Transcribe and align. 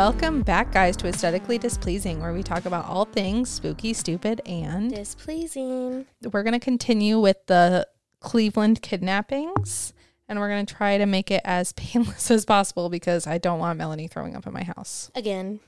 Welcome 0.00 0.40
back, 0.40 0.72
guys, 0.72 0.96
to 0.96 1.08
Aesthetically 1.08 1.58
Displeasing, 1.58 2.22
where 2.22 2.32
we 2.32 2.42
talk 2.42 2.64
about 2.64 2.86
all 2.86 3.04
things 3.04 3.50
spooky, 3.50 3.92
stupid, 3.92 4.40
and 4.46 4.90
Displeasing. 4.90 6.06
we're 6.32 6.42
going 6.42 6.54
to 6.54 6.58
continue 6.58 7.20
with 7.20 7.36
the 7.48 7.86
Cleveland 8.18 8.80
kidnappings. 8.80 9.92
And 10.26 10.38
we're 10.38 10.48
going 10.48 10.64
to 10.64 10.74
try 10.74 10.96
to 10.96 11.04
make 11.04 11.30
it 11.30 11.42
as 11.44 11.72
painless 11.74 12.30
as 12.30 12.46
possible 12.46 12.88
because 12.88 13.26
I 13.26 13.36
don't 13.36 13.58
want 13.58 13.78
Melanie 13.78 14.08
throwing 14.08 14.34
up 14.34 14.46
in 14.46 14.54
my 14.54 14.62
house. 14.62 15.10
Again. 15.14 15.60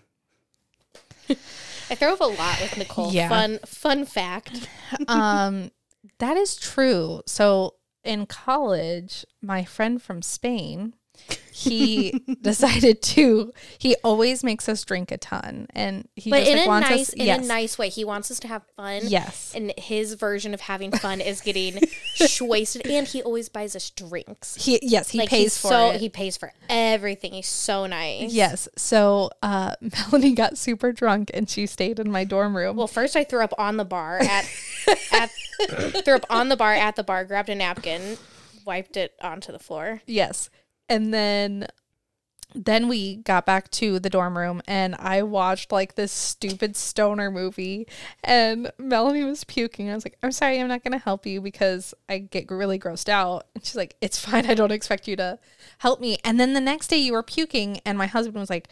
I 1.29 1.35
throw 1.95 2.15
up 2.15 2.21
a 2.21 2.25
lot 2.25 2.59
with 2.63 2.79
Nicole. 2.79 3.13
Yeah. 3.13 3.29
Fun 3.29 3.59
fun 3.67 4.07
fact. 4.07 4.67
um, 5.09 5.73
that 6.21 6.39
is 6.39 6.57
true. 6.57 7.21
So 7.27 7.75
in 8.03 8.25
college, 8.25 9.27
my 9.43 9.63
friend 9.63 10.01
from 10.01 10.23
Spain, 10.23 10.95
he 11.53 12.13
decided 12.41 13.03
to. 13.03 13.53
He 13.79 13.95
always 14.03 14.43
makes 14.43 14.69
us 14.69 14.85
drink 14.85 15.11
a 15.13 15.19
ton, 15.19 15.67
and 15.75 16.09
he 16.17 16.31
But 16.31 16.41
just 16.41 16.51
in 16.51 16.57
like, 16.59 16.67
a 16.67 16.69
wants 16.69 16.91
nice 16.91 17.01
us. 17.09 17.15
in 17.15 17.27
yes, 17.27 17.45
a 17.45 17.49
nice 17.49 17.79
way. 17.79 17.89
He 17.89 18.05
wants 18.05 18.31
us 18.31 18.41
to 18.41 18.49
have 18.49 18.63
fun. 18.77 19.03
yes, 19.05 19.53
And 19.55 19.73
his 19.77 20.15
version 20.15 20.55
of 20.55 20.63
having 20.63 20.91
fun 20.99 21.21
is 21.21 21.41
getting 21.41 21.79
wasted. 22.41 22.87
And 22.87 23.07
he 23.07 23.23
always 23.23 23.49
buys 23.49 23.77
us 23.77 23.91
drinks. 23.91 24.57
he 24.57 24.79
yes 24.83 25.11
he 25.11 25.19
like 25.19 25.29
pays 25.29 25.57
for 25.59 25.69
so 25.69 25.91
it. 25.91 26.01
he 26.01 26.09
pays 26.09 26.37
for 26.37 26.53
everything. 26.69 27.33
He's 27.33 27.47
so 27.49 27.87
nice. 27.87 28.33
Yes. 28.33 28.69
So 28.77 29.31
uh, 29.43 29.75
Melanie 29.81 30.35
got 30.35 30.57
super 30.59 30.93
drunk 30.93 31.31
and 31.35 31.49
she 31.49 31.67
stayed 31.67 31.99
in 31.99 32.11
my 32.11 32.25
dorm 32.25 32.57
room. 32.57 32.77
Well, 32.77 32.87
first 32.87 33.15
I 33.17 33.25
threw 33.25 33.43
up 33.45 33.53
on 33.59 33.77
the 33.77 33.85
bar 33.85 34.19
at 34.21 34.49
at 35.13 35.31
threw 36.05 36.15
up 36.15 36.25
on 36.31 36.49
the 36.49 36.57
bar 36.57 36.73
at 36.75 36.97
the 36.97 37.05
bar, 37.05 37.25
grabbed 37.25 37.49
a 37.49 37.55
napkin, 37.55 38.17
wiped 38.65 38.97
it 38.97 39.13
onto 39.23 39.53
the 39.53 39.59
floor. 39.59 40.03
yes. 40.07 40.49
And 40.93 41.13
then 41.15 41.67
then 42.55 42.87
we 42.87 43.17
got 43.17 43.47
back 43.47 43.71
to 43.71 43.99
the 43.99 44.11
dorm 44.11 44.37
room 44.37 44.61
and 44.67 44.95
I 44.99 45.23
watched 45.23 45.73
like 45.73 45.95
this 45.95 46.13
stupid 46.13 46.77
stoner 46.77 47.31
movie 47.31 47.87
and 48.23 48.71
Melanie 48.77 49.25
was 49.25 49.43
puking. 49.45 49.89
I 49.89 49.95
was 49.95 50.05
like, 50.05 50.19
I'm 50.23 50.33
sorry, 50.33 50.61
I'm 50.61 50.69
not 50.69 50.85
going 50.85 50.93
to 50.93 50.99
help 51.03 51.25
you 51.25 51.41
because 51.41 51.95
I 52.11 52.19
get 52.19 52.51
really 52.51 52.79
grossed 52.79 53.09
out. 53.09 53.47
And 53.55 53.65
she's 53.65 53.75
like, 53.77 53.97
It's 54.03 54.19
fine. 54.19 54.45
I 54.45 54.53
don't 54.53 54.71
expect 54.71 55.09
you 55.09 55.17
to 55.17 55.39
help 55.79 55.99
me. 55.99 56.19
And 56.25 56.39
then 56.39 56.53
the 56.53 56.61
next 56.61 56.89
day 56.89 56.99
you 56.99 57.15
were 57.15 57.23
puking 57.23 57.81
and 57.87 57.97
my 57.97 58.07
husband 58.07 58.37
was 58.39 58.51
like, 58.51 58.69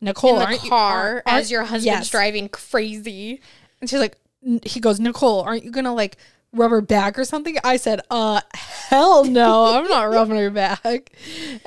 Nicole, 0.00 0.34
In 0.34 0.38
the 0.38 0.44
aren't 0.46 0.62
you- 0.62 0.70
car 0.70 1.02
aren't- 1.10 1.22
as 1.26 1.50
your 1.50 1.62
husband's 1.64 1.86
Yes. 1.86 2.10
driving 2.10 2.48
crazy. 2.48 3.40
And 3.80 3.90
she's 3.90 3.98
like, 3.98 4.16
he 4.62 4.78
goes, 4.78 5.00
Nicole, 5.00 5.40
aren't 5.40 5.64
you 5.64 5.72
gonna 5.72 5.92
like 5.94 6.18
rub 6.54 6.70
her 6.70 6.80
back 6.80 7.18
or 7.18 7.24
something? 7.24 7.56
I 7.64 7.76
said, 7.76 8.00
uh, 8.10 8.40
hell 8.54 9.24
no, 9.24 9.76
I'm 9.76 9.86
not 9.86 10.04
rubbing 10.10 10.36
her 10.36 10.50
back. 10.50 11.12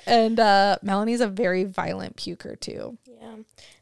And 0.06 0.40
uh, 0.40 0.78
Melanie's 0.82 1.22
a 1.22 1.28
very 1.28 1.64
violent 1.64 2.16
puker 2.16 2.60
too. 2.60 2.98
Yeah. 3.06 3.36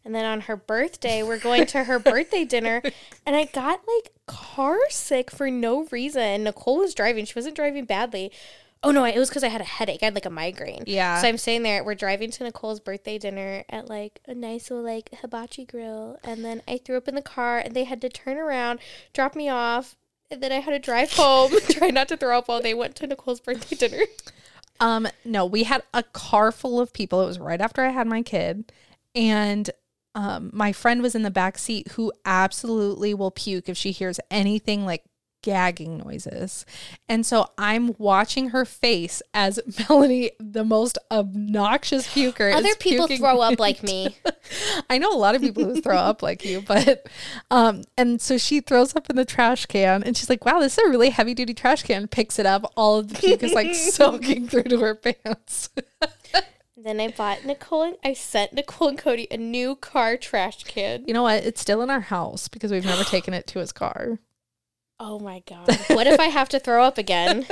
And 0.03 0.13
then 0.13 0.25
on 0.25 0.41
her 0.41 0.55
birthday, 0.55 1.23
we're 1.23 1.39
going 1.39 1.65
to 1.67 1.85
her 1.85 1.97
birthday 1.97 2.45
dinner, 2.45 2.81
and 3.25 3.35
I 3.35 3.45
got 3.45 3.81
like 3.87 4.11
car 4.27 4.77
sick 4.89 5.31
for 5.31 5.49
no 5.49 5.85
reason. 5.85 6.43
Nicole 6.43 6.77
was 6.77 6.93
driving; 6.93 7.25
she 7.25 7.33
wasn't 7.35 7.55
driving 7.55 7.85
badly. 7.85 8.31
Oh 8.83 8.91
no, 8.91 9.03
it 9.03 9.17
was 9.17 9.29
because 9.29 9.43
I 9.43 9.47
had 9.47 9.61
a 9.61 9.65
headache. 9.65 10.03
I 10.03 10.05
had 10.05 10.13
like 10.13 10.27
a 10.27 10.29
migraine. 10.29 10.83
Yeah. 10.85 11.19
So 11.19 11.27
I'm 11.27 11.39
sitting 11.39 11.63
there. 11.63 11.83
We're 11.83 11.95
driving 11.95 12.29
to 12.29 12.43
Nicole's 12.43 12.79
birthday 12.79 13.17
dinner 13.17 13.63
at 13.67 13.89
like 13.89 14.19
a 14.27 14.35
nice 14.35 14.69
little 14.69 14.85
like 14.85 15.09
hibachi 15.21 15.65
grill, 15.65 16.17
and 16.23 16.45
then 16.45 16.61
I 16.67 16.77
threw 16.77 16.97
up 16.97 17.07
in 17.07 17.15
the 17.15 17.23
car, 17.23 17.57
and 17.57 17.73
they 17.73 17.85
had 17.85 17.99
to 18.01 18.09
turn 18.09 18.37
around, 18.37 18.79
drop 19.11 19.35
me 19.35 19.49
off, 19.49 19.95
and 20.31 20.41
then 20.41 20.51
I 20.51 20.59
had 20.59 20.71
to 20.71 20.79
drive 20.79 21.13
home, 21.13 21.51
try 21.69 21.89
not 21.89 22.07
to 22.09 22.17
throw 22.17 22.37
up 22.37 22.47
while 22.47 22.61
they 22.61 22.73
went 22.73 22.95
to 22.95 23.07
Nicole's 23.07 23.39
birthday 23.39 23.75
dinner. 23.75 24.03
Um, 24.79 25.07
no, 25.23 25.45
we 25.45 25.63
had 25.63 25.83
a 25.93 26.03
car 26.03 26.51
full 26.51 26.79
of 26.79 26.93
people. 26.93 27.21
It 27.21 27.27
was 27.27 27.39
right 27.39 27.61
after 27.61 27.83
I 27.83 27.89
had 27.89 28.07
my 28.07 28.21
kid, 28.21 28.71
and 29.13 29.69
um, 30.15 30.49
my 30.53 30.71
friend 30.71 31.01
was 31.01 31.15
in 31.15 31.23
the 31.23 31.31
back 31.31 31.57
seat 31.57 31.89
who 31.93 32.11
absolutely 32.25 33.13
will 33.13 33.31
puke 33.31 33.69
if 33.69 33.77
she 33.77 33.91
hears 33.91 34.19
anything 34.31 34.85
like 34.85 35.03
gagging 35.45 35.99
noises. 35.99 36.65
And 37.07 37.23
so 37.23 37.51
I'm 37.55 37.93
watching 37.99 38.49
her 38.49 38.65
face 38.65 39.21
as 39.31 39.59
Melanie, 39.89 40.31
the 40.39 40.65
most 40.65 40.97
obnoxious 41.11 42.07
puker, 42.07 42.51
Other 42.51 42.73
people 42.75 43.07
throw 43.07 43.39
up 43.39 43.59
like 43.59 43.83
me. 43.83 44.17
I 44.89 44.97
know 44.97 45.13
a 45.13 45.17
lot 45.17 45.35
of 45.35 45.41
people 45.41 45.63
who 45.63 45.79
throw 45.81 45.97
up 45.97 46.23
like 46.23 46.43
you, 46.43 46.61
but 46.61 47.07
um, 47.51 47.83
and 47.95 48.19
so 48.19 48.39
she 48.39 48.59
throws 48.59 48.95
up 48.95 49.07
in 49.09 49.15
the 49.15 49.25
trash 49.25 49.67
can, 49.67 50.03
and 50.03 50.17
she's 50.17 50.29
like, 50.29 50.43
"Wow, 50.45 50.59
this 50.59 50.77
is 50.77 50.83
a 50.83 50.89
really 50.89 51.11
heavy 51.11 51.35
duty 51.35 51.53
trash 51.53 51.83
can." 51.83 52.07
Picks 52.07 52.39
it 52.39 52.45
up, 52.47 52.71
all 52.75 52.97
of 52.97 53.09
the 53.09 53.15
puke 53.15 53.43
is 53.43 53.53
like 53.53 53.75
soaking 53.75 54.47
through 54.47 54.63
to 54.63 54.79
her 54.79 54.95
pants. 54.95 55.69
Then 56.75 56.99
I 56.99 57.07
bought 57.07 57.45
Nicole. 57.45 57.83
And, 57.83 57.97
I 58.03 58.13
sent 58.13 58.53
Nicole 58.53 58.89
and 58.89 58.97
Cody 58.97 59.27
a 59.31 59.37
new 59.37 59.75
car 59.75 60.17
trash 60.17 60.63
can. 60.63 61.03
You 61.07 61.13
know 61.13 61.23
what? 61.23 61.43
It's 61.43 61.61
still 61.61 61.81
in 61.81 61.89
our 61.89 62.01
house 62.01 62.47
because 62.47 62.71
we've 62.71 62.85
never 62.85 63.03
taken 63.03 63.33
it 63.33 63.47
to 63.47 63.59
his 63.59 63.71
car. 63.71 64.19
Oh 64.99 65.19
my 65.19 65.43
god! 65.47 65.67
What 65.89 66.07
if 66.07 66.19
I 66.19 66.25
have 66.27 66.49
to 66.49 66.59
throw 66.59 66.83
up 66.83 66.97
again? 66.97 67.45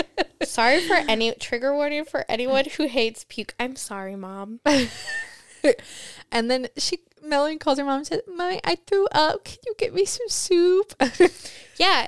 sorry 0.43 0.81
for 0.87 0.95
any 0.95 1.33
trigger 1.33 1.73
warning 1.73 2.05
for 2.05 2.25
anyone 2.29 2.65
who 2.77 2.87
hates 2.87 3.25
puke. 3.27 3.53
I'm 3.59 3.75
sorry, 3.75 4.15
mom. 4.15 4.59
And 6.31 6.49
then 6.49 6.67
she, 6.77 6.99
Melanie 7.23 7.57
calls 7.57 7.77
her 7.77 7.85
mom 7.85 7.97
and 7.99 8.07
says, 8.07 8.21
"My, 8.27 8.59
I 8.63 8.75
threw 8.87 9.05
up. 9.11 9.43
Can 9.45 9.59
you 9.65 9.75
get 9.77 9.93
me 9.93 10.03
some 10.03 10.27
soup?" 10.27 10.93
Yeah, 11.77 12.07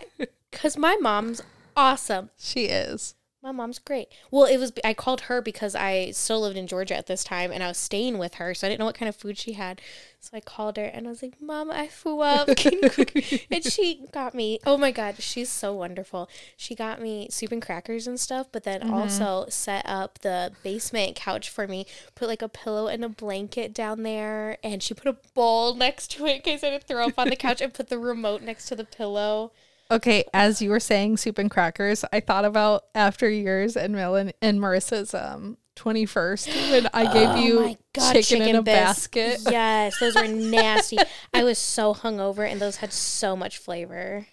because 0.52 0.78
my 0.78 0.96
mom's 1.02 1.42
awesome. 1.76 2.30
she 2.38 2.66
is. 2.66 3.16
My 3.46 3.52
mom's 3.52 3.78
great. 3.78 4.08
Well, 4.32 4.46
it 4.46 4.58
was 4.58 4.74
I 4.84 4.96
called 4.96 5.22
her 5.22 5.40
because 5.40 5.76
I 5.76 6.10
still 6.10 6.42
lived 6.42 6.58
in 6.58 6.66
Georgia 6.66 6.96
at 6.98 7.06
this 7.06 7.24
time 7.24 7.52
and 7.52 7.62
I 7.62 7.68
was 7.68 7.78
staying 7.78 8.18
with 8.18 8.34
her, 8.36 8.56
so 8.56 8.66
I 8.66 8.72
didn't 8.72 8.80
know 8.80 8.88
what 8.88 8.98
kind 8.98 9.08
of 9.08 9.16
food 9.16 9.38
she 9.38 9.54
had. 9.54 9.80
So 10.20 10.32
I 10.34 10.40
called 10.40 10.78
her 10.78 10.86
and 10.86 11.06
I 11.06 11.12
was 11.12 11.22
like, 11.22 11.40
"Mom, 11.40 11.70
I 11.70 11.86
threw 11.86 12.22
up." 12.22 12.48
Can 12.58 12.80
you 12.82 12.90
cook?" 12.90 13.12
and 13.52 13.64
she 13.64 14.02
got 14.12 14.34
me. 14.34 14.58
Oh 14.66 14.78
my 14.78 14.90
god, 14.90 15.18
she's 15.20 15.50
so 15.50 15.76
wonderful. 15.76 16.28
She 16.58 16.74
got 16.74 17.00
me 17.00 17.28
soup 17.30 17.52
and 17.52 17.62
crackers 17.62 18.08
and 18.08 18.20
stuff, 18.20 18.48
but 18.52 18.64
then 18.64 18.82
mm-hmm. 18.82 18.96
also 18.96 19.46
set 19.50 19.86
up 19.88 20.18
the 20.20 20.52
basement 20.64 21.16
couch 21.16 21.48
for 21.48 21.68
me. 21.68 21.86
Put 22.16 22.28
like 22.28 22.42
a 22.42 22.50
pillow 22.50 22.88
and 22.88 23.06
a 23.06 23.10
blanket 23.10 23.76
down 23.76 24.02
there, 24.02 24.58
and 24.64 24.82
she 24.82 24.96
put 24.96 25.06
a 25.06 25.18
bowl 25.36 25.76
next 25.76 26.10
to 26.14 26.26
it 26.26 26.38
in 26.38 26.42
case 26.42 26.64
I 26.64 26.72
didn't 26.72 26.86
throw 26.86 27.06
up 27.10 27.20
on 27.20 27.30
the 27.30 27.36
couch, 27.36 27.62
and 27.62 27.72
put 27.72 27.90
the 27.90 28.00
remote 28.00 28.42
next 28.42 28.66
to 28.70 28.76
the 28.76 28.86
pillow. 28.86 29.52
Okay, 29.92 30.24
as 30.34 30.62
you 30.62 30.70
were 30.72 30.80
saying 30.80 31.18
soup 31.18 31.38
and 31.38 31.50
crackers, 31.52 32.04
I 32.12 32.20
thought 32.20 32.46
about 32.46 32.86
after 32.96 33.30
years 33.30 33.78
and 33.78 33.96
and 33.96 34.60
Marissa's 34.60 35.14
um 35.14 35.58
21st 35.76 36.72
when 36.72 36.90
I 36.94 37.12
gave 37.14 37.30
Oh 37.30 37.36
you 37.36 37.78
God, 37.94 38.14
chicken, 38.14 38.42
in 38.42 38.56
a 38.56 38.62
bis- 38.62 38.74
basket. 38.74 39.40
Yes, 39.52 40.00
those 40.00 40.16
were 40.16 40.28
nasty. 40.28 40.98
I 41.34 41.44
was 41.44 41.58
so 41.60 41.94
hungover, 41.94 42.50
and 42.50 42.60
those 42.62 42.78
had 42.78 42.94
so 42.94 43.36
much 43.36 43.58
flavor. 43.58 44.26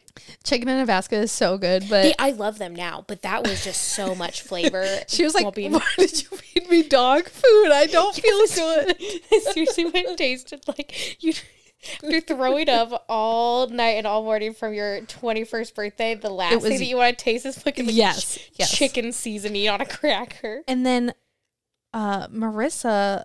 Chicken 0.45 0.69
in 0.69 0.79
a 0.79 0.87
basket 0.87 1.17
is 1.17 1.33
so 1.33 1.59
good, 1.59 1.83
but 1.89 2.03
They- 2.03 2.15
I 2.19 2.31
love 2.31 2.59
them 2.59 2.75
now, 2.77 3.05
but 3.09 3.23
that 3.23 3.43
was 3.47 3.65
just 3.65 3.83
so 3.83 4.15
much 4.15 4.43
flavor. 4.43 4.87
she 5.09 5.25
was 5.25 5.35
like, 5.35 5.43
while 5.45 5.53
being- 5.53 5.73
"Why 5.73 5.83
did 5.99 6.23
you 6.23 6.37
feed 6.37 6.71
me 6.71 6.83
dog 6.85 7.29
food? 7.29 7.73
I 7.73 7.87
don't 7.87 8.15
feel 8.25 8.47
good." 8.55 8.97
seriously, 9.53 9.85
when 9.87 10.07
it 10.07 10.17
tasted 10.19 10.63
like 10.69 11.23
you. 11.23 11.33
After 12.05 12.21
throwing 12.21 12.69
up 12.69 13.05
all 13.09 13.67
night 13.69 13.97
and 13.97 14.07
all 14.07 14.23
morning 14.23 14.55
from 14.55 14.73
your 14.75 15.01
21st 15.03 15.75
birthday, 15.75 16.15
the 16.15 16.31
last 16.31 16.55
was- 16.55 16.65
thing 16.65 16.79
that 16.79 16.85
you 16.87 16.97
want 16.97 17.19
to 17.19 17.25
taste 17.25 17.45
is 17.47 17.59
fucking 17.59 17.87
like 17.87 17.95
Yes, 17.95 18.37
ch- 18.37 18.51
yes. 18.55 18.71
chicken 18.77 19.13
seasoning 19.13 19.69
on 19.69 19.81
a 19.81 19.87
cracker. 19.87 20.63
And 20.69 20.85
then 20.87 21.13
uh 21.93 22.29
Marissa 22.29 23.25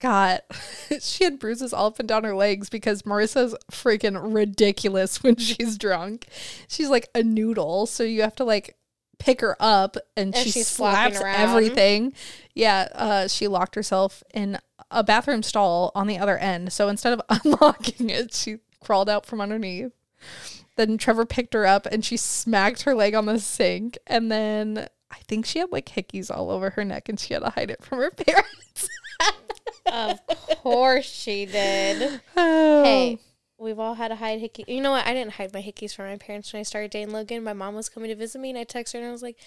got 0.00 0.42
she 1.00 1.24
had 1.24 1.38
bruises 1.38 1.72
all 1.72 1.86
up 1.86 1.98
and 1.98 2.06
down 2.08 2.24
her 2.24 2.34
legs 2.34 2.68
because 2.68 3.02
Marissa's 3.02 3.56
freaking 3.72 4.18
ridiculous 4.34 5.22
when 5.22 5.36
she's 5.36 5.78
drunk. 5.78 6.26
She's 6.68 6.88
like 6.90 7.08
a 7.14 7.22
noodle, 7.22 7.86
so 7.86 8.02
you 8.02 8.22
have 8.22 8.36
to 8.36 8.44
like 8.44 8.76
pick 9.18 9.40
her 9.40 9.56
up 9.60 9.96
and, 10.16 10.34
And 10.34 10.46
she 10.46 10.62
slaps 10.62 11.20
everything. 11.20 12.12
Yeah, 12.54 12.88
uh 12.94 13.28
she 13.28 13.48
locked 13.48 13.74
herself 13.74 14.22
in 14.34 14.58
a 14.90 15.02
bathroom 15.02 15.42
stall 15.42 15.92
on 15.94 16.06
the 16.06 16.18
other 16.18 16.38
end. 16.38 16.72
So 16.72 16.88
instead 16.88 17.12
of 17.12 17.22
unlocking 17.44 18.10
it, 18.10 18.34
she 18.34 18.58
crawled 18.80 19.08
out 19.08 19.26
from 19.26 19.40
underneath. 19.40 19.92
Then 20.76 20.98
Trevor 20.98 21.24
picked 21.26 21.54
her 21.54 21.66
up 21.66 21.86
and 21.86 22.04
she 22.04 22.16
smacked 22.16 22.82
her 22.82 22.94
leg 22.94 23.14
on 23.14 23.26
the 23.26 23.38
sink. 23.38 23.96
And 24.06 24.30
then 24.30 24.86
I 25.10 25.16
think 25.26 25.46
she 25.46 25.58
had 25.58 25.72
like 25.72 25.86
hickeys 25.86 26.30
all 26.30 26.50
over 26.50 26.70
her 26.70 26.84
neck 26.84 27.08
and 27.08 27.18
she 27.18 27.34
had 27.34 27.42
to 27.42 27.50
hide 27.50 27.70
it 27.70 27.82
from 27.82 27.98
her 27.98 28.10
parents. 28.16 28.88
Of 29.86 30.20
course 30.62 31.06
she 31.06 31.46
did. 31.46 32.20
Oh. 32.36 32.84
Hey, 32.84 33.18
we've 33.58 33.78
all 33.78 33.94
had 33.94 34.08
to 34.08 34.16
hide 34.16 34.40
hickey. 34.40 34.64
You 34.66 34.80
know 34.80 34.92
what? 34.92 35.06
I 35.06 35.14
didn't 35.14 35.34
hide 35.34 35.52
my 35.52 35.62
hickeys 35.62 35.94
from 35.94 36.06
my 36.06 36.16
parents 36.16 36.52
when 36.52 36.60
I 36.60 36.64
started 36.64 36.90
dating 36.90 37.12
Logan. 37.12 37.44
My 37.44 37.52
mom 37.52 37.74
was 37.74 37.88
coming 37.88 38.10
to 38.10 38.16
visit 38.16 38.40
me, 38.40 38.50
and 38.50 38.58
I 38.58 38.64
texted 38.64 38.94
her 38.94 38.98
and 39.00 39.08
I 39.08 39.12
was 39.12 39.22
like, 39.22 39.38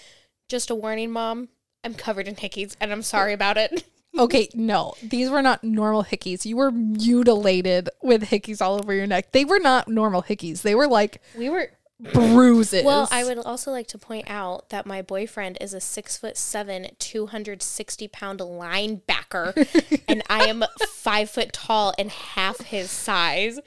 "Just 0.47 0.69
a 0.69 0.75
warning, 0.75 1.11
mom. 1.11 1.49
I'm 1.83 1.93
covered 1.93 2.27
in 2.27 2.35
hickeys, 2.35 2.75
and 2.79 2.91
I'm 2.91 3.03
sorry 3.03 3.33
about 3.33 3.57
it." 3.57 3.83
Okay, 4.17 4.49
no, 4.55 4.95
these 5.03 5.29
were 5.29 5.43
not 5.43 5.63
normal 5.63 6.03
hickeys. 6.03 6.43
You 6.43 6.57
were 6.57 6.71
mutilated 6.71 7.89
with 8.01 8.23
hickeys 8.23 8.59
all 8.59 8.75
over 8.75 8.91
your 8.91 9.05
neck. 9.05 9.31
They 9.31 9.45
were 9.45 9.59
not 9.59 9.87
normal 9.87 10.23
hickeys. 10.23 10.63
They 10.63 10.73
were 10.73 10.87
like 10.87 11.21
We 11.37 11.47
were 11.49 11.69
bruises. 11.99 12.83
Well, 12.83 13.07
I 13.11 13.23
would 13.23 13.37
also 13.37 13.71
like 13.71 13.87
to 13.87 13.97
point 13.97 14.29
out 14.29 14.69
that 14.69 14.85
my 14.85 15.01
boyfriend 15.01 15.57
is 15.61 15.73
a 15.73 15.79
six 15.79 16.17
foot 16.17 16.37
seven, 16.37 16.87
260 16.97 18.07
pound 18.07 18.39
linebacker, 18.39 20.01
and 20.07 20.23
I 20.29 20.45
am 20.45 20.63
five 20.87 21.29
foot 21.29 21.53
tall 21.53 21.93
and 21.97 22.09
half 22.09 22.61
his 22.61 22.89
size. 22.89 23.59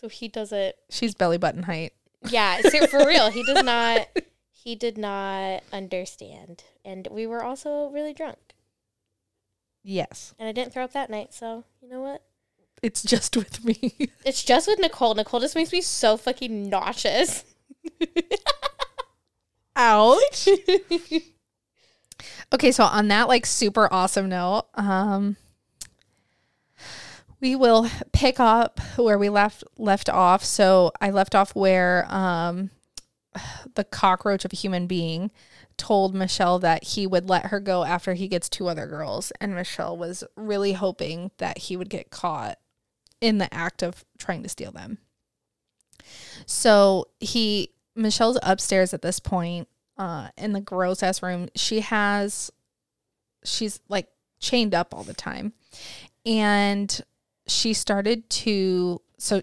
So 0.00 0.08
he 0.08 0.28
doesn't, 0.28 0.76
She's 0.90 1.14
belly 1.14 1.38
button 1.38 1.64
height. 1.64 1.92
yeah, 2.28 2.60
so 2.60 2.86
for 2.86 3.06
real, 3.06 3.30
he 3.30 3.42
does 3.42 3.62
not, 3.64 4.08
he 4.52 4.74
did 4.74 4.98
not 4.98 5.62
understand. 5.72 6.64
And 6.84 7.08
we 7.10 7.26
were 7.26 7.42
also 7.42 7.88
really 7.88 8.12
drunk. 8.12 8.38
Yes. 9.82 10.34
And 10.38 10.48
I 10.48 10.52
didn't 10.52 10.72
throw 10.72 10.84
up 10.84 10.92
that 10.92 11.10
night. 11.10 11.32
So, 11.32 11.64
you 11.80 11.88
know 11.88 12.00
what? 12.02 12.22
It's 12.82 13.02
just 13.02 13.36
with 13.36 13.64
me. 13.64 13.94
It's 14.24 14.42
just 14.44 14.66
with 14.66 14.78
Nicole. 14.80 15.14
Nicole 15.14 15.40
just 15.40 15.54
makes 15.54 15.72
me 15.72 15.80
so 15.80 16.16
fucking 16.16 16.68
nauseous. 16.68 17.44
Ouch. 19.76 20.48
okay, 22.52 22.72
so 22.72 22.84
on 22.84 23.08
that 23.08 23.28
like 23.28 23.46
super 23.46 23.92
awesome 23.92 24.28
note, 24.28 24.64
um 24.74 25.36
we 27.40 27.56
will 27.56 27.88
pick 28.12 28.40
up 28.40 28.80
where 28.96 29.18
we 29.18 29.28
left 29.28 29.64
left 29.78 30.08
off. 30.08 30.44
So 30.44 30.92
I 31.00 31.10
left 31.10 31.34
off 31.34 31.54
where 31.54 32.06
um 32.12 32.70
the 33.74 33.84
cockroach 33.84 34.44
of 34.44 34.52
a 34.52 34.56
human 34.56 34.86
being 34.86 35.30
told 35.76 36.14
Michelle 36.14 36.58
that 36.58 36.82
he 36.84 37.06
would 37.06 37.28
let 37.28 37.46
her 37.46 37.60
go 37.60 37.84
after 37.84 38.14
he 38.14 38.28
gets 38.28 38.48
two 38.48 38.66
other 38.66 38.86
girls 38.86 39.30
and 39.40 39.54
Michelle 39.54 39.96
was 39.96 40.24
really 40.34 40.72
hoping 40.72 41.30
that 41.36 41.58
he 41.58 41.76
would 41.76 41.90
get 41.90 42.10
caught 42.10 42.58
in 43.20 43.38
the 43.38 43.52
act 43.52 43.82
of 43.82 44.04
trying 44.18 44.42
to 44.42 44.48
steal 44.48 44.72
them. 44.72 44.98
So 46.46 47.08
he 47.20 47.70
Michelle's 47.94 48.38
upstairs 48.42 48.92
at 48.94 49.02
this 49.02 49.20
point, 49.20 49.68
uh, 49.96 50.28
in 50.36 50.52
the 50.52 50.60
gross 50.60 51.02
ass 51.02 51.22
room. 51.22 51.48
She 51.54 51.80
has 51.80 52.50
she's 53.44 53.80
like 53.88 54.08
chained 54.38 54.74
up 54.74 54.94
all 54.94 55.02
the 55.02 55.14
time. 55.14 55.52
And 56.24 57.00
she 57.46 57.72
started 57.74 58.28
to 58.30 59.00
so 59.18 59.42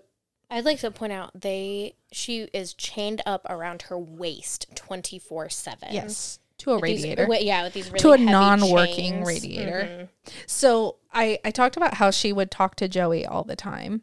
I'd 0.50 0.66
like 0.66 0.80
to 0.80 0.92
point 0.92 1.14
out 1.14 1.32
they 1.40 1.96
she 2.12 2.42
is 2.54 2.74
chained 2.74 3.22
up 3.26 3.46
around 3.50 3.84
her 3.84 3.98
waist 3.98 4.68
twenty 4.76 5.18
four 5.20 5.50
seven. 5.50 5.90
yes, 5.92 6.40
to 6.60 6.72
a 6.72 6.76
With 6.76 6.84
these- 6.84 7.02
radiator. 7.04 7.24
wi- 7.24 7.42
yeah, 7.44 7.64
with 7.64 7.74
these 7.74 7.88
really 7.88 8.00
To 8.00 8.12
a 8.12 8.18
non-working 8.18 9.14
chains. 9.24 9.28
radiator. 9.28 10.08
Mhm. 10.26 10.32
So 10.46 10.98
I 11.12 11.40
I 11.44 11.52
talked 11.52 11.76
about 11.78 11.96
how 11.96 12.12
she 12.12 12.32
would 12.32 12.52
talk 12.52 12.76
to 12.76 12.88
Joey 12.88 13.26
all 13.26 13.44
the 13.44 13.56
time. 13.56 14.02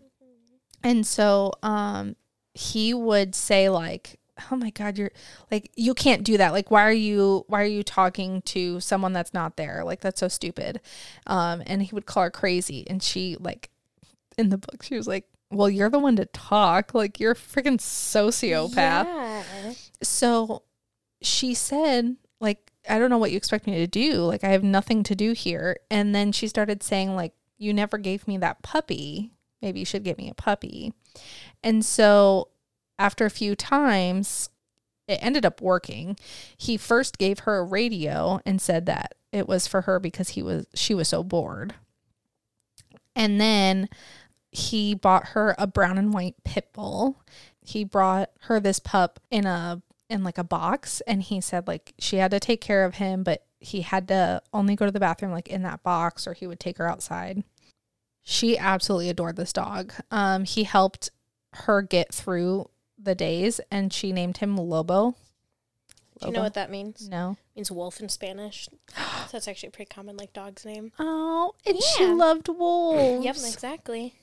And 0.82 1.06
so 1.06 1.52
um 1.62 2.16
he 2.54 2.92
would 2.94 3.34
say 3.34 3.68
like 3.68 4.18
oh 4.50 4.56
my 4.56 4.70
god 4.70 4.96
you're 4.98 5.12
like 5.50 5.70
you 5.76 5.92
can't 5.94 6.24
do 6.24 6.36
that 6.38 6.50
like 6.52 6.70
why 6.70 6.82
are 6.82 6.90
you 6.92 7.44
why 7.46 7.60
are 7.62 7.66
you 7.66 7.82
talking 7.82 8.40
to 8.42 8.80
someone 8.80 9.12
that's 9.12 9.34
not 9.34 9.56
there 9.58 9.82
like 9.84 10.00
that's 10.00 10.18
so 10.18 10.28
stupid 10.28 10.80
um 11.26 11.62
and 11.66 11.82
he 11.82 11.94
would 11.94 12.06
call 12.06 12.22
her 12.22 12.30
crazy 12.30 12.84
and 12.88 13.02
she 13.02 13.36
like 13.38 13.68
in 14.40 14.48
the 14.48 14.58
book 14.58 14.82
she 14.82 14.96
was 14.96 15.06
like 15.06 15.26
well 15.50 15.68
you're 15.68 15.90
the 15.90 15.98
one 15.98 16.16
to 16.16 16.26
talk. 16.26 16.94
Like 16.94 17.20
you're 17.20 17.32
a 17.32 17.36
freaking 17.36 17.78
sociopath. 17.78 18.74
Yeah. 18.74 19.42
so 20.02 20.62
she 21.22 21.54
said 21.54 22.16
like 22.40 22.72
i 22.88 22.98
don't 22.98 23.10
know 23.10 23.18
what 23.18 23.30
you 23.30 23.36
expect 23.36 23.66
me 23.66 23.74
to 23.74 23.86
do. 23.86 24.22
Like 24.24 24.44
i 24.44 24.48
have 24.48 24.62
nothing 24.62 25.02
to 25.04 25.14
do 25.14 25.32
here. 25.32 25.76
And 25.90 26.14
then 26.14 26.32
she 26.32 26.48
started 26.48 26.82
saying 26.82 27.14
like 27.14 27.32
you 27.58 27.74
never 27.74 27.98
gave 27.98 28.26
me 28.26 28.38
that 28.38 28.62
puppy. 28.62 29.32
Maybe 29.60 29.80
you 29.80 29.84
should 29.84 30.04
get 30.04 30.18
me 30.18 30.30
a 30.30 30.34
puppy. 30.34 30.94
And 31.62 31.84
so 31.84 32.48
after 32.98 33.26
a 33.26 33.30
few 33.30 33.54
times 33.54 34.48
it 35.08 35.18
ended 35.20 35.44
up 35.44 35.60
working. 35.60 36.16
He 36.56 36.76
first 36.76 37.18
gave 37.18 37.40
her 37.40 37.58
a 37.58 37.64
radio 37.64 38.40
and 38.46 38.60
said 38.60 38.86
that 38.86 39.14
it 39.32 39.48
was 39.48 39.66
for 39.66 39.82
her 39.82 39.98
because 39.98 40.30
he 40.30 40.42
was 40.42 40.66
she 40.74 40.94
was 40.94 41.08
so 41.08 41.24
bored. 41.24 41.74
And 43.16 43.40
then 43.40 43.88
he 44.52 44.94
bought 44.94 45.28
her 45.28 45.54
a 45.58 45.66
brown 45.66 45.96
and 45.98 46.12
white 46.12 46.34
pit 46.44 46.68
bull 46.72 47.22
he 47.62 47.84
brought 47.84 48.30
her 48.42 48.58
this 48.58 48.78
pup 48.78 49.20
in 49.30 49.46
a 49.46 49.80
in 50.08 50.24
like 50.24 50.38
a 50.38 50.44
box 50.44 51.00
and 51.06 51.22
he 51.22 51.40
said 51.40 51.68
like 51.68 51.94
she 51.98 52.16
had 52.16 52.30
to 52.32 52.40
take 52.40 52.60
care 52.60 52.84
of 52.84 52.96
him 52.96 53.22
but 53.22 53.44
he 53.60 53.82
had 53.82 54.08
to 54.08 54.42
only 54.52 54.74
go 54.74 54.84
to 54.86 54.90
the 54.90 54.98
bathroom 54.98 55.30
like 55.30 55.48
in 55.48 55.62
that 55.62 55.82
box 55.82 56.26
or 56.26 56.32
he 56.32 56.46
would 56.46 56.58
take 56.58 56.78
her 56.78 56.88
outside 56.88 57.44
she 58.22 58.58
absolutely 58.58 59.08
adored 59.08 59.36
this 59.36 59.52
dog 59.52 59.92
um 60.10 60.44
he 60.44 60.64
helped 60.64 61.10
her 61.52 61.80
get 61.82 62.12
through 62.12 62.68
the 62.98 63.14
days 63.14 63.60
and 63.70 63.92
she 63.92 64.12
named 64.12 64.38
him 64.38 64.56
lobo 64.56 65.14
Do 66.20 66.26
you 66.26 66.32
know 66.32 66.42
what 66.42 66.54
that 66.54 66.70
means? 66.70 67.08
no 67.08 67.36
It 67.54 67.58
means 67.58 67.70
wolf 67.70 68.00
in 68.00 68.08
Spanish. 68.08 68.68
so 68.96 69.28
that's 69.32 69.46
actually 69.48 69.68
a 69.68 69.72
pretty 69.72 69.88
common 69.88 70.16
like 70.16 70.32
dog's 70.32 70.64
name. 70.64 70.92
oh 70.98 71.54
and 71.64 71.80
she 71.80 72.04
loved 72.06 72.48
wolves 72.48 73.24
Yep, 73.24 73.36
exactly. 73.36 74.14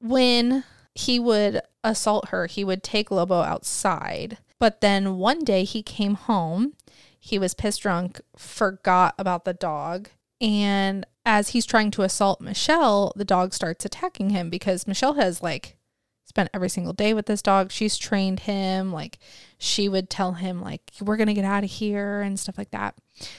When 0.00 0.64
he 0.94 1.18
would 1.18 1.60
assault 1.84 2.28
her, 2.28 2.46
he 2.46 2.64
would 2.64 2.82
take 2.82 3.10
Lobo 3.10 3.40
outside. 3.40 4.38
But 4.58 4.80
then 4.80 5.18
one 5.18 5.44
day 5.44 5.64
he 5.64 5.82
came 5.82 6.14
home, 6.14 6.74
he 7.18 7.38
was 7.38 7.54
pissed 7.54 7.82
drunk, 7.82 8.20
forgot 8.36 9.14
about 9.18 9.44
the 9.44 9.52
dog. 9.52 10.08
And 10.40 11.04
as 11.24 11.50
he's 11.50 11.66
trying 11.66 11.90
to 11.92 12.02
assault 12.02 12.40
Michelle, 12.40 13.12
the 13.16 13.24
dog 13.24 13.52
starts 13.52 13.84
attacking 13.84 14.30
him 14.30 14.48
because 14.48 14.86
Michelle 14.86 15.14
has 15.14 15.42
like 15.42 15.76
spent 16.24 16.50
every 16.52 16.68
single 16.68 16.92
day 16.92 17.14
with 17.14 17.26
this 17.26 17.42
dog. 17.42 17.70
She's 17.70 17.98
trained 17.98 18.40
him. 18.40 18.92
Like 18.92 19.18
she 19.58 19.88
would 19.88 20.08
tell 20.08 20.32
him 20.32 20.62
like, 20.62 20.92
we're 21.00 21.16
going 21.16 21.28
to 21.28 21.34
get 21.34 21.44
out 21.44 21.64
of 21.64 21.70
here 21.70 22.20
and 22.20 22.38
stuff 22.38 22.58
like 22.58 22.70
that. 22.70 22.96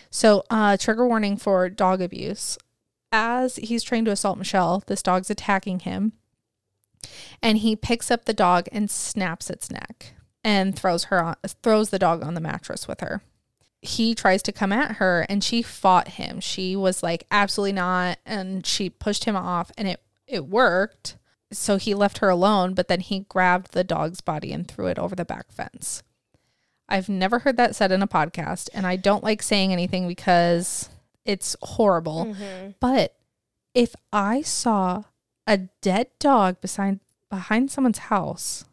So, 0.10 0.44
uh, 0.50 0.78
trigger 0.78 1.08
warning 1.08 1.38
for 1.38 1.70
dog 1.70 2.02
abuse. 2.02 2.58
As 3.12 3.56
he's 3.56 3.84
trying 3.84 4.06
to 4.06 4.12
assault 4.12 4.38
Michelle, 4.38 4.84
this 4.86 5.02
dog's 5.02 5.30
attacking 5.30 5.80
him 5.80 6.14
and 7.42 7.60
he 7.60 7.76
picks 7.76 8.12
up 8.12 8.26
the 8.26 8.34
dog 8.34 8.68
and 8.72 8.90
snaps 8.90 9.50
its 9.50 9.72
neck 9.72 10.14
and 10.44 10.76
throws 10.78 11.06
her 11.06 11.24
on 11.24 11.36
throws 11.62 11.90
the 11.90 12.00
dog 12.00 12.24
on 12.24 12.34
the 12.34 12.42
mattress 12.42 12.88
with 12.88 13.02
her. 13.02 13.22
He 13.82 14.16
tries 14.16 14.42
to 14.44 14.52
come 14.52 14.72
at 14.72 14.94
her 14.94 15.26
and 15.30 15.44
she 15.44 15.62
fought 15.62 16.10
him. 16.10 16.40
She 16.40 16.76
was 16.76 17.04
like 17.04 17.26
absolutely 17.32 17.74
not 17.74 18.18
and 18.26 18.66
she 18.66 18.90
pushed 18.90 19.26
him 19.26 19.36
off 19.36 19.72
and 19.78 19.88
it 19.88 20.02
it 20.28 20.48
worked. 20.48 21.18
So 21.52 21.78
he 21.78 21.94
left 21.94 22.18
her 22.18 22.30
alone, 22.30 22.74
but 22.74 22.90
then 22.90 23.00
he 23.00 23.22
grabbed 23.22 23.72
the 23.72 23.84
dog's 23.84 24.20
body 24.20 24.52
and 24.52 24.68
threw 24.68 24.88
it 24.88 25.00
over 25.00 25.16
the 25.16 25.24
back 25.24 25.52
fence. 25.52 26.04
I've 26.90 27.10
never 27.10 27.40
heard 27.40 27.58
that 27.58 27.76
said 27.76 27.92
in 27.92 28.02
a 28.02 28.08
podcast 28.08 28.70
and 28.74 28.86
I 28.88 28.96
don't 28.96 29.24
like 29.24 29.42
saying 29.42 29.72
anything 29.72 30.08
because 30.08 30.90
it's 31.26 31.56
horrible. 31.62 32.26
Mm-hmm. 32.26 32.72
But 32.80 33.16
if 33.74 33.96
I 34.12 34.42
saw 34.42 35.04
a 35.48 35.58
dead 35.82 36.08
dog 36.20 36.62
beside 36.62 37.00
behind 37.30 37.72
someone's 37.72 37.98
house, 37.98 38.66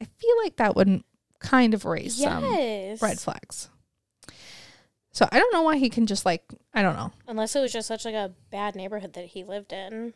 I 0.00 0.04
feel 0.04 0.36
like 0.42 0.56
that 0.56 0.76
would 0.76 1.02
kind 1.40 1.74
of 1.74 1.84
raise 1.84 2.16
some 2.16 2.44
red 3.00 3.18
flags. 3.18 3.68
So 5.10 5.28
I 5.30 5.38
don't 5.38 5.52
know 5.52 5.62
why 5.62 5.76
he 5.76 5.90
can 5.90 6.06
just 6.06 6.24
like 6.24 6.44
I 6.72 6.82
don't 6.82 6.96
know. 6.96 7.12
Unless 7.26 7.56
it 7.56 7.60
was 7.60 7.72
just 7.72 7.88
such 7.88 8.04
like 8.04 8.14
a 8.14 8.32
bad 8.50 8.76
neighborhood 8.76 9.14
that 9.14 9.26
he 9.26 9.44
lived 9.44 9.72
in. 9.72 10.14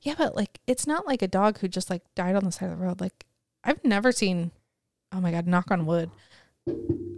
Yeah, 0.00 0.14
but 0.18 0.36
like 0.36 0.60
it's 0.66 0.86
not 0.86 1.06
like 1.06 1.22
a 1.22 1.28
dog 1.28 1.58
who 1.58 1.68
just 1.68 1.90
like 1.90 2.02
died 2.14 2.36
on 2.36 2.44
the 2.44 2.52
side 2.52 2.70
of 2.70 2.78
the 2.78 2.84
road. 2.84 3.00
Like 3.00 3.24
I've 3.64 3.84
never 3.84 4.12
seen 4.12 4.50
oh 5.12 5.20
my 5.20 5.30
god, 5.30 5.46
knock 5.46 5.70
on 5.70 5.86
wood. 5.86 6.10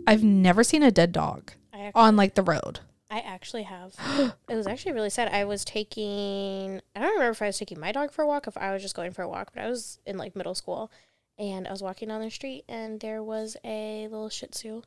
I've 0.06 0.24
never 0.24 0.64
seen 0.64 0.82
a 0.82 0.90
dead 0.90 1.12
dog 1.12 1.52
on 1.94 2.16
like 2.16 2.34
the 2.34 2.42
road. 2.42 2.80
I 3.14 3.20
actually 3.20 3.62
have. 3.62 3.94
it 4.48 4.56
was 4.56 4.66
actually 4.66 4.90
really 4.90 5.08
sad. 5.08 5.28
I 5.32 5.44
was 5.44 5.64
taking 5.64 6.80
I 6.96 7.00
don't 7.00 7.12
remember 7.12 7.30
if 7.30 7.42
I 7.42 7.46
was 7.46 7.58
taking 7.58 7.78
my 7.78 7.92
dog 7.92 8.10
for 8.10 8.22
a 8.22 8.26
walk, 8.26 8.48
if 8.48 8.58
I 8.58 8.72
was 8.72 8.82
just 8.82 8.96
going 8.96 9.12
for 9.12 9.22
a 9.22 9.28
walk, 9.28 9.52
but 9.54 9.62
I 9.62 9.68
was 9.68 10.00
in 10.04 10.18
like 10.18 10.34
middle 10.34 10.56
school 10.56 10.90
and 11.38 11.68
I 11.68 11.70
was 11.70 11.80
walking 11.80 12.08
down 12.08 12.22
the 12.22 12.30
street 12.30 12.64
and 12.68 12.98
there 12.98 13.22
was 13.22 13.56
a 13.64 14.08
little 14.10 14.28
shih 14.28 14.48
tzu 14.48 14.82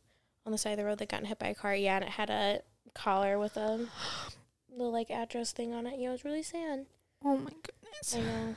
on 0.46 0.52
the 0.52 0.58
side 0.58 0.72
of 0.72 0.78
the 0.78 0.84
road 0.84 0.98
that 0.98 1.08
got 1.08 1.26
hit 1.26 1.40
by 1.40 1.48
a 1.48 1.56
car. 1.56 1.74
Yeah, 1.74 1.96
and 1.96 2.04
it 2.04 2.12
had 2.12 2.30
a 2.30 2.64
collar 2.94 3.40
with 3.40 3.56
a 3.56 3.88
little 4.70 4.92
like 4.92 5.10
address 5.10 5.54
thing 5.54 5.74
on 5.74 5.88
it. 5.88 5.98
Yeah, 5.98 6.10
it 6.10 6.12
was 6.12 6.26
really 6.26 6.44
sad. 6.44 6.86
Oh 7.24 7.38
my 7.38 7.52
goodness. 7.52 8.14
I 8.14 8.20
know. 8.20 8.56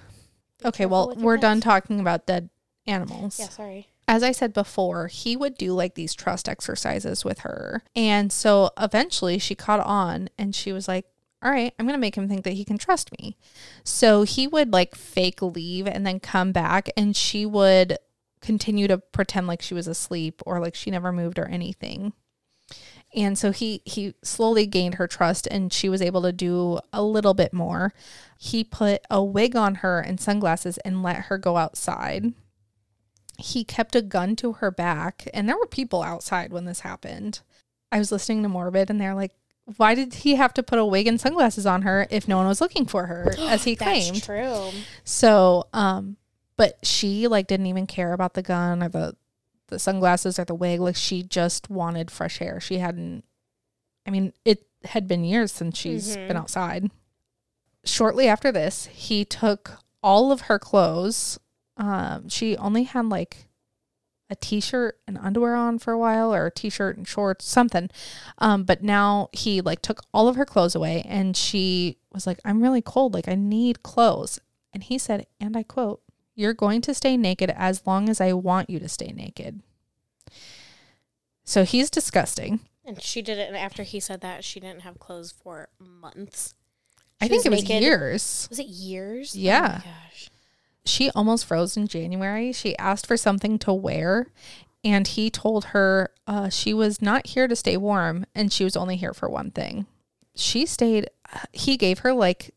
Be 0.59 0.67
Okay, 0.67 0.87
well, 0.87 1.15
we're 1.17 1.37
done 1.37 1.61
talking 1.61 2.00
about 2.00 2.27
dead 2.27 2.50
animals. 2.89 3.39
Yeah, 3.39 3.49
sorry. 3.49 3.87
As 4.11 4.25
I 4.25 4.33
said 4.33 4.52
before, 4.52 5.07
he 5.07 5.37
would 5.37 5.57
do 5.57 5.73
like 5.73 5.95
these 5.95 6.14
trust 6.14 6.49
exercises 6.49 7.25
with 7.25 7.38
her. 7.40 7.85
And 7.95 8.33
so 8.33 8.71
eventually 8.76 9.38
she 9.38 9.55
caught 9.55 9.79
on 9.79 10.29
and 10.37 10.52
she 10.52 10.73
was 10.73 10.88
like, 10.88 11.07
all 11.40 11.52
right, 11.52 11.73
I'm 11.79 11.87
going 11.87 11.95
to 11.95 12.00
make 12.00 12.17
him 12.17 12.29
think 12.29 12.43
that 12.43 12.55
he 12.55 12.64
can 12.64 12.76
trust 12.76 13.12
me. 13.21 13.37
So 13.85 14.25
he 14.25 14.49
would 14.49 14.73
like 14.73 14.97
fake 14.97 15.40
leave 15.40 15.87
and 15.87 16.05
then 16.05 16.19
come 16.19 16.50
back 16.50 16.90
and 16.97 17.14
she 17.14 17.47
would 17.47 17.99
continue 18.40 18.88
to 18.88 18.99
pretend 18.99 19.47
like 19.47 19.62
she 19.62 19.75
was 19.75 19.87
asleep 19.87 20.43
or 20.45 20.59
like 20.59 20.75
she 20.75 20.90
never 20.90 21.12
moved 21.12 21.38
or 21.38 21.47
anything. 21.47 22.12
And 23.14 23.38
so 23.38 23.52
he 23.52 23.81
he 23.85 24.14
slowly 24.25 24.67
gained 24.67 24.97
her 24.97 25.07
trust 25.07 25.47
and 25.47 25.73
she 25.73 25.88
was 25.88 26.02
able 26.02 26.23
to 26.23 26.33
do 26.33 26.81
a 26.93 27.02
little 27.05 27.35
bit 27.35 27.52
more. 27.52 27.93
He 28.37 28.64
put 28.64 29.02
a 29.09 29.23
wig 29.23 29.55
on 29.55 29.76
her 29.76 30.00
and 30.00 30.21
sunglasses 30.21 30.79
and 30.79 31.05
let 31.05 31.26
her 31.26 31.38
go 31.38 31.57
outside 31.57 32.33
he 33.40 33.64
kept 33.64 33.97
a 33.97 34.02
gun 34.02 34.37
to 34.37 34.52
her 34.54 34.70
back, 34.70 35.28
and 35.35 35.49
there 35.49 35.56
were 35.59 35.66
people 35.66 36.02
outside 36.02 36.52
when 36.52 36.64
this 36.64 36.80
happened. 36.80 37.40
I 37.92 37.99
was 37.99 38.12
listening 38.12 38.42
to 38.44 38.49
Morbid, 38.49 38.90
and 38.90 39.00
they're 39.00 39.14
like, 39.14 39.32
why 39.76 39.94
did 39.94 40.14
he 40.14 40.35
have 40.37 40.52
to 40.54 40.62
put 40.62 40.78
a 40.78 40.85
wig 40.85 41.06
and 41.06 41.20
sunglasses 41.20 41.66
on 41.66 41.82
her 41.82 42.06
if 42.11 42.26
no 42.28 42.37
one 42.37 42.47
was 42.47 42.61
looking 42.61 42.87
for 42.87 43.06
her, 43.06 43.35
as 43.38 43.64
he 43.64 43.76
claimed? 43.76 44.16
That's 44.16 44.26
true. 44.26 44.70
So, 45.04 45.68
um, 45.73 46.16
but 46.56 46.78
she 46.82 47.26
like 47.28 47.47
didn't 47.47 47.66
even 47.66 47.87
care 47.87 48.12
about 48.12 48.35
the 48.35 48.42
gun 48.42 48.82
or 48.82 48.88
the 48.88 49.16
the 49.68 49.78
sunglasses 49.78 50.38
or 50.38 50.44
the 50.44 50.54
wig. 50.54 50.80
Like 50.80 50.97
she 50.97 51.23
just 51.23 51.70
wanted 51.70 52.11
fresh 52.11 52.40
air. 52.42 52.59
She 52.61 52.78
hadn't. 52.78 53.25
I 54.06 54.11
mean, 54.11 54.32
it 54.44 54.66
had 54.85 55.06
been 55.06 55.23
years 55.25 55.52
since 55.52 55.78
she's 55.78 56.16
Mhm. 56.16 56.28
been 56.28 56.37
outside. 56.37 56.90
Shortly 57.85 58.28
after 58.28 58.50
this, 58.52 58.87
he 58.87 59.25
took 59.25 59.78
all 60.02 60.32
of 60.32 60.42
her 60.42 60.59
clothes. 60.59 61.38
Um, 61.80 62.28
she 62.28 62.56
only 62.58 62.82
had 62.84 63.06
like 63.06 63.46
a 64.28 64.37
t-shirt 64.37 64.99
and 65.08 65.18
underwear 65.18 65.56
on 65.56 65.78
for 65.78 65.92
a 65.92 65.99
while 65.99 66.32
or 66.32 66.46
a 66.46 66.50
t-shirt 66.52 66.96
and 66.96 67.08
shorts 67.08 67.44
something 67.46 67.90
um 68.38 68.62
but 68.62 68.80
now 68.80 69.28
he 69.32 69.60
like 69.60 69.82
took 69.82 70.02
all 70.14 70.28
of 70.28 70.37
her 70.37 70.44
clothes 70.44 70.76
away 70.76 71.02
and 71.08 71.37
she 71.37 71.96
was 72.12 72.28
like 72.28 72.38
i'm 72.44 72.62
really 72.62 72.80
cold 72.80 73.12
like 73.12 73.26
i 73.26 73.34
need 73.34 73.82
clothes 73.82 74.38
and 74.72 74.84
he 74.84 74.96
said 74.99 75.26
and 75.40 75.56
i 75.56 75.64
quote 75.64 76.00
you're 76.37 76.54
going 76.54 76.80
to 76.80 76.94
stay 76.94 77.16
naked 77.16 77.50
as 77.56 77.84
long 77.88 78.08
as 78.08 78.20
i 78.20 78.32
want 78.32 78.70
you 78.70 78.78
to 78.78 78.88
stay 78.88 79.10
naked 79.16 79.62
so 81.44 81.64
he's 81.64 81.90
disgusting 81.90 82.60
And 82.84 83.02
she 83.02 83.22
did 83.22 83.38
it, 83.38 83.49
and 83.49 83.56
after 83.56 83.82
he 83.82 84.00
said 84.00 84.20
that, 84.20 84.44
she 84.44 84.60
didn't 84.60 84.82
have 84.82 84.99
clothes 84.99 85.32
for 85.32 85.68
months. 85.78 86.54
i 87.20 87.25
She 87.25 87.30
think 87.30 87.46
it 87.46 87.50
was 87.50 87.62
naked- 87.62 87.82
years 87.82 88.46
Was 88.50 88.58
it 88.60 88.66
years? 88.66 89.34
Yeah. 89.37 89.80
Oh 89.80 89.84
gosh. 89.84 90.30
She 90.84 91.10
almost 91.10 91.44
froze 91.46 91.76
in 91.76 91.87
January. 91.87 92.52
She 92.52 92.76
asked 92.78 93.06
for 93.06 93.16
something 93.16 93.58
to 93.60 93.72
wear, 93.72 94.26
and 94.82 95.06
he 95.06 95.30
told 95.30 95.66
her 95.66 96.10
uh, 96.26 96.49
she 96.49 96.72
was 96.75 97.02
not 97.02 97.26
here 97.28 97.46
to 97.49 97.54
stay 97.56 97.76
warm 97.76 98.25
and 98.34 98.52
she 98.52 98.64
was 98.64 98.76
only 98.76 98.96
here 98.96 99.12
for 99.12 99.28
one 99.28 99.50
thing. 99.50 99.87
She 100.34 100.64
stayed, 100.64 101.10
he 101.52 101.76
gave 101.76 101.99
her 102.00 102.12
like 102.14 102.54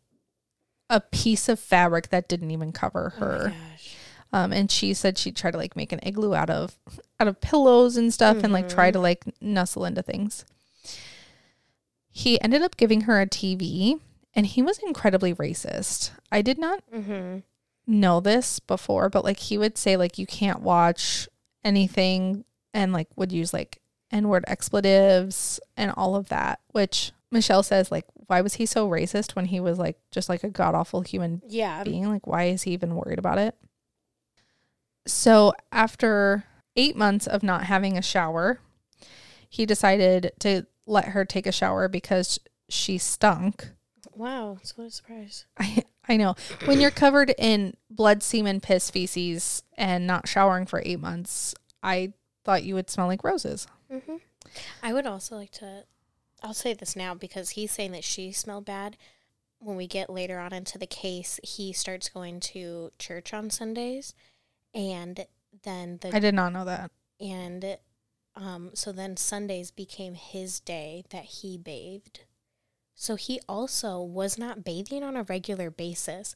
a 0.89 1.01
piece 1.01 1.49
of 1.49 1.59
fabric 1.59 2.09
that 2.09 2.29
didn't 2.29 2.51
even 2.51 2.71
cover 2.71 3.13
Oh 3.17 3.19
her. 3.19 3.43
gosh. 3.49 3.95
Um, 4.31 4.51
and 4.53 4.71
she 4.71 4.93
said 4.93 5.17
she 5.17 5.31
tried 5.31 5.51
to 5.51 5.57
like 5.57 5.75
make 5.75 5.91
an 5.91 5.99
igloo 6.01 6.33
out 6.33 6.49
of 6.49 6.77
out 7.19 7.27
of 7.27 7.39
pillows 7.41 7.97
and 7.97 8.11
stuff 8.13 8.43
and 8.43 8.51
like 8.53 8.67
try 8.69 8.89
to 8.89 8.99
like 8.99 9.23
nuzzle 9.41 9.85
into 9.85 10.01
things. 10.01 10.45
He 12.09 12.39
ended 12.41 12.61
up 12.61 12.77
giving 12.77 13.01
her 13.01 13.19
a 13.21 13.27
TV 13.27 13.99
and 14.35 14.45
he 14.45 14.61
was 14.61 14.79
incredibly 14.79 15.33
racist. 15.33 16.11
I 16.31 16.41
did 16.41 16.57
not 16.57 16.83
Mm-hmm. 16.93 17.39
Know 17.85 18.19
this 18.19 18.59
before, 18.59 19.09
but 19.09 19.23
like 19.23 19.39
he 19.39 19.57
would 19.57 19.77
say 19.77 19.97
like 19.97 20.17
you 20.17 20.25
can't 20.25 20.61
watch 20.61 21.27
anything 21.63 22.45
and 22.73 22.93
like 22.93 23.07
would 23.15 23.31
use 23.31 23.53
like 23.53 23.79
n-word 24.11 24.43
expletives 24.47 25.59
and 25.77 25.91
all 25.97 26.15
of 26.15 26.29
that, 26.29 26.59
which 26.71 27.11
Michelle 27.31 27.63
says 27.63 27.91
like 27.91 28.05
why 28.27 28.41
was 28.41 28.53
he 28.55 28.65
so 28.65 28.87
racist 28.89 29.35
when 29.35 29.45
he 29.45 29.59
was 29.59 29.77
like 29.77 29.97
just 30.11 30.29
like 30.29 30.43
a 30.43 30.49
god 30.49 30.75
awful 30.75 31.01
human 31.01 31.41
Yeah. 31.47 31.83
being? 31.83 32.09
Like 32.09 32.25
why 32.27 32.45
is 32.45 32.63
he 32.63 32.71
even 32.71 32.95
worried 32.95 33.19
about 33.19 33.37
it? 33.37 33.55
So 35.05 35.53
after 35.71 36.45
8 36.75 36.95
months 36.95 37.27
of 37.27 37.43
not 37.43 37.65
having 37.65 37.97
a 37.97 38.01
shower, 38.01 38.59
he 39.49 39.65
decided 39.65 40.31
to 40.39 40.65
let 40.85 41.09
her 41.09 41.25
take 41.25 41.45
a 41.45 41.51
shower 41.51 41.87
because 41.87 42.39
she 42.69 42.97
stunk. 42.97 43.69
Wow. 44.15 44.57
It's 44.61 44.77
what 44.77 44.87
a 44.87 44.91
surprise. 44.91 45.45
I 45.59 45.83
I 46.07 46.17
know. 46.17 46.36
When 46.65 46.81
you're 46.81 46.91
covered 46.91 47.33
in 47.38 47.75
blood, 47.89 48.24
semen, 48.24 48.60
piss, 48.60 48.89
feces, 48.89 49.63
and 49.77 50.05
not 50.05 50.27
showering 50.27 50.65
for 50.65 50.81
eight 50.86 51.00
months, 51.00 51.55
I 51.81 52.13
thought 52.43 52.63
you 52.63 52.75
would 52.75 52.89
smell 52.89 53.07
like 53.07 53.24
roses. 53.24 53.67
Mm-hmm. 53.91 54.17
I 54.81 54.93
would 54.93 55.05
also 55.05 55.36
like 55.36 55.51
to. 55.51 55.86
I'll 56.41 56.53
say 56.53 56.74
this 56.74 56.95
now 56.95 57.13
because 57.15 57.51
he's 57.51 57.72
saying 57.72 57.93
that 57.93 58.03
she 58.03 58.31
smelled 58.31 58.65
bad. 58.65 58.98
When 59.60 59.77
we 59.77 59.88
get 59.88 60.10
later 60.10 60.39
on 60.39 60.51
into 60.51 60.77
the 60.77 60.86
case, 60.88 61.39
he 61.41 61.72
starts 61.72 62.10
going 62.10 62.41
to 62.41 62.91
church 63.00 63.33
on 63.33 63.50
Sundays, 63.50 64.13
and 64.74 65.25
then 65.63 66.00
the 66.01 66.13
I 66.13 66.19
did 66.19 66.36
not 66.36 66.51
know 66.51 66.65
that. 66.65 66.91
and 67.22 67.77
um, 68.36 68.72
so 68.74 68.91
then 68.91 69.15
Sundays 69.15 69.72
became 69.72 70.15
his 70.15 70.60
day 70.60 71.05
that 71.12 71.24
he 71.24 71.57
bathed. 71.57 72.22
So 72.95 73.15
he 73.15 73.39
also 73.50 74.00
was 74.01 74.38
not 74.38 74.63
bathing 74.63 75.03
on 75.03 75.15
a 75.15 75.23
regular 75.23 75.69
basis, 75.69 76.35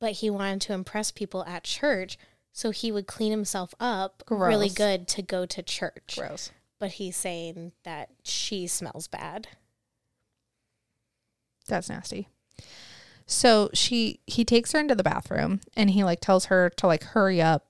but 0.00 0.12
he 0.12 0.30
wanted 0.30 0.60
to 0.62 0.72
impress 0.72 1.10
people 1.10 1.44
at 1.44 1.64
church, 1.64 2.18
so 2.52 2.70
he 2.70 2.92
would 2.92 3.06
clean 3.06 3.30
himself 3.30 3.74
up 3.80 4.22
really 4.30 4.68
good 4.68 5.08
to 5.08 5.22
go 5.22 5.44
to 5.46 5.62
church. 5.62 6.16
Gross. 6.18 6.50
But 6.78 6.92
he's 6.92 7.16
saying 7.16 7.72
that 7.84 8.10
she 8.22 8.66
smells 8.66 9.08
bad. 9.08 9.48
That's 11.66 11.88
nasty. 11.88 12.28
So 13.26 13.70
she 13.74 14.20
he 14.26 14.44
takes 14.44 14.72
her 14.72 14.78
into 14.78 14.94
the 14.94 15.02
bathroom 15.02 15.60
and 15.76 15.90
he 15.90 16.04
like 16.04 16.20
tells 16.20 16.46
her 16.46 16.70
to 16.70 16.86
like 16.86 17.02
hurry 17.02 17.42
up. 17.42 17.66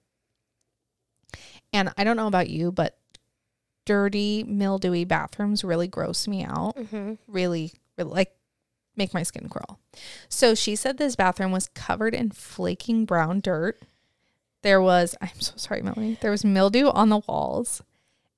And 1.72 1.92
I 1.96 2.04
don't 2.04 2.16
know 2.16 2.26
about 2.26 2.50
you, 2.50 2.70
but 2.70 2.98
dirty, 3.84 4.44
mildewy 4.44 5.04
bathrooms 5.04 5.64
really 5.64 5.88
gross 5.88 6.28
me 6.28 6.44
out. 6.44 6.76
Mm-hmm. 6.76 7.14
really, 7.26 7.72
really 7.72 7.72
like 8.04 8.32
make 8.96 9.12
my 9.14 9.22
skin 9.22 9.48
crawl. 9.48 9.78
So 10.28 10.54
she 10.54 10.74
said 10.76 10.96
this 10.98 11.16
bathroom 11.16 11.52
was 11.52 11.68
covered 11.68 12.14
in 12.14 12.30
flaking 12.30 13.04
brown 13.04 13.40
dirt. 13.40 13.80
There 14.62 14.80
was, 14.80 15.14
I'm 15.20 15.38
so 15.40 15.52
sorry, 15.56 15.82
Melanie. 15.82 16.18
There 16.20 16.30
was 16.30 16.44
mildew 16.44 16.88
on 16.88 17.08
the 17.10 17.20
walls. 17.28 17.82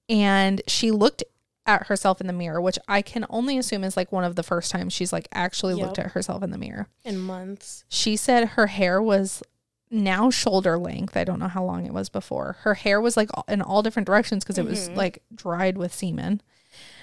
And 0.09 0.63
she 0.67 0.91
looked 0.91 1.23
at 1.67 1.87
herself 1.89 2.21
in 2.21 2.27
the 2.27 2.33
mirror, 2.33 2.61
which 2.61 2.79
I 2.89 3.03
can 3.03 3.27
only 3.31 3.59
assume 3.59 3.85
is 3.85 3.97
like 3.97 4.11
one 4.11 4.25
of 4.25 4.37
the 4.37 4.43
first 4.43 4.71
times 4.71 4.93
she's 4.95 5.13
like 5.13 5.29
actually 5.33 5.75
looked 5.75 5.99
at 5.99 6.13
herself 6.13 6.43
in 6.43 6.51
the 6.51 6.59
mirror. 6.59 6.89
In 7.05 7.19
months. 7.19 7.85
She 7.89 8.17
said 8.17 8.51
her 8.51 8.69
hair 8.69 9.03
was 9.03 9.43
now 9.91 10.29
shoulder 10.31 10.79
length. 10.79 11.17
I 11.17 11.25
don't 11.25 11.39
know 11.39 11.49
how 11.49 11.63
long 11.63 11.85
it 11.87 11.93
was 11.93 12.09
before. 12.09 12.57
Her 12.61 12.75
hair 12.75 13.01
was 13.01 13.17
like 13.17 13.31
in 13.49 13.61
all 13.63 13.83
different 13.83 14.07
directions 14.07 14.45
because 14.45 14.59
it 14.59 14.65
was 14.65 14.89
Mhm. 14.89 14.97
like 14.97 15.23
dried 15.35 15.77
with 15.79 15.95
semen. 15.95 16.41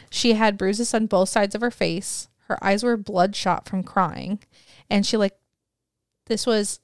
She 0.10 0.34
had 0.34 0.58
bruises 0.58 0.94
on 0.94 1.06
both 1.08 1.30
sides 1.30 1.56
of 1.56 1.62
her 1.62 1.72
face. 1.72 2.28
Her 2.48 2.64
eyes 2.64 2.84
were 2.84 2.98
bloodshot 2.98 3.68
from 3.68 3.84
crying. 3.84 4.40
And 4.90 5.06
she 5.06 5.18
like 5.18 5.36
this 6.28 6.46
was 6.46 6.80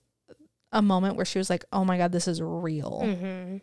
a 0.71 0.81
moment 0.81 1.15
where 1.15 1.25
she 1.25 1.39
was 1.39 1.49
like, 1.49 1.65
"Oh 1.71 1.85
my 1.85 1.97
god, 1.97 2.11
this 2.11 2.27
is 2.27 2.41
real." 2.41 3.01
Mm-hmm. 3.03 3.57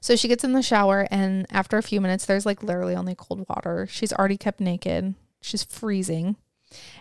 So 0.00 0.16
she 0.16 0.28
gets 0.28 0.44
in 0.44 0.52
the 0.52 0.62
shower, 0.62 1.08
and 1.10 1.46
after 1.50 1.78
a 1.78 1.82
few 1.82 2.00
minutes, 2.00 2.26
there's 2.26 2.46
like 2.46 2.62
literally 2.62 2.94
only 2.94 3.14
cold 3.14 3.46
water. 3.48 3.86
She's 3.90 4.12
already 4.12 4.36
kept 4.36 4.60
naked. 4.60 5.14
She's 5.40 5.64
freezing. 5.64 6.36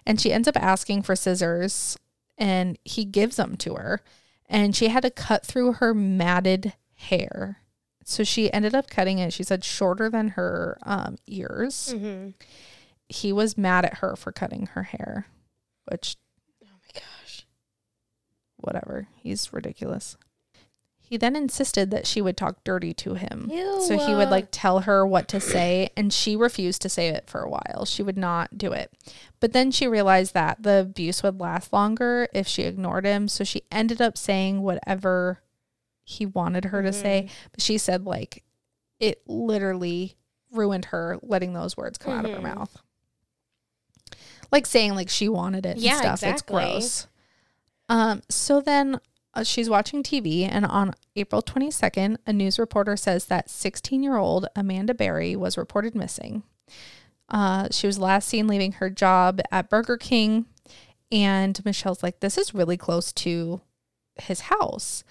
And 0.06 0.22
she 0.22 0.32
ends 0.32 0.48
up 0.48 0.58
asking 0.58 1.02
for 1.04 1.16
scissors, 1.16 1.98
and 2.38 2.78
he 2.86 3.06
gives 3.06 3.36
them 3.36 3.58
to 3.58 3.76
her. 3.76 4.02
And 4.48 4.76
she 4.76 4.90
had 4.90 5.04
to 5.04 5.10
cut 5.10 5.46
through 5.46 5.74
her 5.74 5.94
matted 5.94 6.74
hair. 6.94 7.62
So 8.04 8.24
she 8.24 8.54
ended 8.54 8.76
up 8.76 8.90
cutting 8.90 9.18
it, 9.18 9.34
she 9.34 9.44
said, 9.44 9.64
shorter 9.64 10.10
than 10.10 10.30
her 10.30 10.78
um, 10.84 11.18
ears. 11.26 11.94
Mm-hmm. 11.96 12.30
He 13.10 13.32
was 13.34 13.58
mad 13.58 13.86
at 13.86 13.98
her 14.00 14.16
for 14.16 14.32
cutting 14.32 14.68
her 14.68 14.84
hair, 14.84 15.28
which 15.92 16.16
Oh 16.64 16.68
my 16.72 17.00
gosh. 17.02 17.46
whatever. 18.58 19.08
He's 19.16 19.54
ridiculous. 19.54 20.18
He 20.98 21.18
then 21.18 21.36
insisted 21.36 21.92
that 21.92 22.08
she 22.08 22.20
would 22.20 22.36
talk 22.36 22.64
dirty 22.64 22.92
to 22.96 23.14
him. 23.14 23.48
Ew. 23.54 23.80
So 23.88 23.96
he 23.96 24.16
would 24.16 24.30
like 24.32 24.48
tell 24.50 24.80
her 24.82 25.06
what 25.06 25.28
to 25.28 25.40
say, 25.40 25.92
and 25.96 26.12
she 26.12 26.36
refused 26.36 26.82
to 26.82 26.90
say 26.90 27.10
it 27.10 27.30
for 27.30 27.42
a 27.42 27.50
while. 27.50 27.86
She 27.86 28.02
would 28.02 28.18
not 28.18 28.58
do 28.58 28.72
it. 28.72 28.92
But 29.40 29.54
then 29.54 29.70
she 29.70 29.88
realized 29.88 30.34
that 30.34 30.64
the 30.64 30.80
abuse 30.80 31.22
would 31.22 31.40
last 31.40 31.72
longer 31.72 32.28
if 32.34 32.48
she 32.48 32.64
ignored 32.64 33.06
him. 33.06 33.28
So 33.28 33.44
she 33.44 33.62
ended 33.72 34.02
up 34.02 34.18
saying 34.18 34.64
whatever 34.64 35.44
he 36.04 36.26
wanted 36.26 36.66
her 36.66 36.82
to 36.82 36.92
say. 36.92 37.30
But 37.52 37.62
she 37.62 37.78
said, 37.78 38.06
like, 38.08 38.44
it 39.00 39.22
literally 39.28 40.16
ruined 40.52 40.86
her 40.86 41.20
letting 41.22 41.54
those 41.54 41.78
words 41.78 42.00
come 42.00 42.14
out 42.14 42.26
of 42.26 42.32
her 42.32 42.38
Mhm. 42.40 42.56
mouth. 42.56 42.82
Like 44.52 44.66
saying, 44.66 44.96
like, 44.96 45.10
she 45.10 45.28
wanted 45.30 45.66
it 45.66 45.76
and 45.76 45.82
Yeah, 45.82 45.98
stuff. 45.98 46.24
It's 46.24 46.42
gross. 46.42 47.08
Um, 47.90 48.22
so 48.30 48.62
then 48.62 49.00
uh, 49.34 49.44
she's 49.44 49.70
watching 49.70 50.02
TV, 50.02 50.48
and 50.50 50.66
on 50.66 50.96
April 51.16 51.42
22nd, 51.42 52.18
a 52.26 52.34
news 52.34 52.58
reporter 52.58 52.96
says 52.98 53.26
that 53.26 53.50
16 53.50 54.02
year 54.02 54.18
old 54.18 54.48
Amanda 54.56 54.94
Berry 54.94 55.36
was 55.36 55.58
reported 55.58 55.96
missing. 55.96 56.44
Uh, 57.30 57.68
she 57.72 57.88
was 57.88 57.98
last 58.00 58.28
seen 58.28 58.48
leaving 58.48 58.74
her 58.74 58.90
job 58.90 59.42
at 59.52 59.70
Burger 59.70 59.98
King, 59.98 60.46
and 61.12 61.64
Michelle's 61.66 62.04
like, 62.04 62.20
This 62.20 62.38
is 62.38 62.54
really 62.54 62.78
close 62.78 63.12
to 63.14 63.62
his 64.16 64.42
house. 64.42 65.04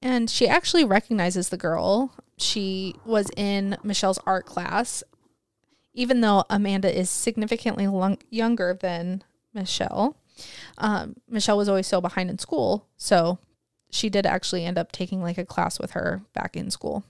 And 0.00 0.30
she 0.30 0.46
actually 0.46 0.84
recognizes 0.84 1.48
the 1.48 1.56
girl. 1.56 2.14
She 2.38 2.94
was 3.04 3.28
in 3.36 3.76
Michelle's 3.82 4.20
art 4.26 4.46
class, 4.46 5.02
even 5.98 6.20
though 6.20 6.44
Amanda 6.48 6.96
is 6.96 7.10
significantly 7.10 7.88
lung- 7.88 8.22
younger 8.30 8.72
than 8.72 9.24
Michelle. 9.52 10.16
Um, 10.78 11.16
Michelle 11.28 11.58
was 11.58 11.68
always 11.68 11.88
so 11.88 12.00
behind 12.00 12.30
in 12.30 12.38
school, 12.38 12.86
so 12.96 13.40
she 13.90 14.08
did 14.08 14.24
actually 14.24 14.64
end 14.64 14.78
up 14.78 14.92
taking 14.92 15.20
like 15.20 15.38
a 15.38 15.44
class 15.44 15.80
with 15.80 15.90
her 15.92 16.22
back 16.34 16.56
in 16.56 16.70
school. 16.70 17.02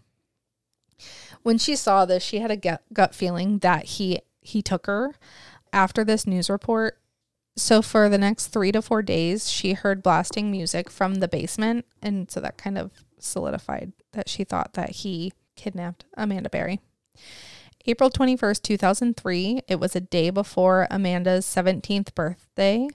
When 1.43 1.59
she 1.59 1.77
saw 1.77 2.07
this, 2.07 2.23
she 2.23 2.39
had 2.39 2.51
a 2.51 2.57
gut, 2.57 2.83
gut 2.91 3.15
feeling 3.15 3.59
that 3.59 3.85
he 3.85 4.21
he 4.41 4.63
took 4.63 4.87
her 4.87 5.15
after 5.71 6.03
this 6.03 6.27
news 6.27 6.49
report. 6.49 6.99
So 7.57 7.83
for 7.83 8.09
the 8.09 8.17
next 8.17 8.47
3 8.47 8.73
to 8.73 8.81
4 8.81 9.03
days, 9.03 9.51
she 9.51 9.75
heard 9.75 10.03
blasting 10.03 10.51
music 10.51 10.89
from 10.89 11.17
the 11.17 11.29
basement 11.29 11.85
and 12.01 12.31
so 12.31 12.41
that 12.41 12.57
kind 12.57 12.79
of 12.79 12.91
solidified 13.19 13.93
that 14.13 14.31
she 14.31 14.45
thought 14.45 14.73
that 14.73 14.91
he 14.91 15.35
kidnapped 15.57 16.07
Amanda 16.17 16.49
Berry. 16.49 16.81
April 17.87 18.11
21st, 18.11 18.63
2003, 18.63 19.63
it 19.67 19.81
was 19.81 19.97
a 19.97 20.01
day 20.01 20.31
before 20.31 20.87
Amanda's 20.91 21.47
17th 21.47 22.15
birthday. 22.15 22.89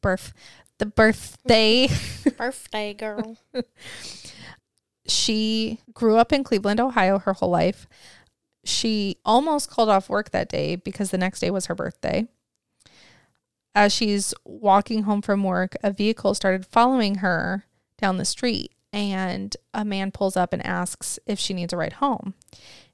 Birth 0.00 0.32
the 0.78 0.86
birthday. 0.86 1.88
Birthday 2.36 2.94
girl. 2.94 3.36
she 5.06 5.80
grew 5.92 6.16
up 6.16 6.32
in 6.32 6.44
Cleveland, 6.44 6.80
Ohio 6.80 7.18
her 7.20 7.32
whole 7.34 7.50
life. 7.50 7.86
She 8.64 9.18
almost 9.24 9.70
called 9.70 9.88
off 9.88 10.08
work 10.08 10.30
that 10.30 10.48
day 10.48 10.76
because 10.76 11.10
the 11.10 11.18
next 11.18 11.40
day 11.40 11.50
was 11.50 11.66
her 11.66 11.74
birthday. 11.74 12.26
As 13.74 13.92
she's 13.92 14.34
walking 14.44 15.02
home 15.02 15.20
from 15.20 15.42
work, 15.42 15.76
a 15.82 15.92
vehicle 15.92 16.34
started 16.34 16.66
following 16.66 17.16
her 17.16 17.66
down 17.98 18.18
the 18.18 18.24
street, 18.24 18.72
and 18.92 19.56
a 19.72 19.84
man 19.84 20.12
pulls 20.12 20.36
up 20.36 20.52
and 20.52 20.64
asks 20.64 21.18
if 21.26 21.38
she 21.38 21.54
needs 21.54 21.72
a 21.72 21.76
ride 21.76 21.94
home. 21.94 22.34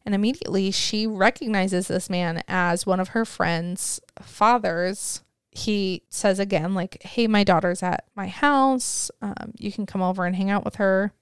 And 0.04 0.14
immediately 0.14 0.71
she 0.71 1.07
recognizes 1.07 1.88
this 1.88 2.09
man 2.09 2.42
as 2.49 2.87
one 2.87 3.00
of 3.00 3.09
her 3.09 3.25
friend's 3.25 4.00
fathers. 4.21 5.23
He 5.50 6.02
says 6.09 6.38
again, 6.38 6.75
like, 6.75 7.02
hey, 7.02 7.26
my 7.26 7.45
daughter's 7.45 7.83
at 7.83 8.04
my 8.14 8.28
house. 8.28 9.11
Um, 9.21 9.52
you 9.59 9.73
can 9.73 9.87
come 9.87 10.02
over 10.02 10.25
and 10.25 10.37
hang 10.37 10.50
out 10.50 10.64
with 10.64 10.76
her. 10.76 11.12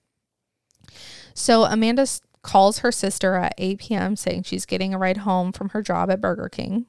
So 1.35 1.65
Amanda 1.65 2.07
calls 2.43 2.79
her 2.79 2.93
sister 2.93 3.35
at 3.35 3.55
8 3.59 3.79
p.m. 3.79 4.17
saying 4.17 4.45
she's 4.45 4.67
getting 4.67 4.95
a 4.95 4.99
ride 4.99 5.19
home 5.19 5.53
from 5.53 5.71
her 5.71 5.83
job 5.83 6.11
at 6.11 6.21
Burger 6.21 6.49
King. 6.49 6.87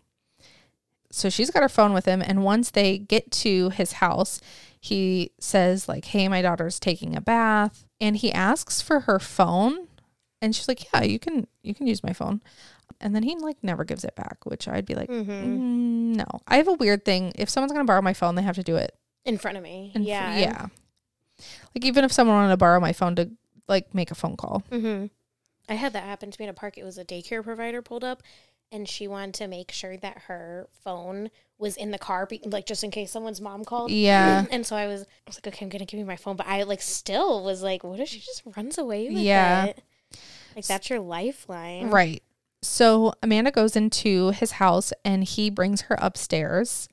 So 1.11 1.29
she's 1.29 1.51
got 1.51 1.63
her 1.63 1.69
phone 1.69 1.93
with 1.93 2.05
him. 2.05 2.21
And 2.21 2.43
once 2.43 2.71
they 2.71 2.97
get 2.97 3.31
to 3.31 3.69
his 3.71 3.93
house, 3.93 4.39
he 4.79 5.31
says, 5.39 5.89
like, 5.89 6.05
hey, 6.05 6.27
my 6.27 6.41
daughter's 6.41 6.79
taking 6.79 7.15
a 7.15 7.21
bath. 7.21 7.85
And 7.99 8.15
he 8.15 8.31
asks 8.31 8.81
for 8.81 9.01
her 9.01 9.19
phone. 9.19 9.88
And 10.41 10.55
she's 10.55 10.67
like, 10.67 10.85
yeah, 10.93 11.03
you 11.03 11.19
can 11.19 11.47
you 11.63 11.73
can 11.75 11.87
use 11.87 12.03
my 12.03 12.13
phone. 12.13 12.41
And 13.01 13.15
then 13.15 13.23
he 13.23 13.35
like 13.37 13.57
never 13.63 13.83
gives 13.83 14.03
it 14.03 14.15
back, 14.15 14.45
which 14.45 14.67
I'd 14.67 14.85
be 14.85 14.95
like, 14.95 15.09
hmm 15.09 15.21
mm, 15.29 16.15
no. 16.15 16.25
I 16.47 16.57
have 16.57 16.67
a 16.67 16.73
weird 16.73 17.05
thing. 17.05 17.31
If 17.35 17.49
someone's 17.49 17.71
gonna 17.73 17.85
borrow 17.85 18.01
my 18.01 18.13
phone, 18.13 18.35
they 18.35 18.41
have 18.43 18.55
to 18.55 18.63
do 18.63 18.75
it. 18.75 18.95
In 19.25 19.37
front 19.37 19.57
of 19.57 19.63
me. 19.63 19.91
in 19.93 20.03
fr- 20.03 20.07
yeah. 20.09 20.37
yeah. 20.37 20.65
Like 21.75 21.85
even 21.85 22.03
if 22.03 22.11
someone 22.11 22.35
wanted 22.35 22.49
to 22.51 22.57
borrow 22.57 22.79
my 22.79 22.93
phone 22.93 23.15
to 23.15 23.29
like 23.67 23.93
make 23.93 24.11
a 24.11 24.15
phone 24.15 24.35
call. 24.35 24.63
hmm 24.69 25.05
I 25.67 25.73
had 25.75 25.93
that 25.93 26.03
happen 26.03 26.31
to 26.31 26.41
me 26.41 26.45
in 26.45 26.49
a 26.49 26.53
park. 26.53 26.77
It 26.79 26.83
was 26.83 26.97
a 26.97 27.05
daycare 27.05 27.43
provider 27.43 27.83
pulled 27.83 28.03
up, 28.03 28.23
and 28.71 28.89
she 28.89 29.07
wanted 29.07 29.35
to 29.35 29.47
make 29.47 29.71
sure 29.71 29.97
that 29.97 30.23
her 30.27 30.67
phone 30.83 31.29
was 31.59 31.75
in 31.77 31.91
the 31.91 31.99
car, 31.99 32.25
be- 32.25 32.41
like 32.43 32.65
just 32.65 32.83
in 32.83 32.89
case 32.89 33.11
someone's 33.11 33.39
mom 33.39 33.63
called. 33.63 33.91
Yeah. 33.91 34.45
And 34.51 34.65
so 34.65 34.75
I 34.75 34.87
was, 34.87 35.01
I 35.03 35.05
was 35.27 35.35
like, 35.37 35.47
okay, 35.53 35.65
I'm 35.65 35.69
gonna 35.69 35.85
give 35.85 35.99
you 35.99 36.05
my 36.05 36.15
phone, 36.15 36.35
but 36.37 36.47
I 36.47 36.63
like 36.63 36.81
still 36.81 37.43
was 37.43 37.61
like, 37.61 37.83
what 37.83 37.99
if 37.99 38.09
she 38.09 38.19
just 38.19 38.41
runs 38.57 38.79
away 38.79 39.09
with 39.09 39.17
Yeah. 39.17 39.73
Like 40.55 40.65
that's 40.65 40.89
your 40.89 40.99
lifeline, 40.99 41.89
Right. 41.89 42.23
So 42.61 43.13
Amanda 43.23 43.51
goes 43.51 43.75
into 43.75 44.31
his 44.31 44.51
house 44.53 44.91
and 45.05 45.23
he 45.23 45.49
brings 45.49 45.81
her 45.81 45.97
upstairs 46.01 46.89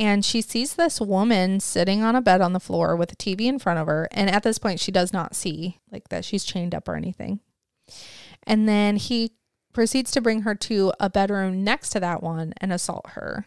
and 0.00 0.24
she 0.24 0.40
sees 0.40 0.74
this 0.74 0.98
woman 0.98 1.60
sitting 1.60 2.02
on 2.02 2.16
a 2.16 2.22
bed 2.22 2.40
on 2.40 2.54
the 2.54 2.60
floor 2.60 2.96
with 2.96 3.12
a 3.12 3.16
TV 3.16 3.42
in 3.42 3.58
front 3.58 3.78
of 3.78 3.86
her. 3.86 4.08
And 4.12 4.30
at 4.30 4.42
this 4.42 4.58
point, 4.58 4.80
she 4.80 4.90
does 4.90 5.12
not 5.12 5.36
see 5.36 5.78
like 5.92 6.08
that 6.08 6.24
she's 6.24 6.42
chained 6.42 6.74
up 6.74 6.88
or 6.88 6.96
anything. 6.96 7.40
And 8.44 8.66
then 8.66 8.96
he 8.96 9.32
proceeds 9.74 10.10
to 10.12 10.22
bring 10.22 10.42
her 10.42 10.54
to 10.54 10.92
a 10.98 11.10
bedroom 11.10 11.62
next 11.62 11.90
to 11.90 12.00
that 12.00 12.22
one 12.22 12.54
and 12.62 12.72
assault 12.72 13.10
her. 13.10 13.44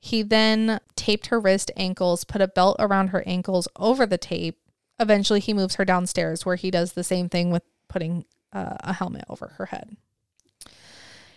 He 0.00 0.22
then 0.22 0.80
taped 0.96 1.26
her 1.28 1.38
wrist, 1.38 1.70
ankles, 1.76 2.24
put 2.24 2.42
a 2.42 2.48
belt 2.48 2.76
around 2.78 3.08
her 3.08 3.22
ankles 3.24 3.68
over 3.76 4.06
the 4.06 4.18
tape. 4.18 4.58
Eventually, 4.98 5.40
he 5.40 5.54
moves 5.54 5.76
her 5.76 5.84
downstairs 5.84 6.44
where 6.44 6.56
he 6.56 6.70
does 6.70 6.94
the 6.94 7.04
same 7.04 7.28
thing 7.28 7.50
with 7.50 7.62
putting 7.88 8.24
uh, 8.52 8.76
a 8.80 8.92
helmet 8.94 9.24
over 9.28 9.48
her 9.58 9.66
head. 9.66 9.96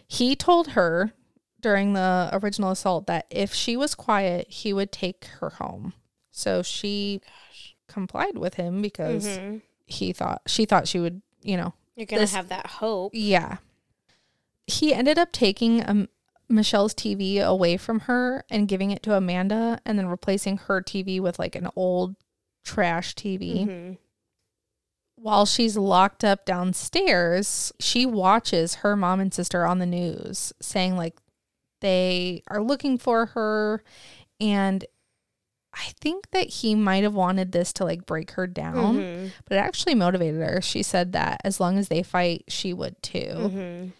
He 0.08 0.36
told 0.36 0.70
her 0.70 1.14
during 1.60 1.94
the 1.94 2.30
original 2.34 2.72
assault 2.72 3.08
that 3.08 3.26
if 3.30 3.54
she 3.54 3.78
was 3.78 3.96
quiet, 3.96 4.48
he 4.50 4.74
would 4.74 4.92
take 4.92 5.26
her 5.40 5.52
home. 5.52 5.94
So 6.32 6.64
she 6.64 7.22
complied 7.88 8.38
with 8.38 8.56
him 8.56 8.82
because 8.82 9.38
hmm 9.38 9.58
he 9.86 10.14
thought 10.14 10.42
she 10.48 10.64
thought 10.64 10.88
she 10.88 11.00
would, 11.00 11.22
you 11.42 11.58
know, 11.58 11.74
You're 11.98 12.06
gonna 12.06 12.22
This- 12.22 12.34
have 12.34 12.48
that 12.48 12.66
hope. 12.68 13.12
yeah. 13.14 13.58
He 14.66 14.94
ended 14.94 15.18
up 15.18 15.34
taking 15.34 15.88
um, 15.88 16.08
Michelle's 16.48 16.94
TV 16.94 17.42
away 17.44 17.76
from 17.76 18.02
her 18.02 18.46
and 18.50 18.70
giving 18.70 18.92
it 18.92 19.04
to 19.04 19.16
Amanda 19.18 19.80
and 19.86 20.00
then 20.00 20.08
replacing 20.08 20.58
her 20.58 20.82
TV 20.82 21.20
with 21.20 21.40
like 21.40 21.56
an 21.58 21.68
old 21.76 22.16
trash 22.64 23.16
TV. 23.16 23.66
Mhm. 23.66 23.98
While 25.22 25.46
she's 25.46 25.78
locked 25.78 26.24
up 26.24 26.46
downstairs, 26.46 27.72
she 27.80 28.06
watches 28.06 28.76
her 28.76 28.96
mom 28.96 29.20
and 29.20 29.34
sister 29.34 29.66
on 29.66 29.78
the 29.80 29.86
news 29.86 30.52
saying 30.62 30.98
like 30.98 31.18
they 31.80 32.42
are 32.48 32.62
looking 32.62 32.98
for 32.98 33.28
her 33.28 33.84
and 34.40 34.84
I 35.74 35.94
think 36.02 36.32
that 36.32 36.48
he 36.50 36.76
might 36.76 37.04
have 37.04 37.14
wanted 37.14 37.52
this 37.52 37.72
to 37.74 37.86
like 37.86 38.06
break 38.06 38.32
her 38.32 38.46
down, 38.48 38.98
Mhm. 38.98 39.32
but 39.48 39.56
it 39.58 39.62
actually 39.62 39.96
motivated 39.96 40.42
her. 40.42 40.62
She 40.62 40.84
said 40.84 41.14
that 41.14 41.40
as 41.46 41.60
long 41.62 41.78
as 41.78 41.88
they 41.88 42.04
fight, 42.04 42.44
she 42.50 42.74
would 42.74 43.02
too. 43.02 43.20
Mhm. 43.36 43.92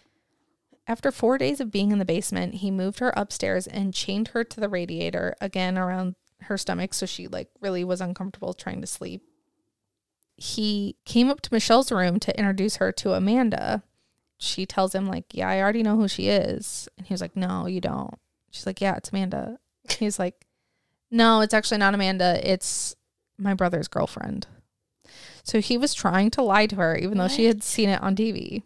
After 0.86 1.10
four 1.10 1.38
days 1.38 1.60
of 1.60 1.70
being 1.70 1.90
in 1.92 1.98
the 1.98 2.04
basement, 2.04 2.54
he 2.56 2.70
moved 2.70 2.98
her 2.98 3.12
upstairs 3.16 3.66
and 3.66 3.94
chained 3.94 4.28
her 4.28 4.44
to 4.44 4.60
the 4.60 4.68
radiator 4.68 5.34
again 5.40 5.78
around 5.78 6.16
her 6.42 6.58
stomach 6.58 6.92
so 6.92 7.06
she 7.06 7.26
like 7.28 7.48
really 7.60 7.84
was 7.84 8.00
uncomfortable 8.00 8.52
trying 8.52 8.80
to 8.80 8.86
sleep. 8.86 9.22
He 10.42 10.96
came 11.04 11.30
up 11.30 11.40
to 11.42 11.50
Michelle's 11.52 11.92
room 11.92 12.18
to 12.18 12.36
introduce 12.36 12.76
her 12.76 12.90
to 12.90 13.14
Amanda. 13.14 13.84
She 14.38 14.66
tells 14.66 14.92
him 14.92 15.06
like, 15.06 15.26
"Yeah, 15.32 15.48
I 15.48 15.60
already 15.60 15.84
know 15.84 15.96
who 15.96 16.08
she 16.08 16.28
is." 16.28 16.88
And 16.98 17.06
he 17.06 17.14
was 17.14 17.20
like, 17.20 17.36
"No, 17.36 17.66
you 17.66 17.80
don't." 17.80 18.14
She's 18.50 18.66
like, 18.66 18.80
"Yeah, 18.80 18.96
it's 18.96 19.10
Amanda." 19.10 19.58
He's 19.98 20.18
like, 20.18 20.46
"No, 21.12 21.42
it's 21.42 21.54
actually 21.54 21.78
not 21.78 21.94
Amanda. 21.94 22.40
It's 22.42 22.96
my 23.38 23.54
brother's 23.54 23.86
girlfriend." 23.86 24.48
So 25.44 25.60
he 25.60 25.78
was 25.78 25.94
trying 25.94 26.30
to 26.32 26.42
lie 26.42 26.66
to 26.66 26.76
her 26.76 26.96
even 26.96 27.18
though 27.18 27.28
she 27.28 27.44
had 27.44 27.62
seen 27.62 27.88
it 27.88 28.02
on 28.02 28.16
TV. 28.16 28.62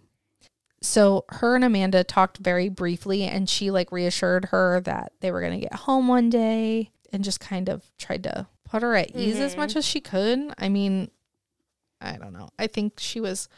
So 0.80 1.24
her 1.28 1.56
and 1.56 1.64
Amanda 1.64 2.04
talked 2.04 2.38
very 2.38 2.68
briefly 2.70 3.24
and 3.24 3.48
she 3.50 3.70
like 3.70 3.92
reassured 3.92 4.46
her 4.46 4.80
that 4.82 5.12
they 5.20 5.30
were 5.30 5.40
going 5.40 5.60
to 5.60 5.66
get 5.66 5.74
home 5.74 6.08
one 6.08 6.30
day 6.30 6.90
and 7.12 7.22
just 7.24 7.40
kind 7.40 7.68
of 7.68 7.84
tried 7.98 8.22
to 8.24 8.46
put 8.64 8.82
her 8.82 8.94
at 8.94 9.14
ease 9.16 9.38
as 9.40 9.54
Mhm. 9.54 9.58
much 9.58 9.76
as 9.76 9.84
she 9.86 10.00
could. 10.00 10.52
I 10.58 10.68
mean, 10.68 11.10
I 12.00 12.16
don't 12.16 12.32
know. 12.32 12.48
I 12.58 12.66
think 12.66 12.94
she 12.98 13.20
was 13.20 13.48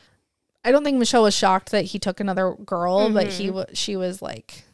I 0.64 0.72
don't 0.72 0.84
think 0.84 0.98
Michelle 0.98 1.22
was 1.22 1.34
shocked 1.34 1.70
that 1.70 1.86
he 1.86 1.98
took 1.98 2.20
another 2.20 2.54
girl, 2.54 3.10
but 3.10 3.28
he 3.28 3.48
Mhm. 3.48 3.52
was 3.54 3.66
she 3.78 3.96
was 3.96 4.20
like 4.20 4.64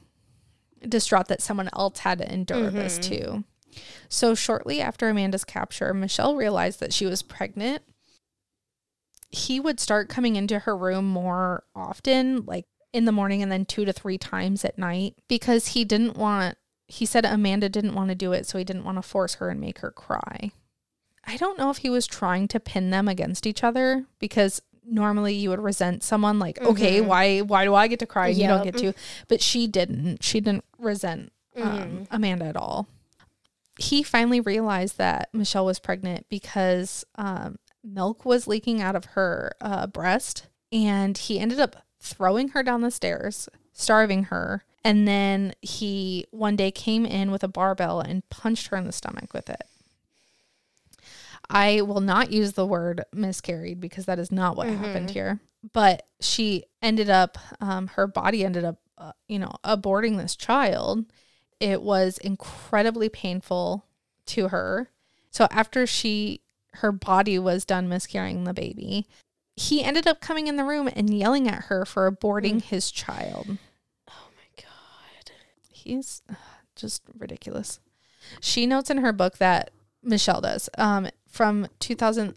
distraught 0.87 1.29
that 1.29 1.42
someone 1.42 1.68
else 1.72 2.00
had 2.00 2.18
to 2.18 2.33
endure 2.33 2.70
this 2.70 2.98
Mhm. 2.98 3.03
too. 3.03 3.44
So 4.09 4.35
shortly 4.35 4.81
after 4.81 5.09
Amanda's 5.09 5.44
capture, 5.44 5.92
Michelle 5.94 6.37
realized 6.37 6.81
that 6.81 6.92
she 6.92 7.07
was 7.07 7.22
pregnant 7.22 7.83
he 9.31 9.59
would 9.59 9.81
start 9.81 10.09
coming 10.09 10.37
into 10.37 10.61
her 10.61 10.77
room 10.77 11.05
more 11.07 11.64
often, 11.74 12.44
like 12.46 12.66
in 12.92 13.05
the 13.05 13.11
morning 13.11 13.42
and 13.42 13.50
then 13.50 13.64
two 13.64 13.85
to 13.85 13.92
three 13.92 14.16
times 14.16 14.64
at 14.64 14.79
night, 14.79 15.16
because 15.27 15.68
he 15.68 15.85
didn't 15.85 16.16
want, 16.16 16.57
he 16.87 17.05
said 17.05 17.24
Amanda 17.24 17.68
didn't 17.68 17.94
want 17.96 18.11
to 18.11 18.14
do 18.14 18.33
it, 18.33 18.46
so 18.46 18.59
he 18.59 18.64
didn't 18.64 18.85
want 18.85 18.96
to 18.96 19.03
force 19.03 19.35
her 19.35 19.48
and 19.50 19.61
make 19.61 19.81
her 19.81 19.90
cry. 19.90 20.53
I 21.26 21.37
don't 21.37 21.58
know 21.58 21.70
if 21.70 21.78
he 21.78 21.90
was 21.90 22.06
trying 22.06 22.48
to 22.48 22.60
pin 22.60 22.90
them 22.90 23.08
against 23.08 23.46
each 23.46 23.64
other 23.64 24.04
because 24.18 24.60
normally 24.87 25.34
you 25.34 25.48
would 25.50 25.60
resent 25.60 26.02
someone 26.02 26.38
like, 26.38 26.60
okay, 26.60 27.00
Mhm. 27.00 27.06
why 27.06 27.40
why 27.40 27.64
do 27.64 27.74
I 27.74 27.88
get 27.88 27.98
to 28.00 28.06
cry 28.06 28.28
and 28.28 28.37
you 28.37 28.46
don't 28.46 28.64
get 28.64 28.76
to? 28.78 28.92
But 29.28 29.40
she 29.40 29.66
didn't. 29.66 30.22
She 30.22 30.40
didn't 30.40 30.64
resent 30.78 31.32
um, 31.56 31.62
Mhm. 31.62 32.06
Amanda 32.10 32.44
at 32.46 32.56
all. 32.56 32.88
He 33.78 34.02
finally 34.02 34.40
realized 34.40 34.98
that 34.98 35.30
Michelle 35.32 35.64
was 35.66 35.78
pregnant 35.78 36.26
because 36.28 37.04
um, 37.16 37.56
milk 37.82 38.24
was 38.24 38.46
leaking 38.46 38.80
out 38.82 38.94
of 38.96 39.04
her 39.16 39.52
uh, 39.60 39.87
breast, 39.87 40.46
and 40.72 41.16
he 41.16 41.38
ended 41.40 41.58
up 41.60 41.76
throwing 42.00 42.48
her 42.48 42.62
down 42.62 42.82
the 42.82 42.90
stairs, 42.90 43.48
starving 43.72 44.24
her. 44.24 44.64
And 44.84 45.08
then 45.08 45.54
he 45.62 46.26
one 46.30 46.56
day 46.56 46.70
came 46.70 47.06
in 47.06 47.30
with 47.30 47.42
a 47.42 47.48
barbell 47.48 48.00
and 48.00 48.28
punched 48.28 48.66
her 48.68 48.76
in 48.76 48.84
the 48.84 48.92
stomach 48.92 49.32
with 49.32 49.48
it. 49.48 49.62
I 51.50 51.83
will 51.83 52.00
not 52.00 52.30
use 52.33 52.52
the 52.52 52.66
word 52.66 53.04
miscarried 53.12 53.80
because 53.80 54.07
that 54.07 54.18
is 54.18 54.33
not 54.33 54.57
what 54.57 54.68
happened 54.68 55.09
Mhm. 55.09 55.12
here. 55.12 55.40
But 55.72 56.07
she 56.20 56.64
ended 56.83 57.09
up, 57.11 57.38
um, 57.61 57.88
her 57.88 58.07
body 58.07 58.44
ended 58.44 58.64
up, 58.64 58.78
uh, 58.98 59.12
you 59.28 59.38
know, 59.38 59.52
aborting 59.64 60.16
this 60.18 60.37
child. 60.37 61.04
It 61.61 61.83
was 61.83 62.18
incredibly 62.18 63.09
painful 63.09 63.85
to 64.26 64.48
her. 64.48 64.90
So 65.30 65.46
after 65.50 65.87
she, 65.87 66.40
her 66.74 66.92
body 66.92 67.38
was 67.38 67.64
done 67.64 67.88
miscarrying 67.88 68.44
the 68.44 68.54
baby. 68.54 69.07
He 69.57 69.83
ended 69.85 70.07
up 70.07 70.20
coming 70.20 70.48
in 70.48 70.57
the 70.57 70.64
room 70.64 70.88
and 70.94 71.14
yelling 71.14 71.46
at 71.48 71.64
her 71.64 71.85
for 71.85 72.11
aborting 72.11 72.61
his 72.62 72.90
child. 72.90 73.57
Oh 74.09 74.28
my 74.37 74.62
god. 74.62 75.30
He's 75.70 76.22
uh, 76.28 76.35
just 76.74 77.02
ridiculous. 77.16 77.78
She 78.40 78.66
notes 78.66 78.90
in 78.90 78.98
her 78.98 79.12
book 79.12 79.38
that 79.38 79.70
Michelle 80.02 80.40
does 80.40 80.68
um, 80.76 81.09
from 81.35 81.66
2000, 81.81 82.35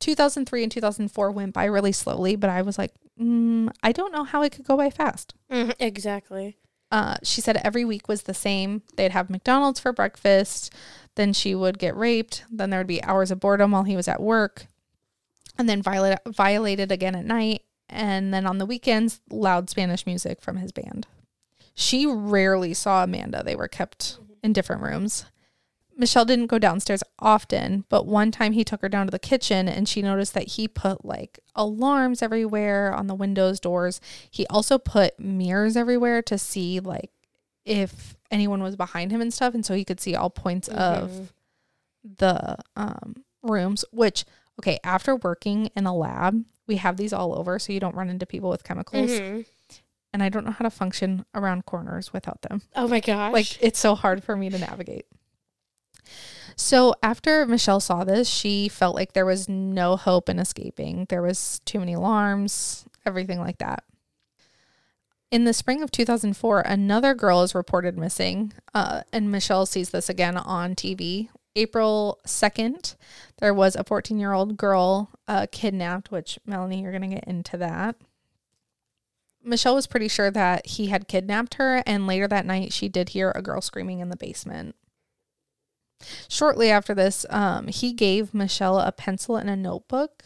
2003 0.00 0.62
and 0.62 0.72
2004 0.72 1.30
went 1.30 1.52
by 1.52 1.66
really 1.66 1.92
slowly, 1.92 2.34
but 2.34 2.48
I 2.48 2.62
was 2.62 2.78
like, 2.78 2.92
mm, 3.20 3.68
I 3.82 3.92
don't 3.92 4.12
know 4.12 4.24
how 4.24 4.42
it 4.42 4.52
could 4.52 4.64
go 4.66 4.76
by 4.76 4.88
fast. 4.88 5.34
Mhm, 5.50 5.74
exactly. 5.78 6.56
Uh, 6.90 7.16
she 7.22 7.42
said 7.42 7.58
every 7.58 7.84
week 7.84 8.08
was 8.08 8.22
the 8.22 8.32
same. 8.32 8.82
They'd 8.96 9.12
have 9.12 9.28
McDonald's 9.28 9.80
for 9.80 9.92
breakfast. 9.92 10.72
Then 11.16 11.34
she 11.34 11.54
would 11.54 11.78
get 11.78 11.94
raped. 11.94 12.44
Then 12.50 12.70
there 12.70 12.80
would 12.80 12.86
be 12.86 13.04
hours 13.04 13.30
of 13.30 13.40
boredom 13.40 13.72
while 13.72 13.82
he 13.82 13.96
was 13.96 14.08
at 14.08 14.22
work. 14.22 14.66
And 15.58 15.68
then 15.68 15.82
violate, 15.82 16.20
violated 16.26 16.90
again 16.90 17.14
at 17.14 17.26
night. 17.26 17.62
And 17.90 18.32
then 18.32 18.46
on 18.46 18.56
the 18.56 18.64
weekends, 18.66 19.20
loud 19.30 19.68
Spanish 19.68 20.06
music 20.06 20.40
from 20.40 20.56
his 20.56 20.72
band. 20.72 21.06
She 21.74 22.06
rarely 22.06 22.72
saw 22.72 23.04
Amanda. 23.04 23.42
They 23.44 23.56
were 23.56 23.68
kept 23.68 24.18
in 24.42 24.54
different 24.54 24.80
rooms. 24.82 25.26
Michelle 25.98 26.24
didn't 26.24 26.46
go 26.46 26.58
downstairs 26.60 27.02
often, 27.18 27.84
but 27.88 28.06
one 28.06 28.30
time 28.30 28.52
he 28.52 28.62
took 28.64 28.80
her 28.82 28.88
down 28.88 29.06
to 29.06 29.10
the 29.10 29.18
kitchen 29.18 29.68
and 29.68 29.88
she 29.88 30.00
noticed 30.00 30.32
that 30.34 30.46
he 30.50 30.68
put 30.68 31.04
like 31.04 31.40
alarms 31.56 32.22
everywhere 32.22 32.94
on 32.94 33.08
the 33.08 33.14
windows, 33.16 33.58
doors. 33.58 34.00
He 34.30 34.46
also 34.46 34.78
put 34.78 35.18
mirrors 35.18 35.76
everywhere 35.76 36.22
to 36.22 36.38
see 36.38 36.78
like 36.78 37.10
if 37.64 38.16
anyone 38.30 38.62
was 38.62 38.76
behind 38.76 39.10
him 39.10 39.20
and 39.20 39.34
stuff. 39.34 39.54
And 39.54 39.66
so 39.66 39.74
he 39.74 39.84
could 39.84 40.00
see 40.00 40.14
all 40.14 40.30
points 40.30 40.68
Mhm. 40.68 40.74
of 40.76 41.32
the 42.16 42.56
um, 42.76 43.24
rooms, 43.42 43.84
which, 43.92 44.24
okay, 44.60 44.78
after 44.84 45.16
working 45.16 45.68
in 45.76 45.84
a 45.84 45.94
lab, 45.94 46.44
we 46.68 46.76
have 46.76 46.96
these 46.96 47.12
all 47.12 47.36
over 47.36 47.58
so 47.58 47.72
you 47.72 47.80
don't 47.80 47.96
run 47.96 48.08
into 48.08 48.24
people 48.24 48.50
with 48.50 48.62
chemicals. 48.62 49.10
Mhm. 49.10 49.46
And 50.12 50.22
I 50.22 50.28
don't 50.28 50.44
know 50.46 50.52
how 50.52 50.62
to 50.62 50.70
function 50.70 51.26
around 51.34 51.66
corners 51.66 52.12
without 52.12 52.42
them. 52.42 52.62
Oh 52.76 52.86
my 52.88 53.00
gosh. 53.00 53.32
Like 53.32 53.62
it's 53.62 53.78
so 53.80 53.94
hard 53.96 54.22
for 54.22 54.36
me 54.36 54.48
to 54.48 54.58
navigate. 54.58 55.06
So 56.56 56.94
after 57.02 57.46
Michelle 57.46 57.80
saw 57.80 58.04
this, 58.04 58.28
she 58.28 58.68
felt 58.68 58.96
like 58.96 59.12
there 59.12 59.26
was 59.26 59.48
no 59.48 59.96
hope 59.96 60.28
in 60.28 60.38
escaping. 60.38 61.06
There 61.08 61.22
was 61.22 61.60
too 61.64 61.78
many 61.78 61.94
alarms, 61.94 62.84
everything 63.06 63.38
like 63.38 63.58
that. 63.58 63.84
In 65.30 65.44
the 65.44 65.52
spring 65.52 65.82
of 65.82 65.90
2004, 65.90 66.60
another 66.60 67.14
girl 67.14 67.42
is 67.42 67.54
reported 67.54 67.98
missing, 67.98 68.54
uh, 68.74 69.02
and 69.12 69.30
Michelle 69.30 69.66
sees 69.66 69.90
this 69.90 70.08
again 70.08 70.36
on 70.38 70.74
TV. 70.74 71.28
April 71.54 72.18
2nd, 72.26 72.96
there 73.38 73.52
was 73.52 73.76
a 73.76 73.84
14 73.84 74.18
year 74.18 74.32
old 74.32 74.56
girl 74.56 75.10
uh, 75.26 75.46
kidnapped, 75.52 76.10
which, 76.10 76.38
Melanie, 76.46 76.82
you're 76.82 76.92
going 76.92 77.08
to 77.08 77.16
get 77.16 77.24
into 77.24 77.56
that. 77.58 77.96
Michelle 79.44 79.74
was 79.74 79.86
pretty 79.86 80.08
sure 80.08 80.30
that 80.30 80.66
he 80.66 80.86
had 80.86 81.08
kidnapped 81.08 81.54
her, 81.54 81.82
and 81.86 82.06
later 82.06 82.26
that 82.26 82.46
night, 82.46 82.72
she 82.72 82.88
did 82.88 83.10
hear 83.10 83.30
a 83.34 83.42
girl 83.42 83.60
screaming 83.60 84.00
in 84.00 84.08
the 84.08 84.16
basement. 84.16 84.74
Shortly 86.28 86.70
after 86.70 86.94
this, 86.94 87.26
um, 87.30 87.66
he 87.68 87.92
gave 87.92 88.32
Michelle 88.34 88.78
a 88.78 88.92
pencil 88.92 89.36
and 89.36 89.50
a 89.50 89.56
notebook. 89.56 90.22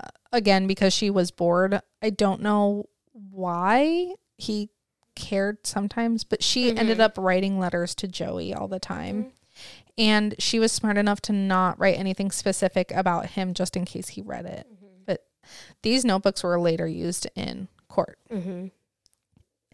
Uh, 0.00 0.08
again, 0.32 0.66
because 0.66 0.92
she 0.92 1.10
was 1.10 1.30
bored. 1.30 1.80
I 2.02 2.10
don't 2.10 2.42
know 2.42 2.86
why 3.12 4.14
he 4.36 4.70
cared 5.14 5.66
sometimes, 5.66 6.22
but 6.24 6.42
she 6.42 6.76
ended 6.76 6.98
Mhm. 6.98 7.02
up 7.02 7.18
writing 7.18 7.58
letters 7.58 7.94
to 7.96 8.08
Joey 8.08 8.54
all 8.54 8.68
the 8.68 8.78
time. 8.78 9.24
Mhm. 9.24 9.30
And 9.98 10.34
she 10.38 10.60
was 10.60 10.70
smart 10.70 10.96
enough 10.96 11.20
to 11.22 11.32
not 11.32 11.78
write 11.80 11.98
anything 11.98 12.30
specific 12.30 12.92
about 12.92 13.30
him 13.30 13.52
just 13.54 13.76
in 13.76 13.84
case 13.84 14.08
he 14.10 14.22
read 14.22 14.46
it. 14.46 14.66
But 15.04 15.26
these 15.82 16.04
notebooks 16.04 16.44
were 16.44 16.60
later 16.60 16.86
used 16.86 17.26
in 17.34 17.66
court. 17.88 18.18
Mhm. 18.30 18.70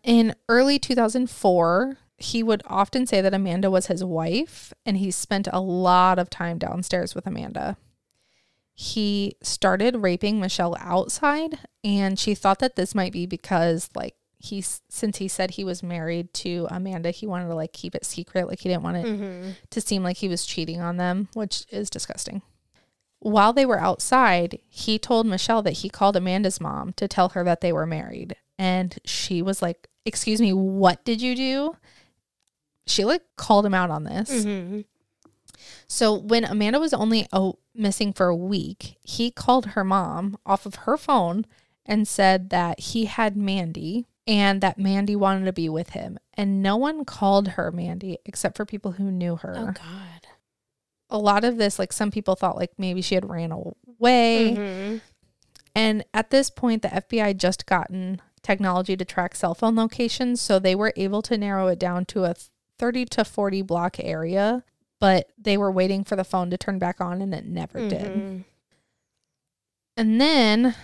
In 0.02 0.34
early 0.48 0.78
2004, 0.78 1.98
he 2.16 2.42
would 2.42 2.62
often 2.66 3.06
say 3.06 3.20
that 3.20 3.34
Amanda 3.34 3.70
was 3.70 3.86
his 3.86 4.04
wife, 4.04 4.72
and 4.86 4.96
he 4.96 5.10
spent 5.10 5.48
a 5.52 5.60
lot 5.60 6.18
of 6.18 6.30
time 6.30 6.58
downstairs 6.58 7.14
with 7.14 7.26
Amanda. 7.26 7.76
He 8.76 9.36
started 9.40 9.96
raping 10.02 10.40
Michelle 10.40 10.76
outside, 10.80 11.58
and 11.84 12.18
she 12.18 12.34
thought 12.34 12.58
that 12.58 12.74
this 12.76 12.94
might 12.94 13.12
be 13.12 13.24
because, 13.26 13.88
like, 13.94 14.16
he 14.38 14.60
since 14.60 15.18
he 15.18 15.28
said 15.28 15.52
he 15.52 15.64
was 15.64 15.82
married 15.82 16.34
to 16.34 16.66
Amanda, 16.70 17.10
he 17.10 17.26
wanted 17.26 17.48
to 17.48 17.54
like 17.54 17.72
keep 17.72 17.94
it 17.94 18.04
secret, 18.04 18.46
like 18.46 18.60
he 18.60 18.68
didn't 18.68 18.82
want 18.82 18.98
it 18.98 19.06
Mhm. 19.06 19.54
to 19.70 19.80
seem 19.80 20.02
like 20.02 20.18
he 20.18 20.28
was 20.28 20.44
cheating 20.44 20.82
on 20.82 20.98
them, 20.98 21.28
which 21.32 21.64
is 21.70 21.88
disgusting. 21.88 22.42
While 23.20 23.54
they 23.54 23.64
were 23.64 23.80
outside, 23.80 24.58
he 24.68 24.98
told 24.98 25.26
Michelle 25.26 25.62
that 25.62 25.78
he 25.78 25.88
called 25.88 26.14
Amanda's 26.14 26.60
mom 26.60 26.92
to 26.94 27.08
tell 27.08 27.30
her 27.30 27.42
that 27.44 27.62
they 27.62 27.72
were 27.72 27.86
married. 27.86 28.36
And 28.58 28.98
she 29.06 29.40
was 29.40 29.62
like, 29.62 29.88
Excuse 30.04 30.42
me, 30.42 30.52
what 30.52 31.02
did 31.06 31.22
you 31.22 31.34
do? 31.34 31.76
She 32.86 33.04
like 33.04 33.22
called 33.36 33.64
him 33.66 33.74
out 33.74 33.90
on 33.90 34.04
this. 34.04 34.30
Mhm. 34.30 34.84
So 35.86 36.14
when 36.14 36.44
Amanda 36.44 36.78
was 36.80 36.92
only 36.94 37.26
oh, 37.32 37.58
missing 37.74 38.12
for 38.12 38.26
a 38.26 38.36
week, 38.36 38.96
he 39.02 39.30
called 39.30 39.66
her 39.66 39.84
mom 39.84 40.36
off 40.44 40.66
of 40.66 40.74
her 40.76 40.96
phone 40.96 41.46
and 41.86 42.08
said 42.08 42.50
that 42.50 42.80
he 42.80 43.04
had 43.06 43.36
Mandy 43.36 44.06
and 44.26 44.60
that 44.62 44.78
Mandy 44.78 45.14
wanted 45.16 45.44
to 45.44 45.52
be 45.52 45.68
with 45.68 45.90
him. 45.90 46.18
And 46.34 46.62
no 46.62 46.76
one 46.76 47.04
called 47.04 47.48
her 47.48 47.70
Mandy 47.70 48.18
except 48.24 48.56
for 48.56 48.64
people 48.64 48.92
who 48.92 49.10
knew 49.10 49.36
her 49.36 49.54
Oh 49.56 49.72
god. 49.72 50.26
a 51.10 51.18
lot 51.18 51.44
of 51.44 51.56
this, 51.58 51.78
like 51.78 51.92
some 51.92 52.10
people 52.10 52.34
thought 52.34 52.56
like 52.56 52.72
maybe 52.78 53.02
she 53.02 53.14
had 53.14 53.28
ran 53.28 53.52
away. 53.52 54.54
Mhm. 54.56 55.00
And 55.76 56.04
at 56.14 56.30
this 56.30 56.50
point, 56.50 56.82
the 56.82 56.88
FBI 56.94 57.26
had 57.28 57.40
just 57.40 57.66
gotten 57.66 58.20
technology 58.42 58.96
to 58.96 59.04
track 59.04 59.34
cell 59.34 59.54
phone 59.54 59.74
locations. 59.76 60.40
So 60.40 60.58
they 60.58 60.74
were 60.74 60.92
able 60.96 61.20
to 61.22 61.36
narrow 61.38 61.66
it 61.68 61.78
down 61.78 62.04
to 62.06 62.24
a 62.24 62.34
30 62.78 63.04
to 63.06 63.24
40 63.24 63.62
block 63.62 63.96
area. 63.98 64.64
But 65.00 65.30
they 65.36 65.56
were 65.56 65.70
waiting 65.70 66.04
for 66.04 66.16
the 66.16 66.24
phone 66.24 66.50
to 66.50 66.56
turn 66.56 66.78
back 66.78 67.00
on 67.00 67.20
and 67.20 67.34
it 67.34 67.44
never 67.44 67.88
did. 67.88 68.12
Mhm. 68.12 68.44
And 69.96 70.20
then 70.20 70.74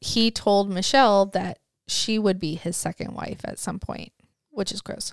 he 0.00 0.30
told 0.30 0.70
Michelle 0.70 1.26
that 1.26 1.58
she 1.88 2.18
would 2.18 2.38
be 2.38 2.54
his 2.54 2.76
second 2.76 3.14
wife 3.14 3.40
at 3.44 3.58
some 3.58 3.78
point, 3.78 4.12
which 4.50 4.70
is 4.70 4.80
gross. 4.80 5.12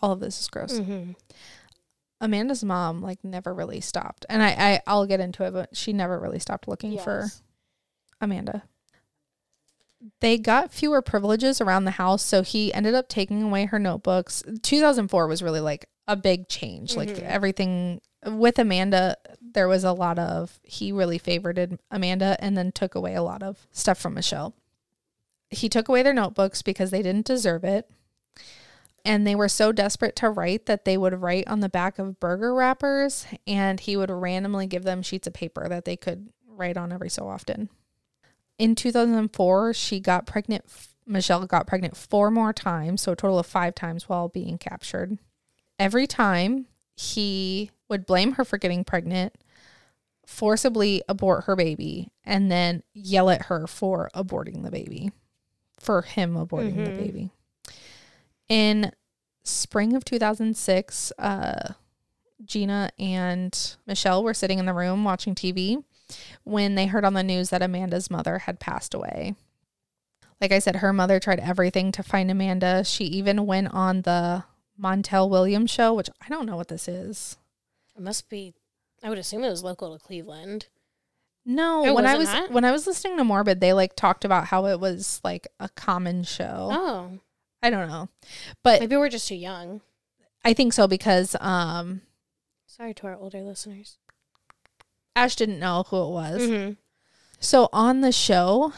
All 0.00 0.12
of 0.12 0.20
this 0.20 0.40
is 0.40 0.48
gross. 0.48 0.72
Mhm. 0.78 1.16
Amanda's 2.20 2.64
mom 2.64 3.02
like 3.02 3.22
never 3.24 3.52
really 3.52 3.80
stopped. 3.80 4.24
And 4.28 4.42
I, 4.42 4.48
I 4.50 4.82
I'll 4.86 5.06
get 5.06 5.20
into 5.20 5.44
it, 5.44 5.50
but 5.52 5.76
she 5.76 5.92
never 5.92 6.18
really 6.18 6.38
stopped 6.38 6.68
looking 6.68 6.92
for 7.04 7.26
Amanda. 8.20 8.62
They 10.20 10.38
got 10.38 10.72
fewer 10.72 11.02
privileges 11.02 11.60
around 11.60 11.84
the 11.84 11.92
house, 11.92 12.22
so 12.22 12.42
he 12.42 12.72
ended 12.72 12.94
up 12.94 13.08
taking 13.08 13.42
away 13.42 13.64
her 13.66 13.78
notebooks. 13.78 14.42
2004 14.62 15.26
was 15.26 15.42
really 15.42 15.60
like 15.60 15.86
a 16.06 16.16
big 16.16 16.48
change. 16.48 16.96
Like 16.96 17.08
Mhm. 17.08 17.22
everything 17.22 18.00
with 18.24 18.58
Amanda, 18.58 19.16
there 19.40 19.68
was 19.68 19.84
a 19.84 19.92
lot 19.92 20.18
of 20.18 20.60
he 20.62 20.92
really 20.92 21.18
favored 21.18 21.78
Amanda 21.90 22.36
and 22.40 22.56
then 22.56 22.72
took 22.72 22.94
away 22.94 23.14
a 23.14 23.22
lot 23.22 23.42
of 23.42 23.66
stuff 23.72 23.98
from 23.98 24.14
Michelle. 24.14 24.54
He 25.50 25.68
took 25.68 25.88
away 25.88 26.02
their 26.02 26.12
notebooks 26.12 26.62
because 26.62 26.90
they 26.90 27.02
didn't 27.02 27.26
deserve 27.26 27.64
it. 27.64 27.88
And 29.04 29.24
they 29.26 29.36
were 29.36 29.48
so 29.48 29.70
desperate 29.70 30.16
to 30.16 30.30
write 30.30 30.66
that 30.66 30.84
they 30.84 30.96
would 30.96 31.20
write 31.22 31.46
on 31.46 31.60
the 31.60 31.68
back 31.68 31.98
of 32.00 32.18
burger 32.18 32.52
wrappers 32.52 33.24
and 33.46 33.78
he 33.78 33.96
would 33.96 34.10
randomly 34.10 34.66
give 34.66 34.82
them 34.82 35.02
sheets 35.02 35.28
of 35.28 35.32
paper 35.32 35.68
that 35.68 35.84
they 35.84 35.96
could 35.96 36.28
write 36.48 36.76
on 36.76 36.92
every 36.92 37.08
so 37.10 37.28
often. 37.28 37.68
In 38.58 38.74
2004, 38.74 39.74
she 39.74 40.00
got 40.00 40.26
pregnant. 40.26 40.64
Michelle 41.06 41.46
got 41.46 41.66
pregnant 41.66 41.96
four 41.96 42.30
more 42.30 42.52
times, 42.52 43.02
so 43.02 43.12
a 43.12 43.16
total 43.16 43.38
of 43.38 43.46
five 43.46 43.74
times 43.74 44.08
while 44.08 44.28
being 44.28 44.58
captured. 44.58 45.18
Every 45.78 46.06
time 46.06 46.66
he 46.96 47.70
would 47.88 48.06
blame 48.06 48.32
her 48.32 48.44
for 48.44 48.58
getting 48.58 48.82
pregnant, 48.82 49.34
forcibly 50.24 51.02
abort 51.08 51.44
her 51.44 51.54
baby, 51.54 52.10
and 52.24 52.50
then 52.50 52.82
yell 52.92 53.30
at 53.30 53.42
her 53.42 53.66
for 53.66 54.10
aborting 54.14 54.62
the 54.64 54.70
baby, 54.70 55.12
for 55.78 56.02
him 56.02 56.34
aborting 56.34 56.84
the 56.84 56.90
Mhm. 56.90 56.96
baby. 56.96 57.30
In 58.48 58.90
spring 59.44 59.94
of 59.94 60.04
2006, 60.04 61.12
uh, 61.18 61.74
Gina 62.44 62.90
and 62.98 63.76
Michelle 63.86 64.24
were 64.24 64.34
sitting 64.34 64.58
in 64.58 64.66
the 64.66 64.74
room 64.74 65.04
watching 65.04 65.34
TV 65.34 65.84
when 66.44 66.74
they 66.74 66.86
heard 66.86 67.04
on 67.04 67.14
the 67.14 67.22
news 67.22 67.50
that 67.50 67.62
Amanda's 67.62 68.10
mother 68.10 68.38
had 68.40 68.60
passed 68.60 68.94
away. 68.94 69.34
Like 70.40 70.52
I 70.52 70.58
said, 70.58 70.76
her 70.76 70.92
mother 70.92 71.18
tried 71.18 71.40
everything 71.40 71.92
to 71.92 72.02
find 72.02 72.30
Amanda. 72.30 72.84
She 72.84 73.04
even 73.04 73.46
went 73.46 73.72
on 73.72 74.02
the 74.02 74.44
Montel 74.80 75.30
Williams 75.30 75.70
show, 75.70 75.94
which 75.94 76.10
I 76.24 76.28
don't 76.28 76.44
know 76.46 76.56
what 76.56 76.68
this 76.68 76.88
is. 76.88 77.38
It 77.96 78.02
must 78.02 78.28
be. 78.28 78.52
I 79.02 79.08
would 79.08 79.18
assume 79.18 79.44
it 79.44 79.48
was 79.50 79.62
local 79.64 79.96
to 79.96 80.04
Cleveland. 80.04 80.66
No, 81.48 81.86
Oh, 81.86 81.94
when 81.94 82.06
I 82.06 82.16
was 82.16 82.26
not? 82.28 82.50
when 82.50 82.64
I 82.64 82.72
was 82.72 82.86
listening 82.86 83.16
to 83.18 83.24
Morbid, 83.24 83.60
they 83.60 83.72
like 83.72 83.94
talked 83.94 84.24
about 84.24 84.46
how 84.46 84.66
it 84.66 84.80
was 84.80 85.20
like 85.24 85.46
a 85.60 85.68
common 85.70 86.24
show. 86.24 86.68
Oh, 86.72 87.18
I 87.62 87.70
don't 87.70 87.88
know. 87.88 88.08
But 88.62 88.80
maybe 88.80 88.96
we're 88.96 89.08
just 89.08 89.28
too 89.28 89.36
young. 89.36 89.80
I 90.44 90.52
think 90.52 90.72
so 90.72 90.86
because 90.88 91.34
um 91.40 92.02
Sorry 92.66 92.92
to 92.94 93.06
our 93.06 93.14
older 93.16 93.40
listeners. 93.42 93.96
Ash 95.16 95.34
didn't 95.34 95.58
know 95.58 95.84
who 95.88 95.96
it 96.04 96.10
was. 96.10 96.42
Mm-hmm. 96.42 96.72
So 97.40 97.68
on 97.72 98.02
the 98.02 98.12
show, 98.12 98.72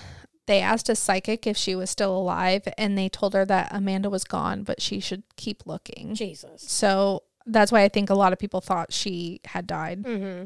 they 0.47 0.61
asked 0.61 0.89
a 0.89 0.95
psychic 0.97 1.47
if 1.47 1.57
she 1.57 1.75
was 1.75 1.91
still 1.91 2.17
alive, 2.17 2.67
and 2.79 2.97
they 2.97 3.09
told 3.09 3.35
her 3.35 3.45
that 3.45 3.69
Amanda 3.73 4.09
was 4.09 4.25
gone, 4.25 4.63
but 4.63 4.81
she 4.81 5.01
should 5.01 5.25
keep 5.37 5.67
looking. 5.67 6.15
Jesus. 6.15 6.63
So 6.67 7.25
that's 7.45 7.71
why 7.73 7.83
I 7.83 7.89
think 7.89 8.09
a 8.09 8.15
lot 8.15 8.33
of 8.33 8.39
people 8.39 8.61
thought 8.61 8.93
she 8.93 9.41
had 9.47 9.67
died. 9.67 10.03
Mm-hmm. 10.05 10.45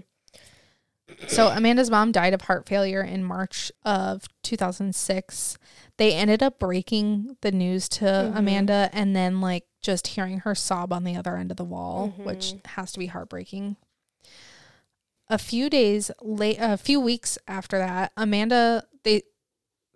So 1.28 1.48
Amanda's 1.48 1.90
mom 1.90 2.10
died 2.10 2.32
of 2.32 2.42
heart 2.42 2.66
failure 2.66 3.02
in 3.02 3.22
March 3.22 3.70
of 3.84 4.24
2006. 4.42 5.58
They 5.98 6.14
ended 6.14 6.42
up 6.42 6.58
breaking 6.58 7.36
the 7.42 7.52
news 7.52 7.88
to 7.90 8.04
Mhm. 8.04 8.36
Amanda 8.36 8.88
and 8.92 9.14
then 9.14 9.40
like 9.40 9.66
just 9.82 10.06
hearing 10.08 10.38
her 10.40 10.54
sob 10.54 10.92
on 10.92 11.04
the 11.04 11.16
other 11.16 11.36
end 11.36 11.50
of 11.50 11.58
the 11.58 11.64
wall, 11.64 12.08
which 12.16 12.52
Mhm. 12.54 12.66
has 12.68 12.92
to 12.92 12.98
be 12.98 13.06
heartbreaking. 13.08 13.76
A 15.32 15.38
few 15.38 15.70
days 15.70 16.10
late 16.20 16.58
a 16.60 16.76
few 16.76 17.00
weeks 17.00 17.38
after 17.48 17.78
that, 17.78 18.12
Amanda 18.18 18.84
they 19.02 19.22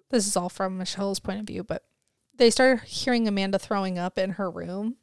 this 0.09 0.27
is 0.27 0.35
all 0.35 0.49
from 0.49 0.79
Michelle's 0.79 1.21
point 1.21 1.41
of 1.41 1.47
view, 1.47 1.63
but 1.63 1.83
they 2.35 2.49
started 2.49 2.85
hearing 2.85 3.29
Amanda 3.29 3.59
throwing 3.59 3.99
up 3.99 4.17
in 4.17 4.31
her 4.31 4.51
room. 4.51 4.97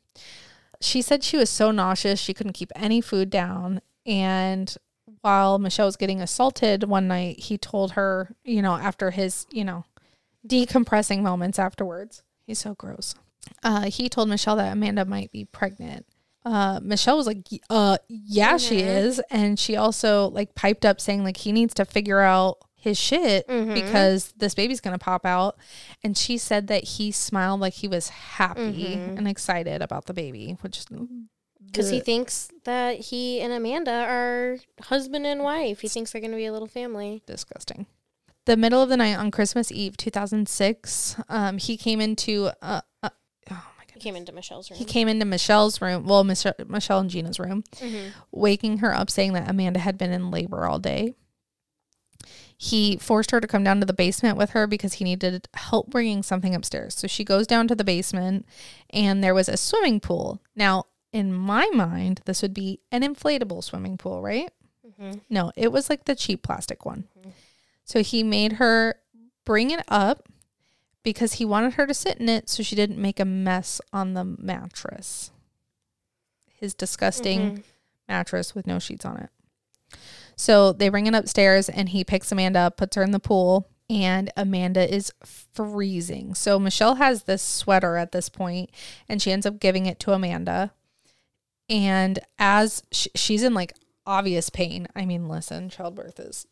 She 0.81 1.03
said 1.03 1.23
she 1.23 1.37
was 1.37 1.51
so 1.51 1.69
nauseous 1.69 2.19
she 2.19 2.33
couldn't 2.33 2.53
keep 2.53 2.71
any 2.75 2.99
food 2.99 3.29
down 3.29 3.81
and 4.07 4.75
while 5.21 5.59
Michelle 5.59 5.85
was 5.85 5.97
getting 5.97 6.19
assaulted 6.19 6.83
one 6.83 7.07
night, 7.07 7.39
he 7.39 7.57
told 7.57 7.91
her, 7.91 8.35
you 8.43 8.61
know, 8.61 8.73
after 8.73 9.11
his, 9.11 9.45
you 9.51 9.63
know, 9.63 9.85
decompressing 10.47 11.21
moments 11.21 11.59
afterwards. 11.59 12.23
He's 12.45 12.59
so 12.59 12.73
gross. 12.73 13.13
Uh, 13.61 13.83
he 13.83 14.09
told 14.09 14.29
Michelle 14.29 14.55
that 14.55 14.73
Amanda 14.73 15.05
might 15.05 15.31
be 15.31 15.45
pregnant. 15.45 16.07
Uh, 16.45 16.79
Michelle 16.84 17.17
was 17.17 17.27
like, 17.27 17.47
uh, 17.69 17.97
yeah, 18.10 18.58
she 18.58 18.82
Mhm. 18.82 18.97
is. 19.03 19.21
And 19.32 19.58
she 19.60 19.75
also 19.75 20.29
like 20.29 20.56
piped 20.56 20.86
up 20.86 20.99
saying 20.99 21.23
like 21.23 21.38
he 21.38 21.51
needs 21.51 21.73
to 21.75 21.86
figure 21.86 22.19
out 22.19 22.58
his 22.75 22.99
shit 22.99 23.47
Mhm. 23.47 23.73
because 23.73 24.34
this 24.36 24.53
baby's 24.53 24.82
going 24.82 24.97
to 24.97 25.03
pop 25.03 25.25
out. 25.25 25.58
And 26.03 26.17
she 26.17 26.38
said 26.38 26.67
that 26.67 26.84
he 26.84 27.12
smiled 27.13 27.62
like 27.62 27.75
he 27.75 27.88
was 27.88 28.10
happy 28.10 28.95
Mhm. 28.97 29.17
and 29.17 29.27
excited 29.27 29.82
about 29.82 30.06
the 30.06 30.13
baby, 30.13 30.58
which 30.62 30.84
Because 31.65 31.89
he 31.89 32.01
thinks 32.01 32.49
that 32.65 32.99
he 32.99 33.39
and 33.39 33.53
Amanda 33.53 33.91
are 33.91 34.58
husband 34.82 35.25
and 35.25 35.41
wife. 35.43 35.79
He 35.79 35.88
thinks 35.88 36.12
they're 36.12 36.19
going 36.21 36.32
to 36.32 36.38
be 36.38 36.45
a 36.45 36.51
little 36.51 36.67
family. 36.67 37.23
disgusting. 37.25 37.86
The 38.45 38.58
middle 38.58 38.82
of 38.82 38.89
the 38.89 38.97
night 38.97 39.15
on 39.17 39.32
Christmas 39.32 39.71
Eve, 39.71 39.95
2006, 39.95 41.15
um, 41.29 41.58
he 41.58 41.77
came 41.77 42.01
into, 42.01 42.51
uh, 42.62 42.82
uh, 43.01 43.10
oh 43.49 43.53
my 43.77 43.86
He 43.88 43.92
god, 43.92 43.92
came 44.03 44.15
into 44.15 44.31
Michelle's 44.31 44.69
room. 44.69 44.77
he 44.77 44.85
came 44.85 45.07
into 45.07 45.25
Michelle's 45.25 45.81
room, 45.81 46.05
well, 46.05 46.23
Michelle, 46.23 46.53
Michelle 46.67 46.99
and 46.99 47.09
Gina's 47.09 47.39
room, 47.39 47.63
Mhm. 47.79 48.11
waking 48.31 48.77
her 48.79 48.93
up, 48.93 49.09
saying 49.09 49.33
that 49.33 49.49
Amanda 49.49 49.79
had 49.79 49.97
been 49.97 50.11
in 50.11 50.29
labor 50.31 50.65
all 50.67 50.79
day. 50.79 51.15
He 52.57 52.97
forced 52.97 53.31
her 53.31 53.41
to 53.41 53.47
come 53.47 53.63
down 53.63 53.79
to 53.79 53.85
the 53.85 53.93
basement 53.93 54.37
with 54.37 54.51
her 54.51 54.67
because 54.67 54.93
he 54.93 55.03
needed 55.03 55.47
help 55.53 55.89
bringing 55.89 56.23
something 56.23 56.55
upstairs. 56.55 56.95
So 56.95 57.07
she 57.07 57.23
goes 57.23 57.45
down 57.47 57.67
to 57.67 57.75
the 57.75 57.83
basement, 57.83 58.45
and 58.89 59.23
there 59.23 59.33
was 59.33 59.49
a 59.49 59.57
swimming 59.57 59.99
pool. 59.99 60.39
Now, 60.55 60.85
in 61.11 61.33
my 61.33 61.69
mind, 61.73 62.21
this 62.25 62.41
would 62.41 62.53
be 62.53 62.79
an 62.91 63.01
inflatable 63.01 63.63
swimming 63.63 63.97
pool, 63.97 64.21
right? 64.21 64.49
Mhm. 64.99 65.21
No, 65.29 65.51
it 65.55 65.71
was 65.71 65.89
like 65.89 66.05
the 66.05 66.15
cheap 66.15 66.43
plastic 66.43 66.85
one. 66.85 67.07
Mhm. 67.19 67.31
So 67.83 68.01
he 68.01 68.23
made 68.23 68.53
her 68.53 68.99
bring 69.45 69.71
it 69.71 69.83
up 69.89 70.29
because 71.03 71.33
he 71.33 71.45
wanted 71.45 71.73
her 71.73 71.85
to 71.85 71.93
sit 71.93 72.17
in 72.17 72.29
it 72.29 72.49
so 72.49 72.63
she 72.63 72.75
didn't 72.75 72.97
make 73.01 73.19
a 73.19 73.25
mess 73.25 73.79
on 73.91 74.13
the 74.13 74.23
mattress. 74.23 75.31
His 76.59 76.73
disgusting 76.73 77.39
Mhm. 77.57 77.63
mattress 78.07 78.55
with 78.55 78.65
no 78.67 78.79
sheets 78.79 79.05
on 79.05 79.17
it. 79.17 79.29
So 80.35 80.71
they 80.71 80.89
bring 80.89 81.05
it 81.07 81.13
upstairs 81.15 81.69
and 81.69 81.89
he 81.89 82.03
picks 82.03 82.31
Amanda 82.31 82.59
up, 82.59 82.77
puts 82.77 82.95
her 82.95 83.03
in 83.03 83.11
the 83.11 83.19
pool, 83.19 83.67
and 83.89 84.31
Amanda 84.37 84.91
is 84.91 85.11
freezing. 85.53 86.33
So 86.35 86.57
Michelle 86.57 86.95
has 86.95 87.23
this 87.23 87.43
sweater 87.43 87.97
at 87.97 88.11
this 88.13 88.29
point 88.29 88.69
and 89.09 89.21
she 89.21 89.31
ends 89.31 89.45
up 89.45 89.59
giving 89.59 89.85
it 89.85 89.99
to 90.01 90.13
Amanda. 90.13 90.71
And 91.69 92.19
as 92.39 92.81
sh- 92.91 93.07
she's 93.13 93.43
in 93.43 93.53
like 93.53 93.73
obvious 94.05 94.49
pain, 94.49 94.87
I 94.95 95.05
mean, 95.05 95.27
listen, 95.27 95.69
childbirth 95.69 96.19
is 96.19 96.47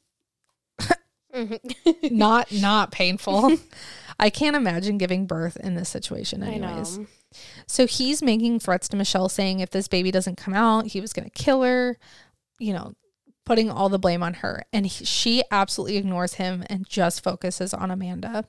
Mhm. 1.34 2.12
not 2.12 2.52
not 2.52 2.92
painful. 2.92 3.58
I 4.22 4.30
can't 4.30 4.56
imagine 4.56 5.00
giving 5.00 5.26
birth 5.26 5.58
in 5.58 5.74
this 5.74 5.90
situation 5.90 6.44
anyways. 6.44 7.00
So 7.66 7.88
he's 7.88 8.22
making 8.22 8.60
threats 8.60 8.88
to 8.90 8.96
Michelle 8.98 9.30
saying 9.30 9.60
if 9.60 9.72
this 9.72 9.88
baby 9.88 10.12
doesn't 10.12 10.38
come 10.38 10.54
out, 10.54 10.88
he 10.88 11.02
was 11.02 11.12
going 11.12 11.26
to 11.26 11.32
kill 11.32 11.64
her, 11.64 11.98
you 12.60 12.72
know, 12.72 12.94
putting 13.46 13.72
all 13.72 13.90
the 13.90 13.98
blame 13.98 14.22
on 14.22 14.36
her. 14.36 14.64
And 14.72 14.86
he, 14.86 15.04
she 15.06 15.44
absolutely 15.50 15.98
ignores 15.98 16.36
him 16.36 16.64
and 16.70 16.88
just 16.88 17.24
focuses 17.24 17.74
on 17.74 17.90
Amanda. 17.90 18.46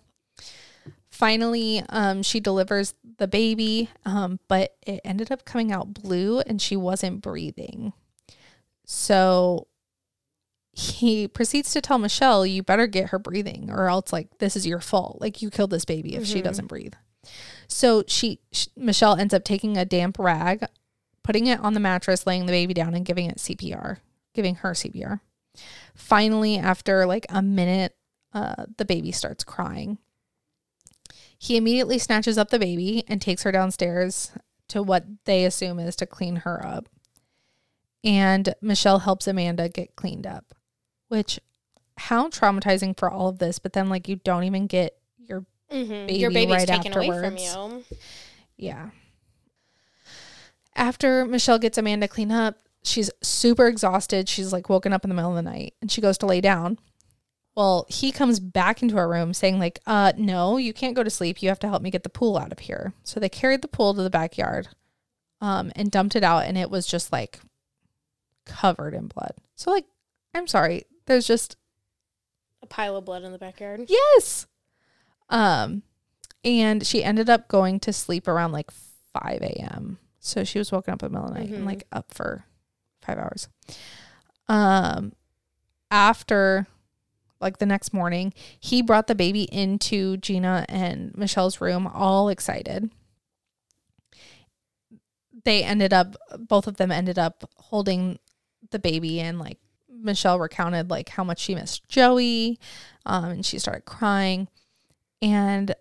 Finally, 1.10 1.82
um, 1.88 2.22
she 2.22 2.38
delivers 2.38 2.94
the 3.18 3.28
baby, 3.28 3.88
um, 4.04 4.40
but 4.48 4.76
it 4.86 5.00
ended 5.04 5.32
up 5.32 5.44
coming 5.44 5.72
out 5.72 5.94
blue 5.94 6.40
and 6.40 6.60
she 6.60 6.76
wasn't 6.76 7.22
breathing. 7.22 7.92
So 8.84 9.68
he 10.72 11.28
proceeds 11.28 11.72
to 11.72 11.80
tell 11.80 11.98
Michelle, 11.98 12.46
you 12.46 12.62
better 12.62 12.86
get 12.86 13.10
her 13.10 13.18
breathing 13.18 13.70
or 13.70 13.88
else 13.88 14.12
like 14.12 14.38
this 14.38 14.56
is 14.56 14.66
your 14.66 14.80
fault. 14.80 15.20
Like 15.20 15.42
you 15.42 15.50
killed 15.50 15.70
this 15.70 15.84
baby 15.84 16.14
if 16.16 16.26
she 16.26 16.40
Mhm. 16.40 16.44
doesn't 16.44 16.66
breathe. 16.66 16.94
So 17.68 18.04
she, 18.06 18.40
sh 18.52 18.68
Michelle 18.76 19.16
ends 19.16 19.34
up 19.34 19.44
taking 19.44 19.76
a 19.76 19.84
damp 19.84 20.18
rag, 20.18 20.64
putting 21.22 21.46
it 21.46 21.60
on 21.60 21.74
the 21.74 21.80
mattress, 21.80 22.26
laying 22.26 22.46
the 22.46 22.52
baby 22.52 22.74
down 22.74 22.94
and 22.94 23.04
giving 23.04 23.30
it 23.30 23.38
CPR, 23.38 23.98
giving 24.34 24.56
her 24.56 24.72
CPR. 24.74 25.20
Finally, 25.94 26.56
after 26.56 27.04
like 27.06 27.26
a 27.28 27.42
minute, 27.42 27.94
uh, 28.32 28.64
the 28.78 28.84
baby 28.86 29.12
starts 29.12 29.44
crying. 29.44 29.98
He 31.38 31.56
immediately 31.56 31.98
snatches 31.98 32.38
up 32.38 32.48
the 32.50 32.58
baby 32.58 33.04
and 33.08 33.20
takes 33.20 33.42
her 33.42 33.52
downstairs 33.52 34.32
to 34.68 34.82
what 34.82 35.04
they 35.26 35.44
assume 35.44 35.78
is 35.78 35.96
to 35.96 36.06
clean 36.06 36.36
her 36.36 36.64
up. 36.64 36.88
And 38.04 38.54
Michelle 38.60 39.00
helps 39.00 39.26
Amanda 39.26 39.68
get 39.68 39.94
cleaned 39.96 40.26
up, 40.26 40.54
which 41.12 41.38
how 41.98 42.28
traumatizing 42.30 42.96
for 42.98 43.10
all 43.10 43.28
of 43.28 43.38
this, 43.38 43.58
but 43.58 43.74
then 43.74 43.90
like 43.90 44.08
you 44.08 44.16
don't 44.16 44.44
even 44.44 44.66
get 44.66 44.96
your 45.18 45.44
Mhm. 45.70 46.06
Baby 46.06 46.14
Your 46.18 46.30
baby's 46.30 46.56
right 46.56 46.66
taken 46.68 46.92
away 46.96 47.06
from 47.08 47.36
afterwards. 47.36 47.86
you. 47.90 47.96
Yeah. 48.56 48.90
After 50.74 51.24
Michelle 51.26 51.58
gets 51.58 51.76
Amanda 51.78 52.08
clean 52.08 52.32
up, 52.32 52.56
she's 52.82 53.10
super 53.22 53.66
exhausted. 53.66 54.28
She's 54.28 54.52
like 54.52 54.68
woken 54.68 54.92
up 54.92 55.04
in 55.04 55.10
the 55.10 55.14
middle 55.14 55.30
of 55.30 55.36
the 55.36 55.42
night 55.50 55.74
and 55.80 55.90
she 55.90 56.00
goes 56.00 56.16
to 56.18 56.26
lay 56.26 56.40
down. 56.40 56.78
Well, 57.54 57.84
he 57.90 58.10
comes 58.10 58.40
back 58.40 58.82
into 58.82 58.96
our 58.96 59.06
room 59.08 59.34
saying, 59.34 59.58
like, 59.58 59.78
uh, 59.86 60.14
no, 60.16 60.56
you 60.56 60.72
can't 60.72 60.96
go 60.96 61.02
to 61.02 61.10
sleep. 61.10 61.42
You 61.42 61.50
have 61.50 61.58
to 61.60 61.68
help 61.68 61.82
me 61.82 61.90
get 61.90 62.02
the 62.02 62.08
pool 62.08 62.38
out 62.38 62.50
of 62.52 62.60
here. 62.60 62.94
So 63.04 63.20
they 63.20 63.28
carried 63.28 63.60
the 63.60 63.68
pool 63.68 63.92
to 63.92 64.02
the 64.02 64.08
backyard 64.08 64.68
um, 65.42 65.70
and 65.76 65.90
dumped 65.90 66.16
it 66.16 66.24
out, 66.24 66.44
and 66.46 66.56
it 66.56 66.70
was 66.70 66.86
just 66.86 67.12
like 67.12 67.40
covered 68.46 68.94
in 68.94 69.08
blood. 69.08 69.34
So, 69.54 69.70
like, 69.70 69.84
I'm 70.34 70.46
sorry. 70.46 70.84
There's 71.06 71.26
just 71.26 71.56
A 72.62 72.66
pile 72.66 72.96
of 72.96 73.04
blood 73.04 73.22
in 73.24 73.32
the 73.32 73.38
backyard. 73.38 73.82
Yes. 73.88 74.46
Um, 75.28 75.82
and 76.44 76.86
she 76.86 77.02
ended 77.02 77.28
up 77.30 77.48
going 77.48 77.80
to 77.80 77.92
sleep 77.92 78.28
around 78.28 78.52
like 78.52 78.70
5 78.70 79.42
a.m. 79.42 79.98
So 80.20 80.44
she 80.44 80.58
was 80.58 80.70
woken 80.70 80.94
up 80.94 81.02
in 81.02 81.12
the 81.12 81.18
middle 81.18 81.28
of 81.28 81.34
the 81.34 81.40
night 81.40 81.50
and 81.52 81.64
Mhm. 81.64 81.66
like 81.66 81.86
up 81.92 82.12
for 82.14 82.44
five 83.00 83.18
hours. 83.18 83.48
Um, 84.48 85.12
after 85.90 86.66
like 87.40 87.58
the 87.58 87.66
next 87.66 87.92
morning, 87.92 88.32
he 88.60 88.82
brought 88.82 89.08
the 89.08 89.16
baby 89.16 89.42
into 89.52 90.16
Gina 90.18 90.64
and 90.68 91.12
Michelle's 91.16 91.60
room, 91.60 91.88
all 91.88 92.28
excited. 92.28 92.90
They 95.44 95.64
ended 95.64 95.92
up, 95.92 96.16
both 96.38 96.66
of 96.68 96.76
them 96.76 96.92
ended 96.92 97.18
up 97.18 97.50
holding 97.56 98.18
the 98.70 98.78
baby 98.78 99.18
and 99.18 99.40
like 99.40 99.58
Michelle 100.02 100.38
recounted 100.38 100.90
like 100.90 101.08
how 101.10 101.24
much 101.24 101.40
she 101.40 101.54
missed 101.54 101.88
Joey 101.88 102.58
um, 103.06 103.24
and 103.26 103.46
she 103.46 103.58
started 103.58 103.84
crying. 103.84 104.48
And 105.20 105.74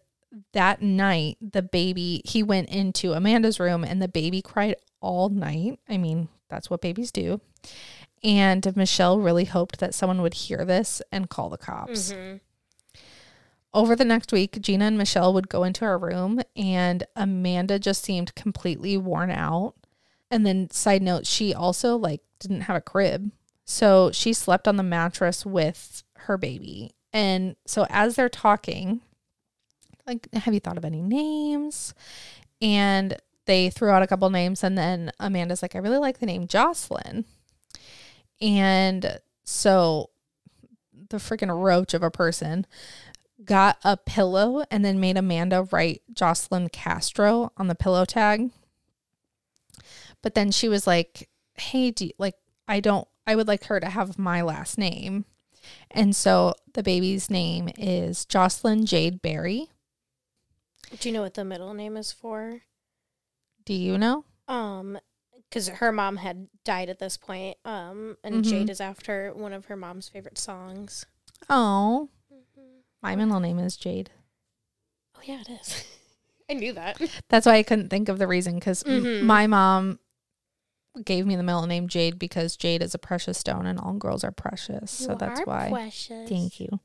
that 0.54 0.82
night, 0.82 1.38
the 1.42 1.62
baby, 1.62 2.22
he 2.26 2.44
went 2.44 2.70
into 2.70 3.14
Amanda's 3.14 3.60
room 3.60 3.84
and 3.84 4.02
the 4.02 4.08
baby 4.08 4.42
cried 4.42 4.76
all 5.02 5.30
night. 5.30 5.80
I 5.90 5.98
mean, 5.98 6.30
that's 6.50 6.70
what 6.70 6.82
babies 6.82 7.12
do. 7.12 7.42
And 8.24 8.76
Michelle 8.76 9.20
really 9.20 9.46
hoped 9.46 9.80
that 9.80 9.96
someone 9.96 10.22
would 10.22 10.36
hear 10.36 10.64
this 10.64 11.02
and 11.12 11.30
call 11.30 11.50
the 11.50 11.58
cops. 11.58 12.14
Mhm. 12.14 12.40
Over 13.74 13.96
the 13.96 14.06
next 14.06 14.32
week, 14.34 14.62
Gina 14.62 14.86
and 14.86 14.98
Michelle 14.98 15.34
would 15.34 15.48
go 15.48 15.64
into 15.64 15.86
her 15.86 15.98
room, 15.98 16.42
and 16.58 17.06
Amanda 17.16 17.80
just 17.80 18.04
seemed 18.04 18.36
completely 18.36 18.98
worn 18.98 19.32
out. 19.32 19.76
And 20.30 20.46
then, 20.46 20.70
side 20.72 21.02
note, 21.02 21.26
she 21.26 21.54
also 21.54 21.96
like 21.96 22.22
didn't 22.40 22.62
have 22.62 22.76
a 22.76 22.82
crib, 22.82 23.32
so 23.66 24.12
she 24.12 24.34
slept 24.34 24.68
on 24.68 24.78
the 24.78 24.84
mattress 24.84 25.46
with 25.46 26.04
her 26.18 26.38
baby. 26.38 26.92
And 27.14 27.56
so, 27.66 27.86
as 27.90 28.16
they're 28.16 28.30
talking, 28.30 29.02
like, 30.08 30.32
have 30.34 30.54
you 30.54 30.60
thought 30.60 30.78
of 30.78 30.86
any 30.86 31.02
names? 31.02 31.94
And 32.62 33.18
they 33.46 33.70
threw 33.70 33.90
out 33.90 34.04
a 34.04 34.08
couple 34.08 34.30
names, 34.30 34.64
and 34.64 34.78
then 34.78 35.12
Amanda's 35.20 35.62
like, 35.62 35.76
I 35.76 35.80
really 35.80 35.98
like 35.98 36.20
the 36.20 36.26
name 36.26 36.48
Jocelyn. 36.48 37.26
And 38.40 39.20
so 39.44 40.10
the 41.10 41.18
freaking 41.18 41.56
roach 41.56 41.94
of 41.94 42.04
a 42.04 42.12
person 42.12 42.66
got 43.44 43.78
a 43.84 43.98
pillow 43.98 44.64
and 44.72 44.86
then 44.86 45.00
made 45.00 45.18
Amanda 45.18 45.68
write 45.72 46.02
Jocelyn 46.14 46.70
Castro 46.70 47.52
on 47.58 47.68
the 47.68 47.76
pillow 47.76 48.06
tag. 48.06 48.52
But 50.22 50.36
then 50.36 50.52
she 50.52 50.70
was 50.70 50.86
like, 50.86 51.30
"Hey, 51.56 51.92
do 51.92 52.06
you, 52.06 52.12
like 52.18 52.36
I 52.68 52.80
don't 52.80 53.08
I 53.28 53.36
would 53.36 53.48
like 53.48 53.66
her 53.66 53.80
to 53.80 53.90
have 53.90 54.18
my 54.20 54.42
last 54.42 54.78
name." 54.78 55.26
And 55.92 56.16
so 56.16 56.54
the 56.74 56.84
baby's 56.84 57.30
name 57.30 57.70
is 57.78 58.26
Jocelyn 58.26 58.86
Jade 58.86 59.22
Berry. 59.22 59.70
Do 61.00 61.08
you 61.10 61.14
know 61.14 61.22
what 61.22 61.36
the 61.36 61.46
middle 61.46 61.74
name 61.74 61.96
is 61.98 62.12
for? 62.12 62.62
Do 63.66 63.74
you 63.74 63.98
know? 63.98 64.26
Um, 64.48 64.98
because 65.50 65.68
her 65.68 65.92
mom 65.92 66.18
had 66.18 66.48
died 66.66 66.90
at 66.90 67.00
this 67.00 67.16
point. 67.18 67.58
Um, 67.64 68.18
and 68.24 68.44
Mhm. 68.44 68.50
Jade 68.50 68.70
is 68.70 68.82
after 68.82 69.34
one 69.34 69.54
of 69.54 69.66
her 69.66 69.76
mom's 69.78 70.10
favorite 70.10 70.38
songs. 70.38 71.06
Oh, 71.50 72.10
my 73.02 73.16
middle 73.16 73.40
name 73.40 73.60
is 73.60 73.78
Jade. 73.78 74.10
Oh 75.16 75.22
yeah, 75.24 75.42
it 75.42 75.50
is. 75.50 75.84
I 76.50 76.54
knew 76.54 76.74
that. 76.74 77.00
That's 77.30 77.46
why 77.46 77.56
I 77.56 77.64
couldn't 77.64 77.90
think 77.90 78.10
of 78.10 78.18
the 78.18 78.28
reason 78.28 78.56
because 78.56 78.84
Mhm. 78.84 79.22
my 79.24 79.48
mom 79.48 80.00
gave 81.06 81.26
me 81.26 81.36
the 81.36 81.44
middle 81.44 81.66
name 81.68 81.88
Jade 81.88 82.20
because 82.20 82.58
Jade 82.58 82.82
is 82.84 82.94
a 82.94 83.00
precious 83.00 83.38
stone 83.38 83.66
and 83.66 83.80
all 83.80 83.94
girls 83.94 84.24
are 84.24 84.32
precious. 84.32 84.92
so 84.92 85.16
that's 85.16 85.42
why. 85.42 85.70
Precious. 85.72 86.28
Thank 86.30 86.60
you. 86.60 86.80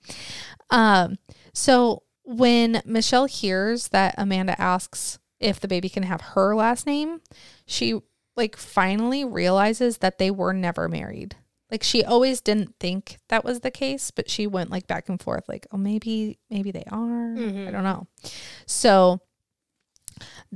Um, 0.70 1.16
so 1.52 2.02
when 2.24 2.82
Michelle 2.84 3.26
hears 3.26 3.88
that 3.88 4.14
Amanda 4.18 4.60
asks 4.60 5.18
if 5.40 5.60
the 5.60 5.68
baby 5.68 5.88
can 5.88 6.02
have 6.04 6.20
her 6.20 6.54
last 6.54 6.86
name, 6.86 7.20
she 7.66 8.00
like 8.36 8.56
finally 8.56 9.24
realizes 9.24 9.98
that 9.98 10.18
they 10.18 10.30
were 10.30 10.52
never 10.52 10.88
married. 10.88 11.36
Like 11.70 11.82
she 11.82 12.04
always 12.04 12.40
didn't 12.40 12.74
think 12.78 13.18
that 13.28 13.44
was 13.44 13.60
the 13.60 13.70
case, 13.72 14.10
but 14.12 14.30
she 14.30 14.46
went 14.46 14.70
like 14.70 14.86
back 14.86 15.08
and 15.08 15.20
forth, 15.20 15.48
like, 15.48 15.66
oh, 15.72 15.76
maybe, 15.76 16.38
maybe 16.48 16.70
they 16.70 16.84
are. 16.92 17.34
I 17.34 17.38
Mhm. 17.38 17.72
don't 17.72 17.82
know. 17.82 18.06
So 18.66 19.20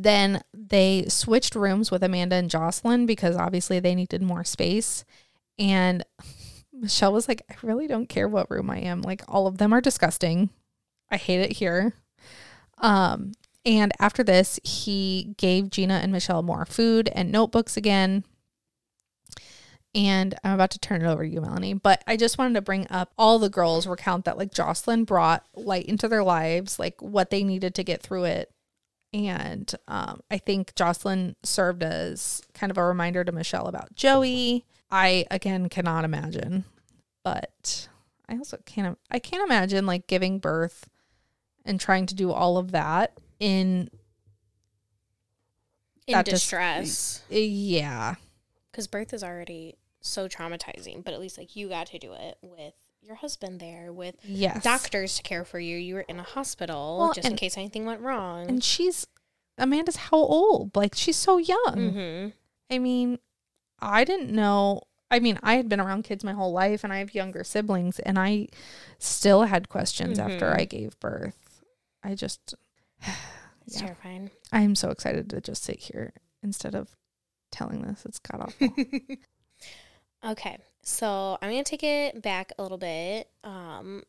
then 0.04 0.42
they 0.54 1.04
switched 1.08 1.54
rooms 1.54 1.90
with 1.90 2.02
Amanda 2.02 2.36
and 2.36 2.50
Jocelyn 2.50 3.06
because 3.06 3.36
obviously 3.36 3.80
they 3.80 3.94
needed 3.94 4.22
more 4.22 4.44
space. 4.44 5.04
And 5.58 6.04
Michelle 6.72 7.12
was 7.12 7.28
like, 7.28 7.42
I 7.50 7.54
really 7.62 7.86
don't 7.86 8.08
care 8.08 8.28
what 8.28 8.50
room 8.50 8.70
I 8.70 8.78
am. 8.78 9.02
Like 9.02 9.22
all 9.28 9.46
of 9.46 9.58
them 9.58 9.72
are 9.72 9.80
disgusting. 9.80 10.50
I 11.10 11.16
hate 11.16 11.40
it 11.40 11.52
here. 11.52 11.92
Um, 12.78 13.32
and 13.66 13.92
after 14.00 14.22
this, 14.22 14.58
he 14.64 15.34
gave 15.36 15.70
Gina 15.70 15.94
and 15.94 16.12
Michelle 16.12 16.42
more 16.42 16.64
food 16.64 17.10
and 17.14 17.30
notebooks 17.30 17.76
again. 17.76 18.24
And 19.94 20.34
I'm 20.44 20.54
about 20.54 20.70
to 20.70 20.78
turn 20.78 21.02
it 21.02 21.08
over 21.08 21.24
to 21.24 21.28
you, 21.28 21.40
Melanie. 21.40 21.74
But 21.74 22.02
I 22.06 22.16
just 22.16 22.38
wanted 22.38 22.54
to 22.54 22.62
bring 22.62 22.86
up 22.90 23.12
all 23.18 23.38
the 23.38 23.50
girls 23.50 23.86
recount 23.86 24.24
that 24.24 24.38
like 24.38 24.54
Jocelyn 24.54 25.04
brought 25.04 25.44
light 25.54 25.86
into 25.86 26.08
their 26.08 26.22
lives, 26.22 26.78
like 26.78 27.02
what 27.02 27.30
they 27.30 27.42
needed 27.42 27.74
to 27.74 27.84
get 27.84 28.00
through 28.00 28.24
it. 28.24 28.50
And 29.12 29.72
um, 29.88 30.20
I 30.30 30.38
think 30.38 30.74
Jocelyn 30.76 31.34
served 31.42 31.82
as 31.82 32.42
kind 32.54 32.70
of 32.70 32.78
a 32.78 32.84
reminder 32.84 33.24
to 33.24 33.32
Michelle 33.32 33.66
about 33.66 33.94
Joey. 33.94 34.64
I 34.90 35.26
again 35.30 35.68
cannot 35.68 36.04
imagine, 36.04 36.64
but 37.24 37.88
I 38.28 38.36
also 38.36 38.58
can't. 38.66 38.98
I 39.10 39.18
can't 39.18 39.44
imagine 39.44 39.86
like 39.86 40.06
giving 40.06 40.38
birth 40.38 40.88
and 41.64 41.80
trying 41.80 42.06
to 42.06 42.14
do 42.14 42.30
all 42.30 42.56
of 42.56 42.70
that 42.72 43.18
in 43.40 43.90
In 46.06 46.12
That 46.14 46.24
distress. 46.26 47.22
yeah 47.28 48.14
Because 48.70 48.86
birth 48.86 49.12
is 49.12 49.22
already 49.24 49.76
so 50.00 50.28
traumatizing, 50.28 51.04
but 51.04 51.14
at 51.14 51.20
least 51.20 51.36
like 51.36 51.56
you 51.56 51.68
got 51.68 51.88
to 51.88 51.98
do 51.98 52.12
it 52.12 52.38
with 52.42 52.74
your 53.02 53.16
husband 53.16 53.60
there, 53.60 53.92
with 53.92 54.16
yes 54.24 54.62
doctors 54.62 55.16
to 55.16 55.22
care 55.22 55.44
for 55.44 55.58
you. 55.58 55.76
You 55.76 55.94
were 55.96 56.00
in 56.02 56.18
a 56.20 56.22
hospital 56.22 56.98
Well, 56.98 57.12
just 57.12 57.26
in 57.26 57.36
case 57.36 57.56
anything 57.56 57.84
went 57.86 58.00
wrong. 58.00 58.48
and 58.48 58.62
she's 58.62 59.06
Amanda's 59.58 59.96
how 59.96 60.16
old? 60.18 60.74
Like 60.76 60.94
she's 60.94 61.16
so 61.16 61.38
young. 61.38 61.74
mm-hmm. 61.76 62.28
I 62.70 62.78
mean, 62.78 63.18
I 63.80 64.04
didn't 64.04 64.30
know. 64.30 64.82
I 65.10 65.18
mean, 65.18 65.38
I 65.42 65.54
had 65.54 65.68
been 65.68 65.80
around 65.80 66.04
kids 66.04 66.22
my 66.22 66.32
whole 66.34 66.52
life 66.52 66.84
and 66.84 66.92
I 66.92 66.98
have 66.98 67.14
younger 67.14 67.42
siblings 67.42 67.98
and 67.98 68.18
I 68.18 68.46
still 68.98 69.42
had 69.42 69.68
questions 69.68 70.18
after 70.18 70.46
Mhm. 70.50 70.60
I 70.60 70.64
gave 70.66 70.98
birth. 71.00 71.62
I 72.02 72.14
just 72.14 72.54
It's 73.66 73.76
Yeah. 73.76 73.80
terrifying. 73.86 74.30
I'm 74.52 74.74
so 74.74 74.90
excited 74.90 75.28
to 75.30 75.40
just 75.40 75.62
sit 75.64 75.78
here 75.80 76.12
instead 76.42 76.74
of 76.74 76.96
telling 77.50 77.82
this. 77.82 78.04
It's 78.04 78.18
god 78.20 78.40
awful. 78.42 78.68
Okay, 80.22 80.59
so 80.83 81.38
I'm 81.40 81.50
gonna 81.50 81.64
take 81.64 81.83
it 81.83 82.20
back 82.20 82.52
a 82.59 82.62
little 82.62 82.76
bit 82.76 83.30
um, 83.42 84.02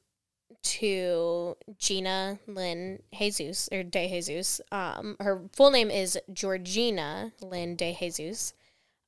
to 0.61 1.55
Gina 1.77 2.37
Lynn 2.47 3.01
Jesus 3.17 3.69
or 3.71 3.83
De 3.83 4.09
Jesus. 4.09 4.59
Um, 4.73 5.15
her 5.21 5.43
full 5.53 5.71
name 5.71 5.89
is 5.89 6.19
Georgina 6.33 7.31
Lynn 7.41 7.77
De 7.77 7.95
Jesus, 7.97 8.53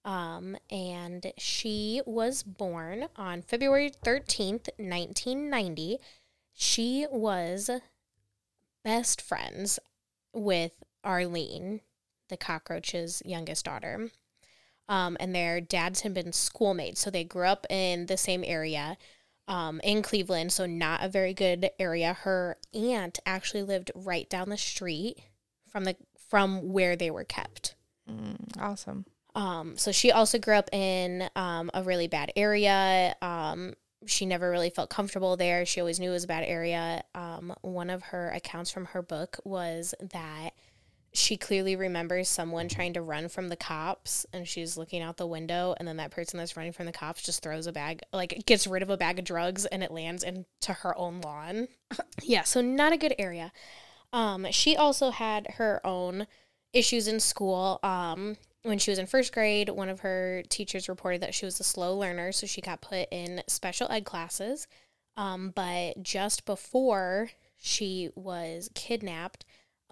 um, 0.06 0.56
and 0.72 1.34
she 1.38 2.02
was 2.06 2.42
born 2.42 3.08
on 3.18 3.42
February 3.42 3.92
thirteenth, 4.04 4.70
nineteen 4.80 5.50
ninety. 5.50 5.98
She 6.54 7.06
was 7.12 7.70
best 8.86 9.22
friends 9.22 9.78
with 10.34 10.72
Arlene, 11.04 11.82
the 12.30 12.38
cockroach's 12.38 13.22
youngest 13.26 13.66
daughter 13.66 14.10
um, 14.90 15.18
and 15.20 15.34
their 15.34 15.62
dads 15.62 16.02
had 16.02 16.14
been 16.14 16.34
schoolmates. 16.34 17.02
So 17.02 17.10
they 17.10 17.24
grew 17.24 17.46
up 17.46 17.66
in 17.70 18.08
the 18.08 18.18
same 18.18 18.44
area 18.46 18.98
um, 19.48 19.80
in 19.84 20.02
Cleveland, 20.02 20.52
so 20.52 20.66
not 20.66 21.04
a 21.04 21.10
very 21.10 21.34
good 21.34 21.70
area. 21.80 22.14
Her 22.14 22.58
aunt 22.74 23.20
actually 23.26 23.64
lived 23.64 23.92
right 23.96 24.30
down 24.30 24.50
the 24.50 24.58
street 24.58 25.20
from 25.68 25.84
the 25.86 25.96
from 26.30 26.74
where 26.74 26.96
they 26.96 27.12
were 27.12 27.24
kept. 27.24 27.76
Mm, 28.10 28.38
awesome. 28.60 29.06
Um, 29.36 29.78
so 29.78 29.92
she 29.92 30.12
also 30.12 30.38
grew 30.40 30.56
up 30.56 30.70
in 30.72 31.30
um, 31.36 31.72
a 31.74 31.84
really 31.84 32.08
bad 32.08 32.32
area. 32.36 33.16
Um, 33.22 33.74
she 34.06 34.26
never 34.26 34.50
really 34.50 34.70
felt 34.70 34.90
comfortable 34.90 35.38
there. 35.38 35.66
She 35.66 35.80
always 35.80 36.00
knew 36.00 36.10
it 36.10 36.14
was 36.14 36.26
a 36.26 36.28
bad 36.28 36.44
area. 36.46 37.04
Um, 37.16 37.54
one 37.62 37.90
of 37.90 38.04
her 38.04 38.30
accounts 38.32 38.72
from 38.72 38.86
her 38.86 39.02
book 39.02 39.38
was 39.44 39.96
that 40.12 40.52
she 41.14 41.38
clearly 41.38 41.76
remembers 41.76 42.28
someone 42.28 42.68
trying 42.68 42.94
to 42.94 43.02
run 43.02 43.30
from 43.30 43.50
the 43.50 43.56
cops 43.56 44.26
and 44.34 44.48
she's 44.48 44.78
looking 44.78 45.02
out 45.02 45.18
the 45.18 45.28
window 45.28 45.76
and 45.78 45.88
then 45.88 45.98
that 45.98 46.10
person 46.10 46.40
that's 46.40 46.58
running 46.58 46.72
from 46.72 46.88
the 46.88 46.92
cops 46.92 47.22
just 47.22 47.44
throws 47.44 47.68
a 47.68 47.72
bag 47.72 48.02
like 48.12 48.44
gets 48.48 48.66
rid 48.66 48.82
of 48.82 48.90
a 48.90 48.98
bag 48.98 49.20
of 49.20 49.26
drugs 49.26 49.66
and 49.68 49.84
it 49.84 49.92
lands 49.92 50.24
into 50.24 50.74
her 50.74 50.98
own 50.98 51.22
lawn. 51.22 51.68
Yeah 52.24 52.44
so 52.44 52.62
not 52.62 52.94
a 52.94 52.98
good 52.98 53.14
area. 53.20 53.52
Um 54.12 54.48
she 54.50 54.76
also 54.76 55.12
had 55.12 55.48
her 55.58 55.80
own 55.86 56.26
issues 56.74 57.08
in 57.08 57.20
school. 57.20 57.80
Um 57.84 58.38
when 58.64 58.80
she 58.80 58.90
was 58.90 58.98
in 58.98 59.06
first 59.06 59.34
grade 59.34 59.70
one 59.70 59.90
of 59.90 60.00
her 60.00 60.42
teachers 60.50 60.90
reported 60.90 61.22
that 61.22 61.36
she 61.36 61.46
was 61.46 61.60
a 61.60 61.64
slow 61.64 61.96
learner 61.96 62.32
so 62.32 62.48
she 62.48 62.62
got 62.62 62.82
put 62.82 63.08
in 63.12 63.44
special 63.48 63.88
ed 63.92 64.04
classes. 64.04 64.68
Um 65.16 65.52
but 65.56 66.02
just 66.02 66.46
before 66.46 67.30
she 67.60 68.10
was 68.16 68.72
kidnapped 68.74 69.46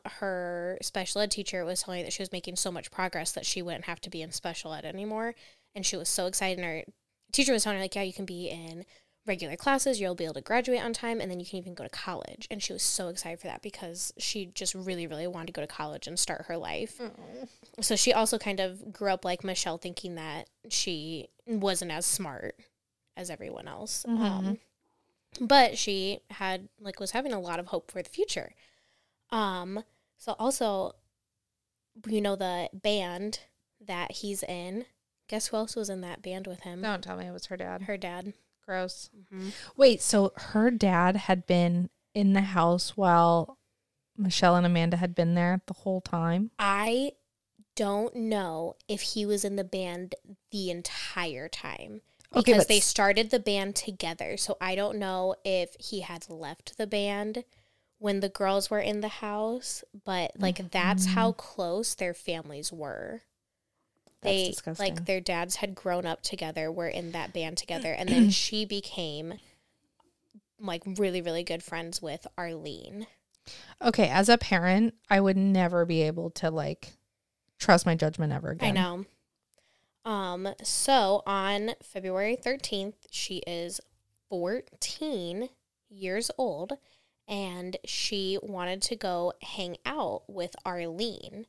her 0.06 0.78
special 0.82 1.22
ed 1.22 1.32
teacher 1.32 1.64
was 1.66 1.84
telling 1.84 2.00
her 2.00 2.06
that 2.06 2.14
she 2.14 2.22
was 2.22 2.32
making 2.32 2.56
so 2.56 2.72
much 2.72 2.92
progress 2.92 3.32
that 3.32 3.46
she 3.46 3.62
wouldn't 3.62 3.86
have 3.86 4.02
to 4.02 4.10
be 4.10 4.22
in 4.22 4.32
special 4.32 4.74
ed 4.74 4.86
anymore. 4.86 5.36
And 5.76 5.86
she 5.86 5.98
was 5.98 6.10
so 6.10 6.26
excited. 6.28 6.60
And 6.60 6.68
her 6.68 6.84
teacher 7.32 7.54
was 7.54 7.64
telling 7.64 7.78
her, 7.78 7.84
like, 7.84 7.96
yeah, 7.96 8.02
you 8.02 8.14
can 8.14 8.26
be 8.26 8.50
in 8.50 8.86
regular 9.28 9.56
classes, 9.56 10.02
you'll 10.02 10.16
be 10.16 10.24
able 10.24 10.34
to 10.34 10.42
graduate 10.42 10.84
on 10.84 10.94
time, 10.94 11.22
and 11.22 11.30
then 11.30 11.40
you 11.40 11.46
can 11.46 11.60
even 11.60 11.76
go 11.76 11.84
to 11.84 11.90
college. 11.90 12.48
And 12.50 12.62
she 12.62 12.74
was 12.74 12.82
so 12.82 13.08
excited 13.08 13.40
for 13.40 13.48
that 13.48 13.62
because 13.62 14.12
she 14.18 14.48
just 14.48 14.74
really, 14.74 15.06
really 15.06 15.28
wanted 15.28 15.48
to 15.48 15.54
go 15.54 15.62
to 15.62 15.68
college 15.68 16.08
and 16.08 16.18
start 16.18 16.46
her 16.48 16.58
life. 16.58 17.00
So 17.80 17.96
she 17.96 18.14
also 18.14 18.40
kind 18.40 18.60
of 18.60 18.92
grew 18.92 19.12
up 19.12 19.24
like 19.24 19.44
Michelle, 19.44 19.78
thinking 19.78 20.16
that 20.16 20.50
she 20.70 21.30
wasn't 21.46 21.92
as 21.92 22.06
smart 22.06 22.56
as 23.16 23.30
everyone 23.30 23.68
else. 23.68 24.04
Mhm. 24.08 24.20
Um, 24.20 24.60
but 25.40 25.78
she 25.78 26.22
had 26.32 26.68
like 26.80 27.00
was 27.00 27.12
having 27.12 27.32
a 27.32 27.40
lot 27.40 27.60
of 27.60 27.68
hope 27.68 27.92
for 27.92 28.02
the 28.02 28.10
future. 28.10 28.54
Um, 29.32 29.84
so 30.18 30.36
also, 30.38 30.94
you 32.08 32.22
know, 32.22 32.36
the 32.36 32.70
band 32.74 33.40
that 33.86 34.12
he's 34.12 34.44
in. 34.44 34.86
Guess 35.28 35.48
who 35.48 35.58
else 35.58 35.76
was 35.76 35.90
in 35.90 36.02
that 36.02 36.22
band 36.22 36.46
with 36.46 36.62
him? 36.62 36.82
Don't 36.82 37.04
tell 37.04 37.18
me 37.18 37.26
it 37.26 37.32
was 37.32 37.46
her 37.46 37.58
dad. 37.58 37.84
Her 37.84 37.98
dad. 37.98 38.34
Gross. 38.66 39.10
Mm-hmm. 39.18 39.50
Wait, 39.78 40.02
so 40.02 40.34
her 40.36 40.70
dad 40.70 41.16
had 41.16 41.48
been 41.48 41.90
in 42.14 42.34
the 42.34 42.42
house 42.42 42.96
while 42.98 43.58
Michelle 44.18 44.56
and 44.56 44.66
Amanda 44.66 44.98
had 44.98 45.16
been 45.16 45.36
there 45.36 45.62
the 45.68 45.74
whole 45.74 46.02
time? 46.02 46.52
I 46.60 47.14
don't 47.76 48.16
know 48.16 48.76
if 48.88 49.02
he 49.02 49.26
was 49.26 49.46
in 49.46 49.56
the 49.56 49.64
band 49.64 50.16
the 50.52 50.70
entire 50.70 51.48
time 51.48 52.02
Okay, 52.34 52.52
because 52.52 52.64
but 52.66 52.68
they 52.68 52.80
started 52.80 53.30
the 53.30 53.40
band 53.40 53.76
together. 53.76 54.38
So 54.38 54.58
I 54.62 54.76
don't 54.76 54.98
know 54.98 55.36
if 55.44 55.76
he 55.80 56.02
had 56.02 56.30
left 56.30 56.78
the 56.78 56.88
band 56.88 57.44
when 58.02 58.20
the 58.20 58.30
girls 58.30 58.72
were 58.72 58.80
in 58.80 59.02
the 59.02 59.08
house, 59.08 59.84
but 60.06 60.32
like 60.36 60.72
that's 60.72 61.06
how 61.06 61.34
close 61.34 61.94
their 61.94 62.16
families 62.16 62.74
were. 62.74 63.22
That's 64.24 64.36
they 64.36 64.48
disgusting. 64.50 64.96
like 64.96 65.06
their 65.06 65.22
dads 65.22 65.58
had 65.58 65.76
grown 65.76 66.08
up 66.08 66.24
together, 66.24 66.72
were 66.72 66.88
in 66.88 67.12
that 67.12 67.32
band 67.32 67.58
together, 67.58 67.94
and 67.94 68.10
then 68.10 68.30
she 68.32 68.66
became 68.66 69.36
like 70.60 70.82
really, 70.98 71.22
really 71.22 71.44
good 71.44 71.62
friends 71.62 72.02
with 72.02 72.26
Arlene. 72.40 73.06
Okay, 73.80 74.10
as 74.10 74.30
a 74.30 74.38
parent, 74.40 74.96
I 75.08 75.20
would 75.20 75.38
never 75.38 75.86
be 75.86 76.02
able 76.02 76.32
to 76.32 76.50
like 76.50 76.94
trust 77.60 77.86
my 77.86 77.94
judgment 77.94 78.34
ever 78.34 78.50
again. 78.50 78.76
I 78.76 78.82
know. 78.82 79.06
Um, 80.12 80.56
so 80.64 81.22
on 81.28 81.74
February 81.84 82.36
13th, 82.36 82.96
she 83.12 83.44
is 83.46 83.80
14 84.30 85.50
years 85.88 86.32
old 86.40 86.80
and 87.28 87.78
she 87.86 88.38
wanted 88.42 88.82
to 88.84 88.96
go 88.96 89.34
hang 89.42 89.78
out 89.86 90.24
with 90.28 90.56
Arlene. 90.66 91.46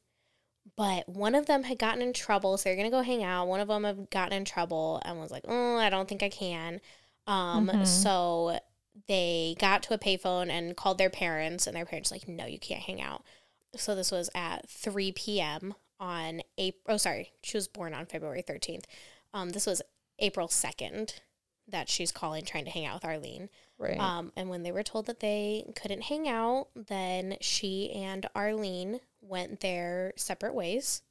But 0.76 1.08
one 1.08 1.34
of 1.34 1.46
them 1.46 1.64
had 1.64 1.78
gotten 1.78 2.02
in 2.02 2.12
trouble, 2.12 2.56
so 2.56 2.68
they're 2.68 2.76
gonna 2.76 2.90
go 2.90 3.02
hang 3.02 3.24
out. 3.24 3.48
One 3.48 3.60
of 3.60 3.68
them 3.68 3.84
had 3.84 4.10
gotten 4.10 4.32
in 4.32 4.44
trouble 4.44 5.02
and 5.04 5.18
was 5.18 5.30
like, 5.30 5.44
"Oh, 5.48 5.76
I 5.76 5.90
don't 5.90 6.08
think 6.08 6.22
I 6.22 6.28
can." 6.28 6.80
Um, 7.26 7.68
Mhm. 7.68 7.86
so 7.86 8.60
they 9.08 9.56
got 9.58 9.82
to 9.84 9.94
a 9.94 9.98
payphone 9.98 10.50
and 10.50 10.76
called 10.76 10.98
their 10.98 11.10
parents, 11.10 11.66
and 11.66 11.76
their 11.76 11.86
parents 11.86 12.10
were 12.10 12.16
like, 12.16 12.28
"No, 12.28 12.46
you 12.46 12.58
can't 12.58 12.82
hang 12.82 13.00
out." 13.00 13.24
So 13.74 13.94
this 13.94 14.10
was 14.12 14.30
at 14.34 14.68
3 14.68 15.12
p.m. 15.12 15.74
on 15.98 16.42
April. 16.58 16.94
Oh, 16.94 16.96
sorry, 16.96 17.32
she 17.42 17.56
was 17.56 17.68
born 17.68 17.94
on 17.94 18.06
February 18.06 18.42
13th. 18.42 18.86
Um, 19.32 19.50
this 19.50 19.66
was 19.66 19.82
April 20.18 20.46
2nd 20.48 21.20
that 21.68 21.88
she's 21.88 22.12
calling, 22.12 22.44
trying 22.44 22.64
to 22.64 22.70
hang 22.70 22.86
out 22.86 22.94
with 22.94 23.04
Arlene. 23.04 23.48
Right. 23.78 23.98
Um, 23.98 24.32
and 24.36 24.48
when 24.48 24.62
they 24.62 24.72
were 24.72 24.82
told 24.82 25.06
that 25.06 25.20
they 25.20 25.64
couldn't 25.74 26.02
hang 26.02 26.28
out, 26.28 26.68
then 26.74 27.36
she 27.40 27.90
and 27.92 28.26
Arlene 28.34 29.00
went 29.20 29.60
their 29.60 30.12
separate 30.16 30.54
ways. 30.54 31.02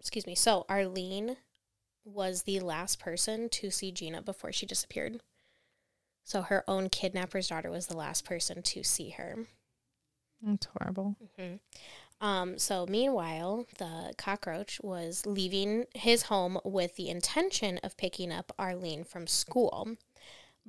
Excuse 0.00 0.26
me. 0.26 0.34
So 0.34 0.66
Arlene 0.68 1.36
was 2.04 2.42
the 2.42 2.60
last 2.60 2.98
person 2.98 3.48
to 3.50 3.70
see 3.70 3.92
Gina 3.92 4.22
before 4.22 4.52
she 4.52 4.66
disappeared. 4.66 5.20
So 6.24 6.42
her 6.42 6.64
own 6.68 6.88
kidnapper's 6.88 7.48
daughter 7.48 7.70
was 7.70 7.86
the 7.86 7.96
last 7.96 8.24
person 8.24 8.62
to 8.62 8.82
see 8.82 9.10
her. 9.10 9.36
That's 10.42 10.66
horrible. 10.66 11.16
Um, 12.22 12.56
so 12.56 12.86
meanwhile, 12.88 13.66
the 13.78 14.14
cockroach 14.16 14.80
was 14.80 15.26
leaving 15.26 15.86
his 15.92 16.22
home 16.22 16.58
with 16.64 16.94
the 16.94 17.10
intention 17.10 17.78
of 17.82 17.96
picking 17.96 18.30
up 18.32 18.52
Arlene 18.58 19.02
from 19.02 19.26
school. 19.26 19.96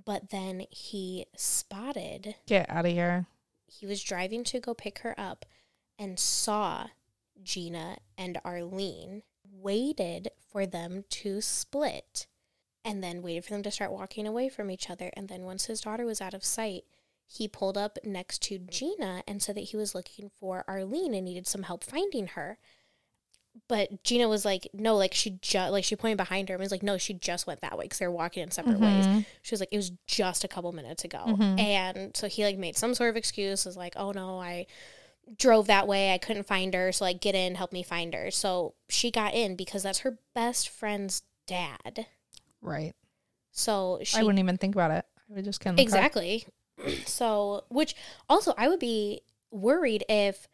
But 0.03 0.31
then 0.31 0.65
he 0.71 1.27
spotted 1.37 2.35
Get 2.47 2.67
out 2.71 2.87
of 2.87 2.91
here. 2.91 3.27
he 3.67 3.85
was 3.85 4.03
driving 4.03 4.43
to 4.45 4.59
go 4.59 4.73
pick 4.73 4.99
her 4.99 5.13
up 5.15 5.45
and 5.99 6.17
saw 6.19 6.87
Gina 7.43 7.97
and 8.17 8.39
Arlene, 8.43 9.21
waited 9.47 10.29
for 10.51 10.65
them 10.65 11.03
to 11.09 11.39
split, 11.39 12.25
and 12.83 13.03
then 13.03 13.21
waited 13.21 13.45
for 13.45 13.51
them 13.51 13.61
to 13.63 13.71
start 13.71 13.91
walking 13.91 14.25
away 14.25 14.49
from 14.49 14.71
each 14.71 14.89
other. 14.89 15.11
And 15.15 15.29
then 15.29 15.43
once 15.43 15.65
his 15.65 15.81
daughter 15.81 16.05
was 16.05 16.19
out 16.19 16.33
of 16.33 16.43
sight, 16.43 16.85
he 17.33 17.47
pulled 17.47 17.77
up 17.77 17.97
next 18.03 18.41
to 18.43 18.59
Gina 18.59 19.23
and 19.27 19.41
said 19.41 19.55
that 19.55 19.61
he 19.65 19.77
was 19.77 19.95
looking 19.95 20.29
for 20.39 20.63
Arlene 20.67 21.13
and 21.13 21.25
needed 21.25 21.47
some 21.47 21.63
help 21.63 21.83
finding 21.83 22.27
her. 22.27 22.57
But 23.67 24.03
Gina 24.03 24.27
was 24.27 24.45
like, 24.45 24.67
no, 24.73 24.95
like 24.95 25.13
she 25.13 25.37
just 25.41 25.71
like 25.71 25.83
she 25.83 25.95
pointed 25.95 26.17
behind 26.17 26.49
her 26.49 26.55
and 26.55 26.61
was 26.61 26.71
like, 26.71 26.83
no, 26.83 26.97
she 26.97 27.13
just 27.13 27.45
went 27.45 27.61
that 27.61 27.77
way 27.77 27.85
because 27.85 27.99
they're 27.99 28.11
walking 28.11 28.41
in 28.43 28.51
separate 28.51 28.79
ways. 28.79 29.05
Mhm. 29.05 29.25
She 29.43 29.53
was 29.53 29.59
like, 29.59 29.69
it 29.71 29.77
was 29.77 29.91
just 30.07 30.43
a 30.43 30.47
couple 30.47 30.71
minutes 30.71 31.03
ago. 31.03 31.23
Mhm. 31.27 31.59
And 31.59 32.17
so 32.17 32.27
he 32.27 32.43
like 32.43 32.57
made 32.57 32.75
some 32.75 32.95
sort 32.95 33.09
of 33.11 33.15
excuse, 33.15 33.65
was 33.65 33.77
like, 33.77 33.93
oh 33.95 34.11
no, 34.11 34.39
I 34.39 34.65
drove 35.37 35.67
that 35.67 35.87
way. 35.87 36.13
I 36.13 36.17
couldn't 36.17 36.47
find 36.47 36.73
her. 36.73 36.91
So 36.91 37.05
like 37.05 37.21
get 37.21 37.35
in, 37.35 37.55
help 37.55 37.71
me 37.71 37.83
find 37.83 38.13
her. 38.13 38.31
So 38.31 38.73
she 38.89 39.11
got 39.11 39.33
in 39.35 39.55
because 39.55 39.83
that's 39.83 39.99
her 39.99 40.17
best 40.33 40.67
friend's 40.69 41.21
dad. 41.45 42.07
Right. 42.61 42.93
So 43.51 43.99
she 44.03 44.17
I 44.17 44.23
wouldn't 44.23 44.39
even 44.39 44.57
think 44.57 44.73
about 44.75 44.91
it. 44.91 45.05
I 45.29 45.33
would 45.35 45.45
just 45.45 45.59
the 45.59 45.65
car. 45.65 45.75
exactly. 45.77 46.45
So 47.05 47.63
which 47.69 47.95
also 48.29 48.53
I 48.57 48.67
would 48.67 48.79
be 48.79 49.21
worried 49.51 50.03
if 50.09 50.47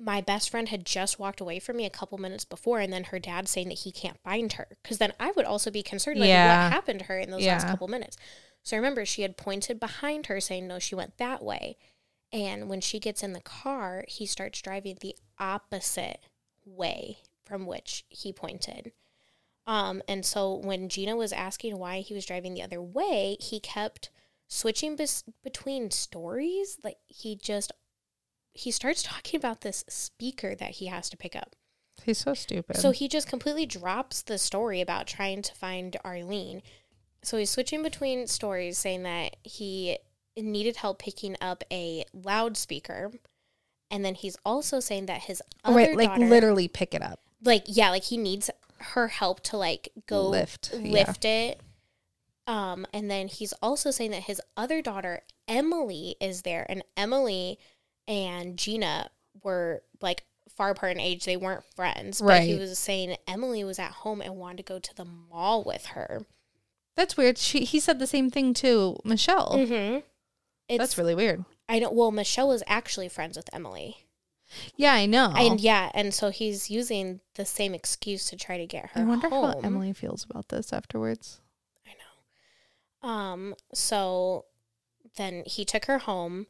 my 0.00 0.20
best 0.20 0.48
friend 0.50 0.68
had 0.68 0.86
just 0.86 1.18
walked 1.18 1.40
away 1.40 1.58
from 1.58 1.76
me 1.76 1.84
a 1.84 1.90
couple 1.90 2.18
minutes 2.18 2.44
before 2.44 2.78
and 2.78 2.92
then 2.92 3.04
her 3.04 3.18
dad 3.18 3.48
saying 3.48 3.68
that 3.68 3.80
he 3.80 3.90
can't 3.90 4.18
find 4.22 4.52
her. 4.52 4.68
Because 4.82 4.98
then 4.98 5.12
i 5.18 5.32
would 5.32 5.44
also 5.44 5.70
be 5.70 5.82
concerned 5.82 6.20
like 6.20 6.28
Yeah. 6.28 6.64
what 6.66 6.72
happened 6.72 7.00
to 7.00 7.04
her 7.06 7.18
in 7.18 7.30
those 7.30 7.44
last 7.54 7.66
couple 7.66 7.88
minutes? 7.88 8.16
So 8.62 8.76
remember 8.76 9.04
she 9.04 9.22
had 9.22 9.36
pointed 9.36 9.80
behind 9.80 10.26
her 10.26 10.40
saying 10.40 10.66
no 10.68 10.78
she 10.78 10.94
went 10.94 11.18
that 11.18 11.42
way. 11.42 11.76
And 12.32 12.68
when 12.68 12.80
she 12.80 13.00
gets 13.00 13.22
in 13.22 13.32
the 13.32 13.40
car 13.40 14.04
he 14.06 14.24
starts 14.26 14.60
driving 14.62 14.98
the 15.00 15.16
opposite 15.38 16.20
way 16.64 17.18
from 17.44 17.66
which 17.66 18.04
he 18.08 18.32
pointed. 18.32 18.92
Um, 19.66 20.00
and 20.08 20.24
so 20.24 20.54
when 20.54 20.88
gina 20.88 21.16
was 21.16 21.32
asking 21.32 21.76
why 21.78 22.00
he 22.00 22.14
was 22.14 22.24
driving 22.24 22.54
the 22.54 22.62
other 22.62 22.80
way 22.80 23.36
he 23.40 23.58
kept 23.58 24.10
switching 24.48 24.96
bes- 24.96 25.24
between 25.44 25.90
stories 25.90 26.78
like 26.82 26.96
he 27.06 27.36
just 27.36 27.70
he 28.54 28.70
starts 28.70 29.02
talking 29.02 29.38
about 29.38 29.60
this 29.60 29.84
speaker 29.88 30.54
that 30.54 30.70
he 30.72 30.86
has 30.86 31.08
to 31.10 31.16
pick 31.16 31.36
up 31.36 31.54
He's 32.04 32.18
so 32.18 32.32
stupid. 32.34 32.76
so 32.76 32.90
he 32.92 33.08
just 33.08 33.28
completely 33.28 33.66
drops 33.66 34.22
the 34.22 34.38
story 34.38 34.80
about 34.80 35.06
trying 35.06 35.42
to 35.42 35.54
find 35.54 35.96
arlene 36.04 36.62
so 37.22 37.36
he's 37.36 37.50
switching 37.50 37.82
between 37.82 38.26
stories 38.26 38.78
saying 38.78 39.02
that 39.02 39.36
he 39.42 39.98
needed 40.36 40.76
help 40.76 40.98
picking 41.00 41.36
up 41.40 41.62
a 41.70 42.04
loudspeaker 42.14 43.12
and 43.90 44.04
then 44.04 44.14
he's 44.14 44.36
also 44.44 44.80
saying 44.80 45.06
that 45.06 45.22
his 45.22 45.42
Oh, 45.64 45.70
other 45.70 45.76
Wait, 45.76 45.96
like 45.96 46.08
daughter, 46.10 46.26
literally 46.26 46.68
pick 46.68 46.94
it 46.94 47.02
up. 47.02 47.20
like 47.44 47.64
yeah 47.66 47.90
like 47.90 48.04
he 48.04 48.16
needs 48.16 48.48
her 48.78 49.08
help 49.08 49.40
to 49.40 49.56
like 49.56 49.88
go 50.06 50.28
Lift, 50.28 50.70
yeah. 50.72 50.90
lift 50.92 51.24
it 51.24 51.60
um 52.48 52.84
and 52.92 53.08
then 53.08 53.28
he's 53.28 53.52
also 53.62 53.92
saying 53.92 54.10
that 54.10 54.24
his 54.24 54.40
other 54.56 54.82
daughter 54.82 55.20
emily 55.46 56.16
is 56.20 56.42
there 56.42 56.66
and 56.68 56.82
emily 56.96 57.58
and 58.08 58.56
gina 58.58 59.08
were 59.44 59.82
like 60.00 60.24
far 60.56 60.70
apart 60.70 60.90
in 60.92 60.98
age 61.00 61.24
they 61.24 61.36
weren't 61.36 61.62
friends 61.76 62.20
but 62.20 62.42
he 62.42 62.56
was 62.56 62.76
saying 62.78 63.14
emily 63.28 63.62
was 63.62 63.78
at 63.78 63.92
home 63.92 64.20
and 64.20 64.34
wanted 64.34 64.56
to 64.56 64.62
go 64.64 64.80
to 64.80 64.92
the 64.96 65.04
mall 65.04 65.62
with 65.62 65.86
her 65.86 66.26
That's 66.96 67.16
weird. 67.16 67.38
She 67.38 67.64
he 67.64 67.78
said 67.78 68.00
the 68.00 68.06
same 68.08 68.28
thing 68.30 68.54
to 68.54 68.98
Michelle. 69.04 69.52
mm-hmm. 69.52 69.98
it's 70.68 70.78
That's 70.78 70.98
really 70.98 71.14
weird. 71.14 71.44
i 71.68 71.78
know 71.78 71.92
well 71.92 72.10
michelle 72.10 72.48
was 72.48 72.64
actually 72.66 73.08
friends 73.08 73.36
with 73.36 73.48
emily 73.52 73.98
Yeah, 74.76 74.94
I 74.94 75.06
know. 75.06 75.32
and 75.36 75.60
yeah 75.60 75.90
and 75.94 76.12
so 76.12 76.30
he's 76.30 76.70
using 76.70 77.20
the 77.36 77.44
same 77.44 77.72
excuse 77.74 78.24
to 78.30 78.36
try 78.36 78.56
to 78.58 78.66
get 78.66 78.86
her 78.94 79.02
I 79.02 79.04
wonder 79.04 79.28
home. 79.28 79.52
how 79.52 79.60
Emily 79.60 79.92
feels 79.92 80.24
about 80.28 80.48
this 80.48 80.72
afterwards. 80.72 81.40
Um, 83.02 83.54
so 83.72 84.46
then 85.16 85.42
he 85.46 85.64
took 85.64 85.84
her 85.86 85.98
home. 85.98 86.46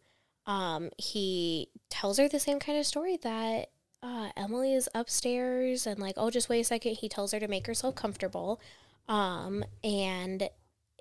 Um, 0.47 0.91
he 0.97 1.69
tells 1.91 2.19
her 2.19 2.29
the 2.29 2.41
same 2.41 2.59
kind 2.59 2.79
of 2.79 2.87
story 2.87 3.19
that 3.23 3.71
uh, 4.03 4.31
Emily 4.37 4.73
is 4.75 4.89
upstairs 4.95 5.87
and 5.87 5.99
like, 6.01 6.15
oh, 6.17 6.31
just 6.31 6.49
wait 6.49 6.61
a 6.61 6.65
second. 6.65 6.95
He 6.97 7.09
tells 7.09 7.33
her 7.33 7.41
to 7.41 7.49
make 7.49 7.67
herself 7.67 7.95
comfortable. 7.95 8.61
Um, 9.09 9.65
and 9.85 10.49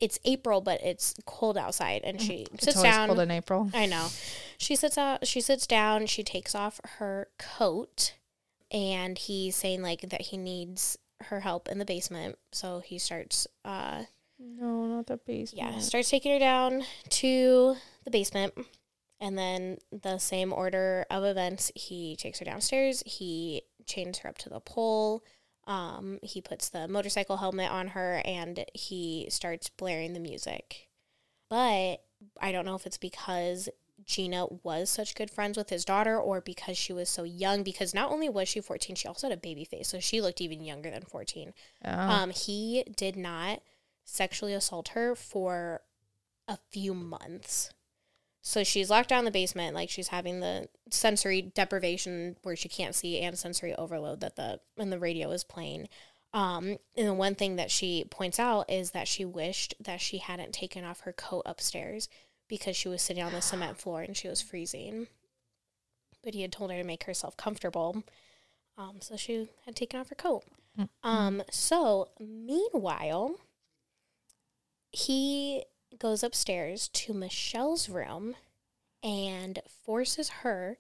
it's 0.02 0.20
April, 0.26 0.62
but 0.62 0.82
it's 0.84 1.16
cold 1.26 1.58
outside, 1.58 2.02
and 2.04 2.22
she 2.22 2.46
It's 2.54 2.66
sits 2.66 2.82
down. 2.84 3.08
cold 3.08 3.20
in 3.20 3.32
April. 3.32 3.70
I 3.74 3.86
know. 3.88 4.08
She 4.58 4.76
sits 4.76 4.98
out. 4.98 5.26
She 5.26 5.42
sits 5.42 5.66
down. 5.66 6.06
She 6.06 6.24
takes 6.24 6.54
off 6.54 6.80
her 7.00 7.30
coat, 7.40 8.14
and 8.72 9.18
he's 9.18 9.56
saying 9.56 9.82
like 9.82 10.02
that 10.02 10.22
he 10.22 10.38
needs 10.38 10.98
her 11.22 11.40
help 11.40 11.68
in 11.68 11.80
the 11.80 11.86
basement. 11.86 12.38
So 12.52 12.80
he 12.86 13.00
starts. 13.00 13.48
Uh, 13.66 14.04
No, 14.40 14.86
not 14.86 15.08
the 15.08 15.18
basement. 15.18 15.74
yeah, 15.74 15.80
starts 15.80 16.10
taking 16.10 16.32
her 16.32 16.40
down 16.40 16.84
to 17.10 17.76
the 18.04 18.12
basement. 18.12 18.54
And 19.20 19.38
then 19.38 19.78
the 19.92 20.20
same 20.20 20.54
order 20.54 21.06
of 21.10 21.24
events, 21.24 21.72
he 21.74 22.16
takes 22.16 22.38
her 22.40 22.46
downstairs, 22.46 23.02
he 23.06 23.64
chains 23.88 24.20
her 24.20 24.30
up 24.30 24.38
to 24.40 24.50
the 24.50 24.60
pole, 24.60 25.24
um, 25.66 26.20
he 26.22 26.40
puts 26.40 26.70
the 26.70 26.88
motorcycle 26.88 27.38
helmet 27.38 27.72
on 27.72 27.90
her, 27.90 28.22
and 28.24 28.64
he 28.74 29.28
starts 29.30 29.70
blaring 29.70 30.14
the 30.14 30.20
music. 30.20 30.88
But 31.50 32.04
I 32.40 32.52
don't 32.52 32.66
know 32.66 32.76
if 32.76 32.86
it's 32.86 32.98
because 32.98 33.70
Gina 34.06 34.46
was 34.64 34.90
such 34.90 35.16
good 35.16 35.32
friends 35.32 35.58
with 35.58 35.70
his 35.70 35.84
daughter 35.84 36.20
or 36.20 36.40
because 36.40 36.78
she 36.78 36.94
was 36.94 37.10
so 37.10 37.24
young, 37.24 37.64
because 37.64 37.96
not 37.96 38.12
only 38.12 38.30
was 38.30 38.48
she 38.48 38.62
14, 38.62 38.96
she 38.96 39.08
also 39.08 39.28
had 39.30 39.38
a 39.38 39.42
baby 39.42 39.66
face, 39.66 39.88
so 39.88 40.00
she 40.00 40.22
looked 40.22 40.42
even 40.42 40.64
younger 40.64 40.92
than 40.92 41.02
14. 41.04 41.54
Oh. 41.84 41.92
Um, 41.92 42.30
he 42.30 42.84
did 42.96 43.16
not 43.16 43.62
sexually 44.08 44.54
assault 44.54 44.90
her 44.90 45.16
for 45.16 45.82
a 46.48 46.58
few 46.72 46.94
months. 46.94 47.72
So 48.42 48.64
she's 48.64 48.90
locked 48.90 49.10
down 49.10 49.20
in 49.20 49.26
the 49.26 49.32
basement, 49.32 49.76
like 49.76 49.90
she's 49.90 50.08
having 50.08 50.40
the 50.40 50.70
sensory 50.90 51.42
deprivation 51.42 52.38
where 52.44 52.56
she 52.56 52.70
can't 52.70 52.96
see 52.96 53.20
and 53.20 53.38
sensory 53.38 53.76
overload 53.76 54.22
that 54.22 54.38
the 54.38 54.62
and 54.78 54.92
the 54.92 55.00
radio 55.00 55.30
is 55.32 55.44
playing. 55.44 55.90
Um, 56.34 56.78
and 56.96 57.08
the 57.08 57.14
one 57.14 57.36
thing 57.36 57.58
that 57.58 57.70
she 57.70 58.06
points 58.10 58.40
out 58.40 58.70
is 58.70 58.92
that 58.92 59.08
she 59.08 59.26
wished 59.26 59.76
that 59.82 60.00
she 60.00 60.20
hadn't 60.20 60.54
taken 60.54 60.86
off 60.86 61.02
her 61.02 61.14
coat 61.14 61.44
upstairs 61.46 62.08
because 62.48 62.78
she 62.78 62.88
was 62.88 63.02
sitting 63.02 63.24
on 63.24 63.34
the 63.34 63.42
cement 63.42 63.78
floor 63.82 64.02
and 64.02 64.16
she 64.16 64.30
was 64.30 64.42
freezing. 64.42 65.08
But 66.24 66.34
he 66.34 66.42
had 66.42 66.54
told 66.54 66.72
her 66.72 66.78
to 66.78 66.84
make 66.88 67.04
herself 67.04 67.36
comfortable. 67.36 68.04
Um, 68.78 68.98
so 69.02 69.18
she 69.18 69.50
had 69.66 69.76
taken 69.76 70.00
off 70.00 70.10
her 70.10 70.16
coat. 70.16 70.44
Um, 71.04 71.42
so 71.50 72.10
meanwhile, 72.20 73.40
he 74.98 75.64
goes 76.00 76.24
upstairs 76.24 76.88
to 76.90 77.14
Michelle's 77.14 77.88
room 77.90 78.36
and 79.04 79.60
forces 79.86 80.30
her 80.42 80.78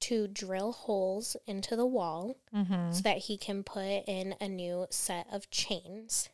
to 0.00 0.26
drill 0.26 0.72
holes 0.72 1.36
into 1.46 1.76
the 1.76 1.86
wall 1.86 2.36
Mm-hmm. 2.54 2.92
so 2.92 3.00
that 3.02 3.18
he 3.18 3.36
can 3.36 3.62
put 3.62 4.02
in 4.08 4.34
a 4.40 4.48
new 4.48 4.86
set 4.90 5.26
of 5.32 5.50
chains. 5.50 6.28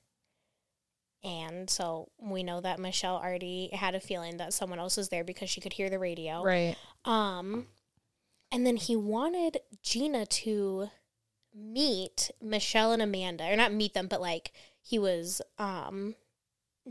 And 1.25 1.69
so 1.69 2.09
we 2.21 2.43
know 2.43 2.61
that 2.61 2.79
Michelle 2.79 3.17
already 3.17 3.71
had 3.73 3.95
a 3.95 4.01
feeling 4.01 4.37
that 4.37 4.53
someone 4.55 4.79
else 4.79 4.97
was 4.97 5.09
there 5.09 5.25
because 5.25 5.51
she 5.51 5.61
could 5.61 5.73
hear 5.73 5.91
the 5.91 5.99
radio. 5.99 6.43
Right. 6.45 6.77
Um, 7.05 7.67
and 8.53 8.65
then 8.67 8.77
he 8.77 8.95
wanted 8.97 9.59
Gina 9.83 10.25
to 10.27 10.89
meet 11.53 12.31
Michelle 12.41 12.93
and 12.93 13.03
Amanda, 13.03 13.51
or 13.51 13.57
not 13.57 13.73
meet 13.73 13.93
them, 13.95 14.07
but 14.07 14.21
like 14.21 14.53
he 14.81 14.99
was 14.99 15.43
um 15.59 16.15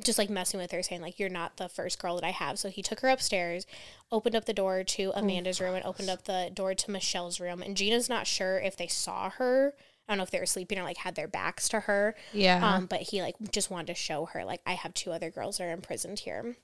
just 0.03 0.17
like 0.17 0.29
messing 0.29 0.59
with 0.59 0.71
her, 0.71 0.83
saying 0.83 1.01
like 1.01 1.19
you're 1.19 1.29
not 1.29 1.57
the 1.57 1.69
first 1.69 1.99
girl 1.99 2.15
that 2.15 2.23
I 2.23 2.31
have. 2.31 2.59
So 2.59 2.69
he 2.69 2.81
took 2.81 2.99
her 2.99 3.09
upstairs, 3.09 3.65
opened 4.11 4.35
up 4.35 4.45
the 4.45 4.53
door 4.53 4.83
to 4.83 5.11
Amanda's 5.15 5.61
room, 5.61 5.75
and 5.75 5.85
opened 5.85 6.09
up 6.09 6.25
the 6.25 6.49
door 6.53 6.73
to 6.73 6.91
Michelle's 6.91 7.39
room. 7.39 7.61
And 7.61 7.77
Gina's 7.77 8.09
not 8.09 8.27
sure 8.27 8.59
if 8.59 8.75
they 8.75 8.87
saw 8.87 9.29
her. 9.31 9.73
I 10.07 10.11
don't 10.11 10.17
know 10.17 10.23
if 10.23 10.31
they 10.31 10.39
were 10.39 10.45
sleeping 10.45 10.77
or 10.77 10.83
like 10.83 10.97
had 10.97 11.15
their 11.15 11.27
backs 11.27 11.67
to 11.69 11.81
her. 11.81 12.15
Yeah. 12.33 12.65
Um, 12.65 12.85
but 12.85 13.01
he 13.01 13.21
like 13.21 13.35
just 13.51 13.71
wanted 13.71 13.87
to 13.87 13.95
show 13.95 14.25
her 14.25 14.43
like 14.45 14.61
I 14.65 14.73
have 14.73 14.93
two 14.93 15.11
other 15.11 15.31
girls 15.31 15.57
that 15.57 15.65
are 15.65 15.71
imprisoned 15.71 16.19
here. 16.19 16.57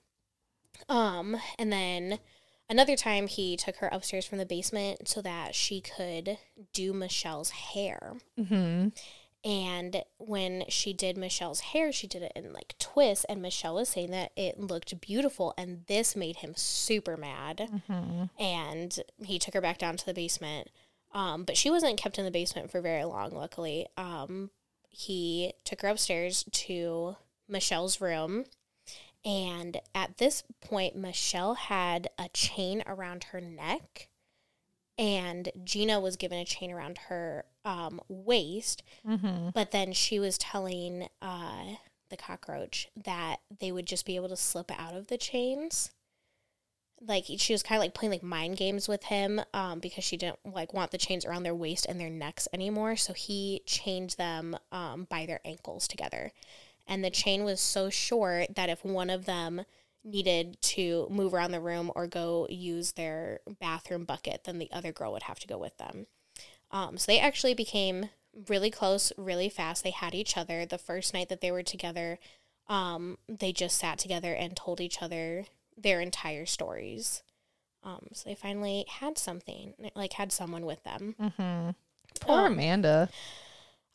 Um, 0.89 1.37
and 1.57 1.71
then 1.71 2.19
another 2.69 2.95
time 2.95 3.27
he 3.27 3.57
took 3.57 3.77
her 3.77 3.89
upstairs 3.91 4.25
from 4.25 4.37
the 4.37 4.45
basement 4.45 5.07
so 5.07 5.21
that 5.21 5.55
she 5.55 5.81
could 5.81 6.37
do 6.73 6.93
Michelle's 6.93 7.49
hair. 7.51 8.13
mm-hmm. 8.39 8.89
And 9.43 10.03
when 10.17 10.65
she 10.69 10.93
did 10.93 11.17
Michelle's 11.17 11.61
hair, 11.61 11.91
she 11.91 12.05
did 12.05 12.21
it 12.21 12.31
in 12.35 12.53
like 12.53 12.75
twists, 12.77 13.25
and 13.25 13.41
Michelle 13.41 13.75
was 13.75 13.89
saying 13.89 14.11
that 14.11 14.31
it 14.35 14.59
looked 14.59 14.99
beautiful, 15.01 15.53
and 15.57 15.83
this 15.87 16.15
made 16.15 16.37
him 16.37 16.53
super 16.55 17.17
mad. 17.17 17.69
Mm-hmm. 17.89 18.25
And 18.39 18.99
he 19.25 19.39
took 19.39 19.55
her 19.55 19.61
back 19.61 19.79
down 19.79 19.97
to 19.97 20.05
the 20.05 20.13
basement. 20.13 20.69
Um, 21.13 21.43
but 21.43 21.57
she 21.57 21.69
wasn't 21.69 21.97
kept 21.97 22.19
in 22.19 22.25
the 22.25 22.31
basement 22.31 22.71
for 22.71 22.81
very 22.81 23.03
long, 23.03 23.31
luckily. 23.31 23.87
Um, 23.97 24.51
he 24.89 25.53
took 25.65 25.81
her 25.81 25.89
upstairs 25.89 26.45
to 26.51 27.15
Michelle's 27.49 27.99
room. 27.99 28.45
And 29.25 29.79
at 29.93 30.17
this 30.17 30.43
point, 30.61 30.95
Michelle 30.95 31.55
had 31.55 32.09
a 32.17 32.29
chain 32.29 32.83
around 32.87 33.25
her 33.25 33.41
neck, 33.41 34.09
and 34.97 35.49
Gina 35.63 35.99
was 35.99 36.15
given 36.15 36.39
a 36.39 36.45
chain 36.45 36.71
around 36.71 36.97
her 37.09 37.45
um, 37.65 38.01
waist. 38.07 38.83
Mm-hmm. 39.07 39.49
But 39.53 39.71
then 39.71 39.93
she 39.93 40.19
was 40.19 40.37
telling 40.37 41.07
uh, 41.21 41.75
the 42.09 42.17
cockroach 42.17 42.87
that 43.03 43.37
they 43.59 43.71
would 43.71 43.85
just 43.87 44.05
be 44.05 44.15
able 44.15 44.29
to 44.29 44.37
slip 44.37 44.71
out 44.79 44.95
of 44.95 45.07
the 45.07 45.17
chains. 45.17 45.91
Like 47.03 47.25
she 47.37 47.53
was 47.53 47.63
kind 47.63 47.79
of 47.79 47.83
like 47.83 47.95
playing 47.95 48.11
like 48.11 48.23
mind 48.23 48.57
games 48.57 48.87
with 48.87 49.05
him 49.05 49.41
um, 49.55 49.79
because 49.79 50.03
she 50.03 50.17
didn't 50.17 50.37
like 50.45 50.71
want 50.71 50.91
the 50.91 50.99
chains 50.99 51.25
around 51.25 51.43
their 51.43 51.55
waist 51.55 51.87
and 51.89 51.99
their 51.99 52.11
necks 52.11 52.47
anymore. 52.53 52.95
So 52.95 53.13
he 53.13 53.63
chained 53.65 54.11
them 54.11 54.55
um, 54.71 55.07
by 55.09 55.25
their 55.25 55.39
ankles 55.43 55.87
together, 55.87 56.31
and 56.87 57.03
the 57.03 57.09
chain 57.09 57.43
was 57.43 57.59
so 57.59 57.89
short 57.89 58.53
that 58.55 58.69
if 58.69 58.85
one 58.85 59.09
of 59.09 59.25
them 59.25 59.65
needed 60.03 60.61
to 60.61 61.07
move 61.09 61.33
around 61.33 61.51
the 61.51 61.59
room 61.59 61.91
or 61.95 62.05
go 62.05 62.47
use 62.49 62.91
their 62.91 63.39
bathroom 63.59 64.05
bucket, 64.05 64.43
then 64.43 64.59
the 64.59 64.71
other 64.71 64.91
girl 64.91 65.11
would 65.11 65.23
have 65.23 65.39
to 65.39 65.47
go 65.47 65.57
with 65.57 65.77
them. 65.77 66.05
Um, 66.71 66.97
so 66.97 67.11
they 67.11 67.19
actually 67.19 67.53
became 67.53 68.09
really 68.47 68.71
close 68.71 69.11
really 69.17 69.49
fast. 69.49 69.83
They 69.83 69.91
had 69.91 70.15
each 70.15 70.37
other. 70.37 70.65
The 70.65 70.77
first 70.77 71.13
night 71.13 71.29
that 71.29 71.41
they 71.41 71.51
were 71.51 71.63
together, 71.63 72.17
um, 72.67 73.17
they 73.27 73.51
just 73.51 73.77
sat 73.77 73.97
together 73.99 74.33
and 74.33 74.55
told 74.55 74.79
each 74.79 75.01
other 75.01 75.45
their 75.77 75.99
entire 75.99 76.45
stories. 76.45 77.23
Um, 77.83 78.07
so 78.13 78.29
they 78.29 78.35
finally 78.35 78.85
had 78.87 79.17
something, 79.17 79.73
like 79.95 80.13
had 80.13 80.31
someone 80.31 80.65
with 80.65 80.83
them. 80.83 81.15
Mm-hmm. 81.19 81.69
Poor 82.21 82.39
Um, 82.45 82.53
Amanda. 82.53 83.09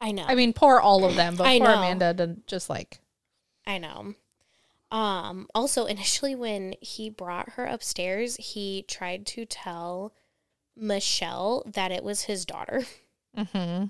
I 0.01 0.13
know. 0.13 0.25
I 0.27 0.35
mean, 0.35 0.53
poor 0.53 0.79
all 0.79 1.05
of 1.05 1.15
them, 1.15 1.37
but 1.37 1.47
I 1.47 1.59
poor 1.59 1.69
know. 1.69 1.79
Amanda 1.79 2.37
just 2.47 2.69
like 2.69 3.01
I 3.67 3.79
know. 3.79 4.15
Um, 4.91 5.49
also, 5.55 5.87
initially, 5.87 6.35
when 6.35 6.75
he 6.81 7.11
brought 7.11 7.51
her 7.51 7.65
upstairs, 7.65 8.37
he 8.37 8.85
tried 8.87 9.27
to 9.27 9.45
tell 9.45 10.13
Michelle 10.77 11.63
that 11.67 11.91
it 11.93 12.05
was 12.05 12.23
his 12.23 12.45
daughter, 12.45 12.85
mm-hmm. 13.37 13.87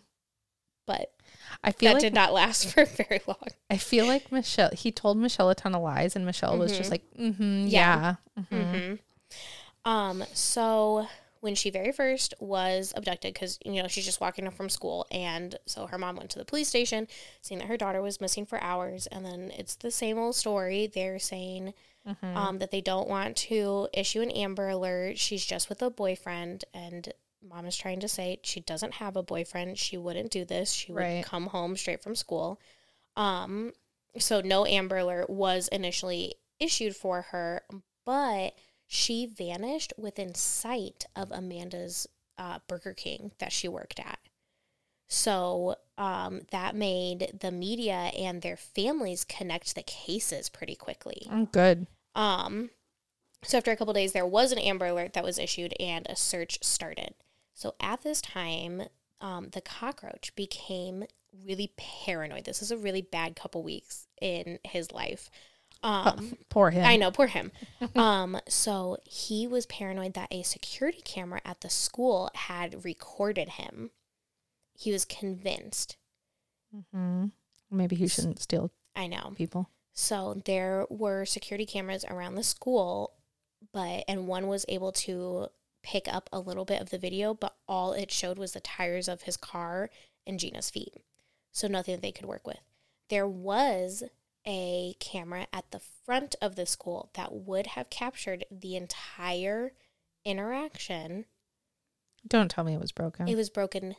but 0.87 1.13
I 1.65 1.73
feel 1.73 1.91
that 1.91 1.95
like 1.95 2.01
did 2.03 2.15
not 2.15 2.33
last 2.33 2.69
for 2.73 2.85
very 3.09 3.21
long. 3.27 3.37
I 3.71 3.77
feel 3.77 4.07
like 4.07 4.31
Michelle. 4.33 4.71
He 4.73 4.91
told 4.93 5.19
Michelle 5.19 5.51
a 5.51 5.55
ton 5.55 5.75
of 5.75 5.83
lies, 5.83 6.17
and 6.17 6.25
Michelle 6.25 6.57
was 6.59 6.77
just 6.77 6.89
Mhm. 6.89 6.93
like, 6.93 7.03
mm-hmm, 7.19 7.67
Yeah. 7.67 8.15
yeah, 8.37 8.43
mhm. 8.51 8.89
hmm 8.91 9.89
Um, 9.89 10.25
so 10.33 11.07
when 11.41 11.55
she 11.55 11.71
very 11.71 11.93
first 11.93 12.35
was 12.41 12.93
abducted, 12.97 13.33
because 13.35 13.59
you 13.65 13.81
know 13.83 13.89
she's 13.89 14.05
just 14.05 14.21
walking 14.21 14.47
up 14.47 14.55
from 14.55 14.69
school, 14.69 15.07
and 15.11 15.57
so 15.67 15.87
her 15.87 15.99
mom 15.99 16.17
went 16.17 16.31
to 16.31 16.39
the 16.39 16.45
police 16.45 16.69
station, 16.69 17.07
saying 17.43 17.61
that 17.61 17.69
her 17.69 17.77
daughter 17.77 18.03
was 18.03 18.21
missing 18.21 18.47
for 18.47 18.61
hours, 18.61 19.07
and 19.09 19.25
then 19.25 19.53
it's 19.57 19.77
the 19.77 19.91
same 19.91 20.19
old 20.19 20.35
story. 20.35 20.87
They're 20.93 21.19
saying 21.19 21.75
Mhm. 22.07 22.37
um, 22.37 22.59
that 22.59 22.71
they 22.71 22.81
don't 22.81 23.09
want 23.09 23.37
to 23.37 23.89
issue 23.93 24.21
an 24.23 24.31
Amber 24.31 24.69
Alert. 24.69 25.19
She's 25.19 25.45
just 25.45 25.69
with 25.69 25.83
a 25.83 25.91
boyfriend, 25.91 26.65
and 26.73 27.13
mom 27.43 27.67
is 27.67 27.77
trying 27.77 28.01
to 28.01 28.09
say 28.09 28.39
she 28.43 28.61
doesn't 28.61 28.95
have 28.95 29.17
a 29.17 29.23
boyfriend. 29.23 29.79
She 29.79 29.97
wouldn't 29.97 30.31
do 30.31 30.45
this. 30.45 30.73
She 30.73 30.93
would 30.93 31.01
Right. 31.01 31.25
come 31.25 31.49
home 31.49 31.77
straight 31.77 32.03
from 32.03 32.15
school. 32.17 32.61
Um, 33.17 33.73
so 34.19 34.41
no 34.41 34.65
Amber 34.67 34.99
Alert 34.99 35.29
was 35.31 35.69
initially 35.69 36.37
issued 36.61 36.95
for 36.97 37.23
her, 37.23 37.63
but 38.05 38.55
she 38.87 39.27
vanished 39.27 39.93
within 39.99 40.35
sight 40.35 41.07
of 41.17 41.33
Amanda's 41.33 42.07
uh, 42.39 42.61
Burger 42.69 42.95
King 42.95 43.33
that 43.39 43.53
she 43.53 43.67
worked 43.67 43.99
at. 43.99 44.19
So 45.09 45.77
um, 45.99 46.43
that 46.51 46.75
made 46.75 47.39
the 47.41 47.51
media 47.51 48.11
and 48.17 48.43
their 48.43 48.57
families 48.57 49.25
connect 49.25 49.75
the 49.75 49.83
cases 49.83 50.49
pretty 50.49 50.75
quickly. 50.75 51.27
I'm 51.31 51.45
good. 51.47 51.87
Um, 52.17 52.71
so 53.45 53.59
after 53.59 53.71
a 53.71 53.77
couple 53.77 53.95
days, 53.95 54.13
there 54.13 54.27
was 54.27 54.51
an 54.51 54.59
Amber 54.59 54.87
Alert 54.87 55.13
that 55.13 55.23
was 55.23 55.39
issued 55.39 55.75
and 55.79 56.07
a 56.09 56.17
search 56.17 56.59
started. 56.63 57.15
So 57.55 57.75
at 57.79 58.03
this 58.03 58.21
time, 58.21 58.85
um, 59.21 59.51
the 59.53 59.61
cockroach 59.61 60.35
became 60.35 61.05
really 61.45 61.73
paranoid. 61.77 62.45
This 62.45 62.63
is 62.63 62.71
a 62.71 62.77
really 62.77 63.03
bad 63.03 63.37
couple 63.37 63.63
weeks 63.63 64.09
in 64.21 64.59
his 64.65 64.91
life. 64.91 65.31
Um, 65.83 66.39
Poor 66.49 66.71
him. 66.71 66.85
I 66.85 66.97
know, 66.97 67.11
poor 67.11 67.27
him. 67.27 67.53
um, 67.95 68.39
so 68.49 68.97
he 69.05 69.47
was 69.47 69.67
paranoid 69.67 70.15
that 70.15 70.33
a 70.33 70.43
security 70.43 71.03
camera 71.05 71.41
at 71.45 71.61
the 71.61 71.71
school 71.71 72.31
had 72.35 72.85
recorded 72.85 73.51
him. 73.51 73.91
He 74.75 74.91
was 74.91 75.05
convinced. 75.05 75.97
Mm-hmm. 76.75 77.27
Maybe 77.71 77.97
he 77.97 78.09
shouldn't 78.09 78.41
steal 78.41 78.71
I 78.95 79.07
know. 79.07 79.33
people. 79.37 79.71
So 79.97 80.43
there 80.45 80.87
were 80.91 81.25
security 81.25 81.65
cameras 81.65 82.05
around 82.05 82.35
the 82.35 82.45
school, 82.45 83.15
but 83.73 84.05
and 84.07 84.29
one 84.29 84.47
was 84.47 84.67
able 84.69 84.93
to 84.93 85.49
pick 85.83 86.07
up 86.07 86.29
a 86.33 86.39
little 86.39 86.67
bit 86.67 86.83
of 86.83 86.91
the 86.91 86.99
video, 86.99 87.33
but 87.33 87.57
all 87.67 87.95
it 87.95 88.13
showed 88.13 88.39
was 88.39 88.53
the 88.53 88.61
tires 88.61 89.09
of 89.09 89.23
his 89.23 89.39
car 89.39 89.89
and 90.27 90.39
Gina's 90.39 90.69
feet. 90.69 90.93
So 91.53 91.67
nothing 91.67 91.95
that 91.95 92.03
they 92.03 92.13
could 92.13 92.27
work 92.27 92.47
with. 92.47 92.61
There 93.09 93.27
was 93.27 94.03
a 94.47 94.95
camera 95.01 95.47
at 95.53 95.71
the 95.71 95.81
front 95.81 96.37
of 96.43 96.57
the 96.57 96.67
school 96.67 97.11
that 97.15 97.33
would 97.33 97.69
have 97.69 97.89
captured 97.89 98.45
the 98.51 98.77
entire 98.77 99.73
interaction. 100.25 101.25
Don't 102.29 102.51
tell 102.51 102.65
me 102.65 102.75
it 102.75 102.81
was 102.81 102.93
broken. 102.93 103.29
It 103.29 103.37
was 103.37 103.49
broken 103.49 103.97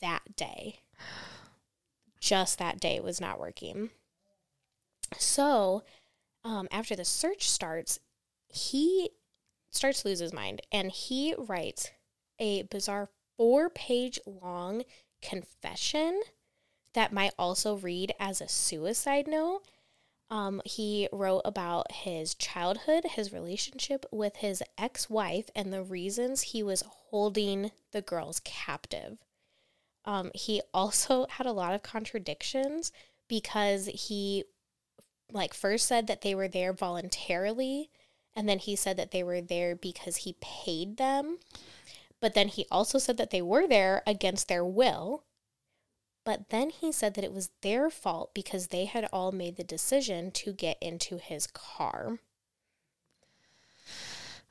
that 0.00 0.36
day. 0.36 0.80
Just 2.20 2.58
that 2.58 2.78
day 2.78 2.94
it 2.94 3.04
was 3.04 3.20
not 3.20 3.40
working. 3.40 3.90
So, 5.16 5.82
um, 6.44 6.68
after 6.70 6.94
the 6.94 7.04
search 7.04 7.48
starts, 7.48 7.98
he 8.48 9.10
starts 9.70 10.02
to 10.02 10.08
lose 10.08 10.18
his 10.20 10.32
mind 10.32 10.62
and 10.72 10.90
he 10.90 11.34
writes 11.36 11.90
a 12.38 12.62
bizarre 12.62 13.08
four 13.36 13.70
page 13.70 14.18
long 14.26 14.82
confession 15.22 16.20
that 16.94 17.12
might 17.12 17.32
also 17.38 17.76
read 17.76 18.12
as 18.18 18.40
a 18.40 18.48
suicide 18.48 19.26
note. 19.26 19.62
Um, 20.30 20.60
he 20.64 21.08
wrote 21.10 21.42
about 21.44 21.90
his 21.92 22.34
childhood, 22.34 23.04
his 23.04 23.32
relationship 23.32 24.04
with 24.12 24.36
his 24.36 24.62
ex 24.76 25.08
wife, 25.08 25.48
and 25.54 25.72
the 25.72 25.82
reasons 25.82 26.42
he 26.42 26.62
was 26.62 26.82
holding 26.86 27.70
the 27.92 28.02
girls 28.02 28.40
captive. 28.40 29.18
Um, 30.04 30.30
he 30.34 30.60
also 30.74 31.26
had 31.30 31.46
a 31.46 31.52
lot 31.52 31.74
of 31.74 31.82
contradictions 31.82 32.92
because 33.28 33.86
he, 33.86 34.44
like, 35.32 35.54
first 35.54 35.86
said 35.86 36.06
that 36.06 36.22
they 36.22 36.34
were 36.34 36.48
there 36.48 36.72
voluntarily, 36.72 37.90
and 38.34 38.48
then 38.48 38.58
he 38.58 38.76
said 38.76 38.96
that 38.96 39.10
they 39.10 39.22
were 39.22 39.40
there 39.40 39.74
because 39.74 40.18
he 40.18 40.36
paid 40.40 40.96
them. 40.96 41.38
But 42.20 42.34
then 42.34 42.48
he 42.48 42.66
also 42.70 42.98
said 42.98 43.16
that 43.18 43.30
they 43.30 43.42
were 43.42 43.66
there 43.66 44.02
against 44.06 44.48
their 44.48 44.64
will. 44.64 45.24
But 46.24 46.50
then 46.50 46.70
he 46.70 46.92
said 46.92 47.14
that 47.14 47.24
it 47.24 47.32
was 47.32 47.50
their 47.62 47.90
fault 47.90 48.34
because 48.34 48.66
they 48.66 48.84
had 48.84 49.08
all 49.12 49.32
made 49.32 49.56
the 49.56 49.64
decision 49.64 50.30
to 50.32 50.52
get 50.52 50.76
into 50.80 51.16
his 51.16 51.46
car. 51.46 52.18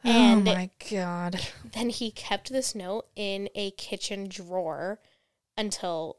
Oh 0.03 0.09
and 0.09 0.47
oh 0.47 0.53
my 0.53 0.69
god. 0.89 1.39
then 1.73 1.89
he 1.89 2.11
kept 2.11 2.51
this 2.51 2.73
note 2.73 3.07
in 3.15 3.49
a 3.55 3.71
kitchen 3.71 4.28
drawer 4.28 4.99
until 5.57 6.17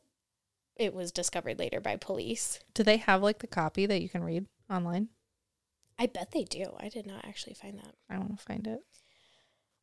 it 0.78 0.94
was 0.94 1.12
discovered 1.12 1.58
later 1.58 1.80
by 1.80 1.96
police. 1.96 2.60
Do 2.74 2.82
they 2.82 2.96
have 2.98 3.22
like 3.22 3.38
the 3.40 3.46
copy 3.46 3.86
that 3.86 4.00
you 4.00 4.08
can 4.08 4.22
read 4.24 4.46
online? 4.70 5.08
I 5.98 6.06
bet 6.06 6.30
they 6.30 6.44
do. 6.44 6.74
I 6.78 6.88
did 6.88 7.06
not 7.06 7.24
actually 7.24 7.54
find 7.54 7.78
that. 7.78 7.94
I 8.08 8.18
want 8.18 8.38
to 8.38 8.44
find 8.44 8.66
it. 8.66 8.80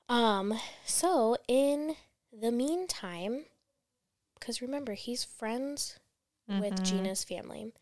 Um, 0.08 0.58
so 0.86 1.36
in 1.48 1.96
the 2.32 2.52
meantime, 2.52 3.46
because 4.40 4.62
remember, 4.62 4.94
he's 4.94 5.24
friends 5.24 6.00
with 6.48 6.76
Mhm. 6.76 6.84
Gina's 6.86 7.24
family. 7.24 7.74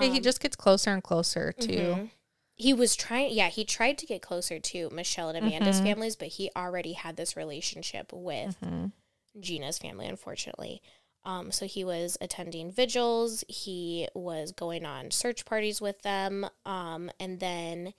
Yeah, 0.00 0.08
he 0.08 0.18
Um, 0.18 0.22
just 0.22 0.40
gets 0.40 0.56
closer 0.56 0.90
and 0.90 1.02
closer 1.02 1.52
to. 1.52 1.66
mhm. 1.66 2.10
He 2.56 2.72
was 2.72 2.96
trying, 2.96 3.32
yeah, 3.32 3.48
he 3.48 3.64
tried 3.64 3.98
to 3.98 4.06
get 4.06 4.22
closer 4.22 4.58
to 4.58 4.90
Michelle 4.90 5.28
and 5.28 5.38
Amanda's 5.38 5.78
Mhm. 5.78 5.84
families, 5.84 6.16
but 6.16 6.28
he 6.28 6.50
already 6.56 6.92
had 6.94 7.16
this 7.16 7.36
relationship 7.36 8.12
with 8.12 8.56
Mhm. 8.62 8.92
Gina's 9.40 9.78
family, 9.78 10.06
unfortunately. 10.06 10.82
Um, 11.28 11.52
so 11.52 11.66
he 11.66 11.84
was 11.84 12.16
attending 12.22 12.72
vigils, 12.72 13.44
he 13.48 14.08
was 14.14 14.50
going 14.50 14.86
on 14.86 15.10
search 15.10 15.44
parties 15.44 15.78
with 15.78 16.00
them, 16.00 16.48
um, 16.64 17.10
and 17.20 17.38
then 17.38 17.92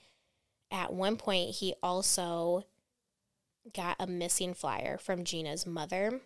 at 0.72 0.92
one 0.92 1.16
point 1.16 1.50
he 1.50 1.74
also 1.80 2.64
got 3.72 3.94
a 4.00 4.06
missing 4.08 4.52
flyer 4.52 4.98
from 4.98 5.22
Gina's 5.22 5.64
mother, 5.64 6.22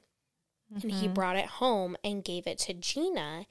and 0.71 0.91
he 0.91 1.07
Mhm. 1.09 1.15
brought 1.15 1.37
it 1.37 1.45
home 1.61 1.95
and 2.03 2.25
gave 2.25 2.47
it 2.47 2.59
to 2.61 2.73
Gina 2.73 3.47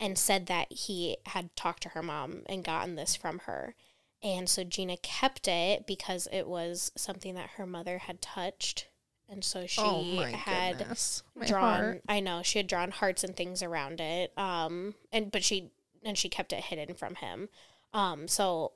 and 0.00 0.18
said 0.18 0.46
that 0.46 0.72
he 0.72 1.18
had 1.26 1.54
talked 1.56 1.82
to 1.82 1.90
her 1.90 2.02
mom 2.02 2.42
and 2.46 2.64
gotten 2.64 2.94
this 2.94 3.14
from 3.14 3.40
her. 3.40 3.74
And 4.22 4.48
so 4.48 4.64
Gina 4.64 4.96
kept 4.96 5.46
it 5.46 5.86
because 5.86 6.26
it 6.32 6.46
was 6.46 6.90
something 6.96 7.34
that 7.34 7.50
her 7.50 7.66
mother 7.66 7.98
had 7.98 8.22
touched. 8.22 8.88
And 9.28 9.42
so 9.44 9.66
she 9.66 9.80
oh 9.82 10.22
had 10.32 10.78
goodness. 10.78 11.22
Drawn 11.46 11.62
heart. 11.62 12.02
I 12.08 12.20
know 12.20 12.42
she 12.42 12.58
had 12.58 12.66
drawn 12.66 12.90
hearts 12.90 13.24
and 13.24 13.36
things 13.36 13.62
around 13.62 14.00
it 14.00 14.32
um 14.36 14.94
and 15.12 15.32
but 15.32 15.42
she 15.42 15.70
and 16.04 16.16
she 16.18 16.28
kept 16.28 16.52
it 16.52 16.64
hidden 16.64 16.94
from 16.94 17.14
him 17.16 17.48
um 17.92 18.28
so 18.28 18.72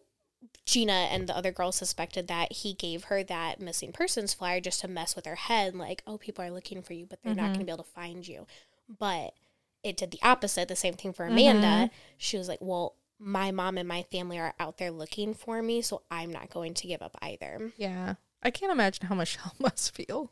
Gina 0.64 0.92
and 1.10 1.28
the 1.28 1.36
other 1.36 1.50
girl 1.52 1.72
suspected 1.72 2.28
that 2.28 2.52
he 2.52 2.72
gave 2.72 3.04
her 3.04 3.22
that 3.24 3.60
missing 3.60 3.92
persons 3.92 4.32
flyer 4.34 4.60
just 4.60 4.80
to 4.80 4.88
mess 4.88 5.14
with 5.16 5.26
her 5.26 5.34
head 5.34 5.74
like 5.74 6.02
oh 6.06 6.16
people 6.18 6.44
are 6.44 6.50
looking 6.50 6.82
for 6.82 6.92
you 6.94 7.06
but 7.06 7.20
they're 7.22 7.34
not 7.34 7.46
Mhm. 7.50 7.54
going 7.54 7.58
to 7.60 7.64
be 7.66 7.72
able 7.72 7.84
to 7.84 7.90
find 7.90 8.26
you 8.26 8.46
but 8.98 9.34
it 9.82 9.96
did 9.96 10.10
the 10.10 10.20
opposite 10.22 10.68
the 10.68 10.76
same 10.76 10.94
thing 10.94 11.12
for 11.12 11.26
Amanda 11.26 11.66
Mhm. 11.66 11.90
she 12.16 12.38
was 12.38 12.48
like 12.48 12.60
well 12.60 12.94
my 13.18 13.50
mom 13.50 13.76
and 13.78 13.88
my 13.88 14.02
family 14.04 14.38
are 14.38 14.54
out 14.60 14.78
there 14.78 14.90
looking 14.92 15.34
for 15.34 15.60
me 15.60 15.82
so 15.82 16.02
I'm 16.10 16.32
not 16.32 16.50
going 16.50 16.72
to 16.74 16.86
give 16.86 17.02
up 17.02 17.16
either 17.20 17.72
Yeah. 17.76 18.14
I 18.40 18.50
can't 18.52 18.70
imagine 18.72 19.06
how 19.08 19.16
Michelle 19.16 19.52
must 19.58 19.92
feel. 19.94 20.30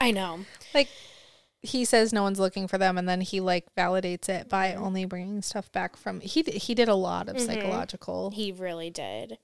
I 0.00 0.10
know 0.10 0.44
Like 0.74 0.88
he 1.60 1.84
says 1.84 2.12
no 2.12 2.22
one's 2.24 2.40
looking 2.40 2.66
for 2.66 2.76
them 2.78 2.98
and 2.98 3.08
then 3.08 3.20
he 3.20 3.40
like 3.40 3.72
validates 3.76 4.28
it 4.28 4.48
by 4.48 4.72
Mhm. 4.72 4.78
only 4.80 5.04
bringing 5.04 5.42
stuff 5.42 5.70
back 5.70 5.96
from 5.96 6.20
he 6.20 6.42
d- 6.42 6.58
he 6.58 6.74
did 6.74 6.88
a 6.88 6.94
lot 6.96 7.28
of 7.28 7.36
Mhm. 7.36 7.46
psychological 7.46 8.30
He 8.30 8.50
really 8.52 8.90
did. 8.90 9.38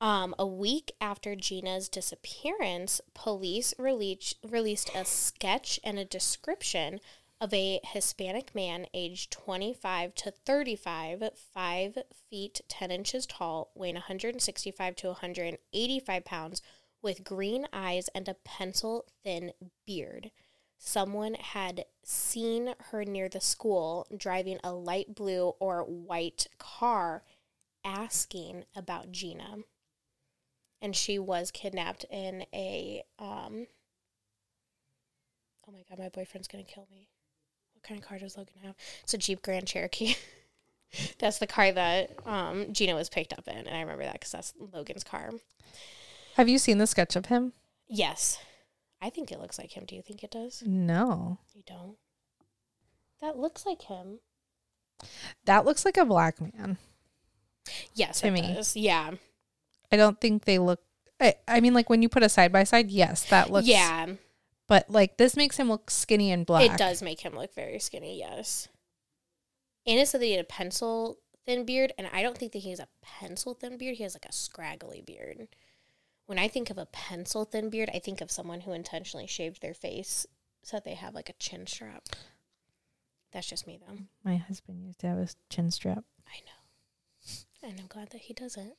Um, 0.00 0.34
a 0.38 0.46
week 0.46 0.92
after 1.02 1.36
Gina's 1.36 1.90
disappearance, 1.90 3.02
police 3.12 3.74
released 3.78 4.38
released 4.42 4.90
a 4.94 5.04
sketch 5.04 5.78
and 5.84 5.98
a 5.98 6.04
description 6.06 7.00
of 7.38 7.52
a 7.52 7.80
Hispanic 7.84 8.54
man 8.54 8.86
aged 8.94 9.30
25 9.30 10.14
to 10.14 10.30
35, 10.30 11.22
5 11.52 11.98
feet 12.30 12.62
10 12.68 12.90
inches 12.90 13.26
tall, 13.26 13.70
weighing 13.74 13.96
165 13.96 14.96
to 14.96 15.08
185 15.08 16.24
pounds, 16.24 16.62
with 17.02 17.24
green 17.24 17.66
eyes 17.72 18.08
and 18.14 18.28
a 18.28 18.36
pencil 18.44 19.06
thin 19.22 19.52
beard. 19.86 20.30
Someone 20.78 21.34
had 21.34 21.84
seen 22.02 22.74
her 22.90 23.04
near 23.04 23.28
the 23.28 23.40
school 23.40 24.06
driving 24.16 24.58
a 24.64 24.72
light 24.72 25.14
blue 25.14 25.54
or 25.60 25.82
white 25.82 26.46
car 26.58 27.22
asking 27.84 28.64
about 28.74 29.12
Gina. 29.12 29.58
And 30.80 30.96
she 30.96 31.18
was 31.18 31.50
kidnapped 31.50 32.04
in 32.10 32.46
a 32.54 33.02
um 33.18 33.66
Oh 35.68 35.72
my 35.72 35.84
god, 35.88 35.98
my 35.98 36.08
boyfriend's 36.08 36.48
gonna 36.48 36.64
kill 36.64 36.88
me. 36.90 37.08
What 37.74 37.82
kind 37.82 38.00
of 38.00 38.06
car 38.06 38.18
does 38.18 38.36
Logan 38.36 38.54
have? 38.64 38.74
It's 39.02 39.14
a 39.14 39.18
Jeep 39.18 39.42
Grand 39.42 39.66
Cherokee. 39.66 40.14
that's 41.18 41.38
the 41.38 41.46
car 41.46 41.70
that 41.72 42.10
um 42.26 42.72
Gina 42.72 42.94
was 42.94 43.10
picked 43.10 43.34
up 43.34 43.46
in, 43.46 43.56
and 43.66 43.76
I 43.76 43.80
remember 43.80 44.04
that 44.04 44.14
because 44.14 44.32
that's 44.32 44.54
Logan's 44.72 45.04
car. 45.04 45.30
Have 46.40 46.48
you 46.48 46.56
seen 46.56 46.78
the 46.78 46.86
sketch 46.86 47.16
of 47.16 47.26
him? 47.26 47.52
Yes, 47.86 48.38
I 49.02 49.10
think 49.10 49.30
it 49.30 49.38
looks 49.38 49.58
like 49.58 49.76
him. 49.76 49.84
Do 49.86 49.94
you 49.94 50.00
think 50.00 50.24
it 50.24 50.30
does? 50.30 50.62
No. 50.64 51.36
You 51.52 51.62
don't. 51.66 51.98
That 53.20 53.36
looks 53.36 53.66
like 53.66 53.82
him. 53.82 54.20
That 55.44 55.66
looks 55.66 55.84
like 55.84 55.98
a 55.98 56.06
black 56.06 56.40
man. 56.40 56.78
Yes, 57.94 58.22
To 58.22 58.30
me. 58.30 58.40
does. 58.40 58.74
Yeah, 58.74 59.10
I 59.92 59.98
don't 59.98 60.18
think 60.18 60.46
they 60.46 60.58
look 60.58 60.80
I, 61.20 61.34
I 61.46 61.60
mean 61.60 61.74
like 61.74 61.90
when 61.90 62.00
you 62.00 62.08
put 62.08 62.22
a 62.22 62.28
side 62.30 62.52
by 62.52 62.64
side, 62.64 62.90
yes, 62.90 63.24
that 63.24 63.50
looks 63.50 63.66
yeah. 63.68 64.06
But 64.66 64.88
like 64.88 65.18
this 65.18 65.36
makes 65.36 65.58
him 65.58 65.68
look 65.68 65.90
skinny 65.90 66.32
and 66.32 66.46
black. 66.46 66.64
It 66.64 66.78
does 66.78 67.02
make 67.02 67.20
him 67.20 67.34
look 67.34 67.54
very 67.54 67.80
skinny, 67.80 68.18
yes. 68.18 68.66
Anna 69.86 70.06
said 70.06 70.22
that 70.22 70.24
he 70.24 70.32
had 70.32 70.40
a 70.40 70.48
pencil 70.48 71.18
thin 71.44 71.66
beard, 71.66 71.92
and 71.98 72.08
I 72.14 72.22
don't 72.22 72.38
think 72.38 72.52
that 72.52 72.60
he 72.60 72.70
has 72.70 72.80
a 72.80 72.88
pencil 73.02 73.52
thin 73.52 73.76
beard. 73.76 73.96
He 73.96 74.04
has 74.04 74.14
like 74.14 74.24
a 74.24 74.32
scraggly 74.32 75.02
beard. 75.04 75.48
When 76.30 76.38
I 76.38 76.46
think 76.46 76.70
of 76.70 76.78
a 76.78 76.86
pencil 76.86 77.44
thin 77.44 77.70
beard, 77.70 77.90
I 77.92 77.98
think 77.98 78.20
of 78.20 78.30
someone 78.30 78.60
who 78.60 78.70
intentionally 78.70 79.26
shaved 79.26 79.60
their 79.60 79.74
face 79.74 80.28
so 80.62 80.76
that 80.76 80.84
they 80.84 80.94
have 80.94 81.12
like 81.12 81.28
a 81.28 81.32
chin 81.32 81.66
strap. 81.66 82.04
That's 83.32 83.48
just 83.48 83.66
me, 83.66 83.80
though. 83.84 83.98
My 84.22 84.36
husband 84.36 84.84
used 84.86 85.00
to 85.00 85.08
have 85.08 85.18
a 85.18 85.26
chin 85.48 85.72
strap. 85.72 86.04
I 86.28 86.38
know. 86.46 87.68
And 87.68 87.80
I'm 87.80 87.88
glad 87.88 88.10
that 88.10 88.20
he 88.20 88.32
doesn't. 88.32 88.74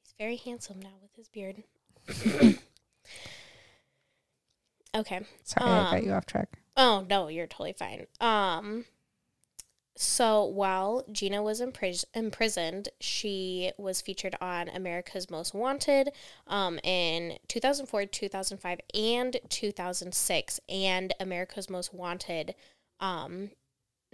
He's 0.00 0.14
very 0.18 0.36
handsome 0.36 0.80
now 0.80 0.94
with 1.02 1.14
his 1.16 1.28
beard. 1.28 1.64
okay. 4.96 5.20
Sorry, 5.44 5.70
I 5.70 5.90
got 5.90 5.98
Um, 5.98 6.02
you 6.06 6.12
off 6.12 6.24
track. 6.24 6.48
Oh 6.78 7.04
no, 7.10 7.28
you're 7.28 7.46
totally 7.46 7.74
fine. 7.74 8.06
Um, 8.22 8.86
so 9.96 10.44
while 10.44 11.04
Gina 11.10 11.42
was 11.42 11.60
impris- 11.60 12.04
imprisoned, 12.14 12.90
she 13.00 13.72
was 13.78 14.00
featured 14.00 14.36
on 14.40 14.68
America's 14.68 15.30
Most 15.30 15.54
Wanted 15.54 16.10
um, 16.46 16.78
in 16.82 17.38
2004, 17.48 18.06
2005, 18.06 18.80
and 18.94 19.36
2006. 19.48 20.60
And 20.68 21.14
America's 21.18 21.70
Most 21.70 21.94
Wanted 21.94 22.54
um, 23.00 23.50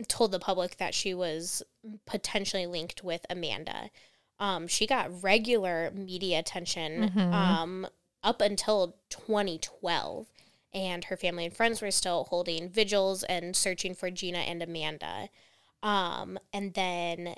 told 0.08 0.32
the 0.32 0.38
public 0.38 0.76
that 0.76 0.94
she 0.94 1.14
was 1.14 1.62
potentially 2.06 2.66
linked 2.66 3.02
with 3.02 3.26
Amanda. 3.28 3.90
Um, 4.38 4.66
she 4.66 4.86
got 4.86 5.22
regular 5.22 5.90
media 5.94 6.38
attention 6.38 7.10
Mhm. 7.10 7.32
um, 7.32 7.86
up 8.22 8.40
until 8.40 8.96
2012 9.10 10.26
and 10.72 11.04
her 11.04 11.16
family 11.16 11.44
and 11.44 11.54
friends 11.54 11.82
were 11.82 11.90
still 11.90 12.24
holding 12.30 12.68
vigils 12.68 13.24
and 13.24 13.54
searching 13.54 13.94
for 13.94 14.10
Gina 14.10 14.38
and 14.38 14.62
Amanda. 14.62 15.28
Um, 15.82 16.38
and 16.52 16.74
then 16.74 17.34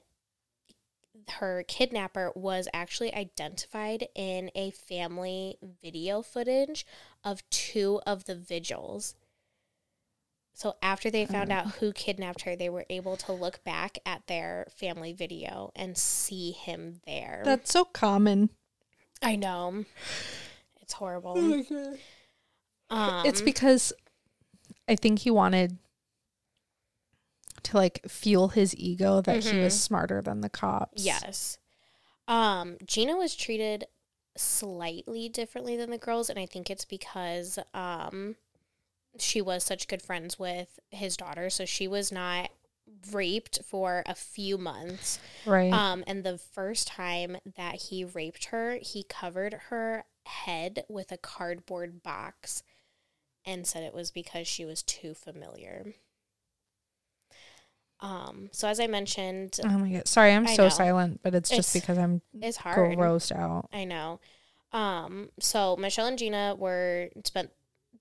her 1.28 1.64
kidnapper 1.66 2.32
was 2.34 2.68
actually 2.72 3.14
identified 3.14 4.08
in 4.14 4.50
a 4.54 4.70
family 4.70 5.56
video 5.82 6.22
footage 6.22 6.86
of 7.22 7.48
two 7.50 8.00
of 8.06 8.24
the 8.24 8.34
vigils. 8.34 9.14
So 10.52 10.76
after 10.82 11.10
they 11.10 11.26
found 11.26 11.50
out 11.50 11.66
who 11.72 11.92
kidnapped 11.92 12.42
her, 12.42 12.54
they 12.54 12.68
were 12.68 12.86
able 12.88 13.16
to 13.18 13.32
look 13.32 13.64
back 13.64 13.98
at 14.06 14.26
their 14.28 14.66
family 14.76 15.12
video 15.12 15.72
and 15.74 15.98
see 15.98 16.52
him 16.52 17.00
there. 17.06 17.42
That's 17.44 17.72
so 17.72 17.84
common. 17.84 18.50
I 19.20 19.36
know. 19.36 19.84
It's 20.80 20.92
horrible. 20.92 21.62
Um, 22.90 23.24
it's 23.24 23.40
because 23.40 23.94
I 24.86 24.94
think 24.94 25.20
he 25.20 25.30
wanted 25.30 25.78
to 27.64 27.76
like 27.76 28.00
fuel 28.08 28.48
his 28.48 28.74
ego 28.76 29.20
that 29.22 29.42
he 29.44 29.58
was 29.58 29.74
Mhm. 29.74 29.78
smarter 29.80 30.22
than 30.22 30.40
the 30.40 30.48
cops. 30.50 31.02
Yes. 31.04 31.58
Um, 32.28 32.78
Gina 32.86 33.16
was 33.16 33.34
treated 33.34 33.86
slightly 34.36 35.28
differently 35.28 35.76
than 35.76 35.90
the 35.90 35.98
girls, 35.98 36.28
and 36.30 36.38
I 36.38 36.46
think 36.46 36.70
it's 36.70 36.84
because 36.84 37.58
um, 37.72 38.36
she 39.18 39.40
was 39.40 39.62
such 39.64 39.88
good 39.88 40.02
friends 40.02 40.38
with 40.38 40.78
his 40.90 41.16
daughter, 41.16 41.50
so 41.50 41.64
she 41.64 41.86
was 41.86 42.10
not 42.10 42.50
raped 43.12 43.60
for 43.64 44.02
a 44.06 44.14
few 44.14 44.58
months. 44.58 45.18
Right. 45.46 45.72
Um, 45.72 46.04
and 46.06 46.24
the 46.24 46.38
first 46.38 46.86
time 46.88 47.36
that 47.56 47.74
he 47.82 48.04
raped 48.04 48.46
her, 48.46 48.78
he 48.82 49.02
covered 49.04 49.54
her 49.68 50.04
head 50.26 50.84
with 50.88 51.12
a 51.12 51.18
cardboard 51.18 52.02
box 52.02 52.62
and 53.44 53.66
said 53.66 53.82
it 53.82 53.94
was 53.94 54.10
because 54.10 54.48
she 54.48 54.64
was 54.64 54.82
too 54.82 55.12
familiar. 55.14 55.94
Um, 58.04 58.50
so 58.52 58.68
as 58.68 58.80
I 58.80 58.86
mentioned, 58.86 59.58
Oh 59.64 59.78
my 59.78 59.90
god. 59.90 60.06
Sorry, 60.06 60.32
I'm 60.32 60.46
I 60.46 60.54
so 60.54 60.64
know. 60.64 60.68
silent, 60.68 61.20
but 61.22 61.34
it's 61.34 61.48
just 61.48 61.74
It's 61.74 61.84
because 61.84 61.96
I'm 61.96 62.20
it's 62.40 62.58
hard. 62.58 62.98
grossed 62.98 63.32
out. 63.32 63.68
I 63.72 63.84
know. 63.84 64.20
Um, 64.72 65.30
so 65.40 65.76
Michelle 65.76 66.06
and 66.06 66.18
Gina 66.18 66.54
were 66.58 67.08
spent 67.24 67.50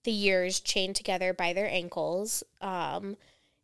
the 0.03 0.11
years 0.11 0.59
chained 0.59 0.95
together 0.97 1.33
by 1.33 1.53
their 1.53 1.69
ankles. 1.69 2.43
Um, 2.59 3.15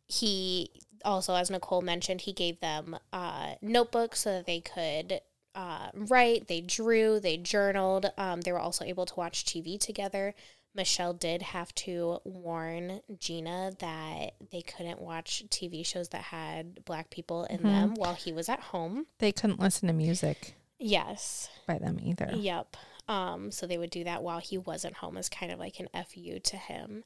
he 0.06 0.70
also, 1.04 1.34
as 1.34 1.50
Nicole 1.50 1.82
mentioned, 1.82 2.22
he 2.22 2.32
gave 2.32 2.60
them 2.60 2.96
uh, 3.12 3.54
notebooks 3.60 4.20
so 4.20 4.30
that 4.32 4.46
they 4.46 4.60
could 4.60 5.20
uh, 5.54 5.90
write. 5.94 6.48
They 6.48 6.62
drew. 6.62 7.20
They 7.20 7.36
journaled. 7.36 8.12
Um, 8.16 8.40
they 8.40 8.52
were 8.52 8.58
also 8.58 8.84
able 8.84 9.04
to 9.06 9.14
watch 9.14 9.44
TV 9.44 9.78
together. 9.78 10.34
Michelle 10.74 11.12
did 11.14 11.42
have 11.42 11.74
to 11.76 12.20
warn 12.24 13.00
Gina 13.18 13.72
that 13.80 14.34
they 14.52 14.62
couldn't 14.62 15.00
watch 15.00 15.42
TV 15.50 15.84
shows 15.84 16.10
that 16.10 16.22
had 16.22 16.84
black 16.84 17.10
people 17.10 17.44
in 17.44 17.58
Mhm. 17.58 17.62
them 17.62 17.94
while 17.96 18.14
he 18.14 18.32
was 18.32 18.48
at 18.48 18.60
home. 18.60 19.06
They 19.18 19.32
couldn't 19.32 19.58
listen 19.60 19.88
to 19.88 19.92
music 19.94 20.54
Yes. 20.78 21.48
by 21.66 21.78
them 21.78 21.98
either. 22.00 22.30
Yep. 22.34 22.76
Um, 23.08 23.50
so 23.50 23.66
they 23.66 23.78
would 23.78 23.90
do 23.90 24.04
that 24.04 24.22
while 24.22 24.38
he 24.38 24.56
wasn't 24.58 24.98
home 24.98 25.16
as 25.16 25.28
kind 25.28 25.50
of 25.50 25.58
like 25.58 25.80
an 25.80 25.88
FU 25.92 26.38
to 26.38 26.56
him. 26.56 27.04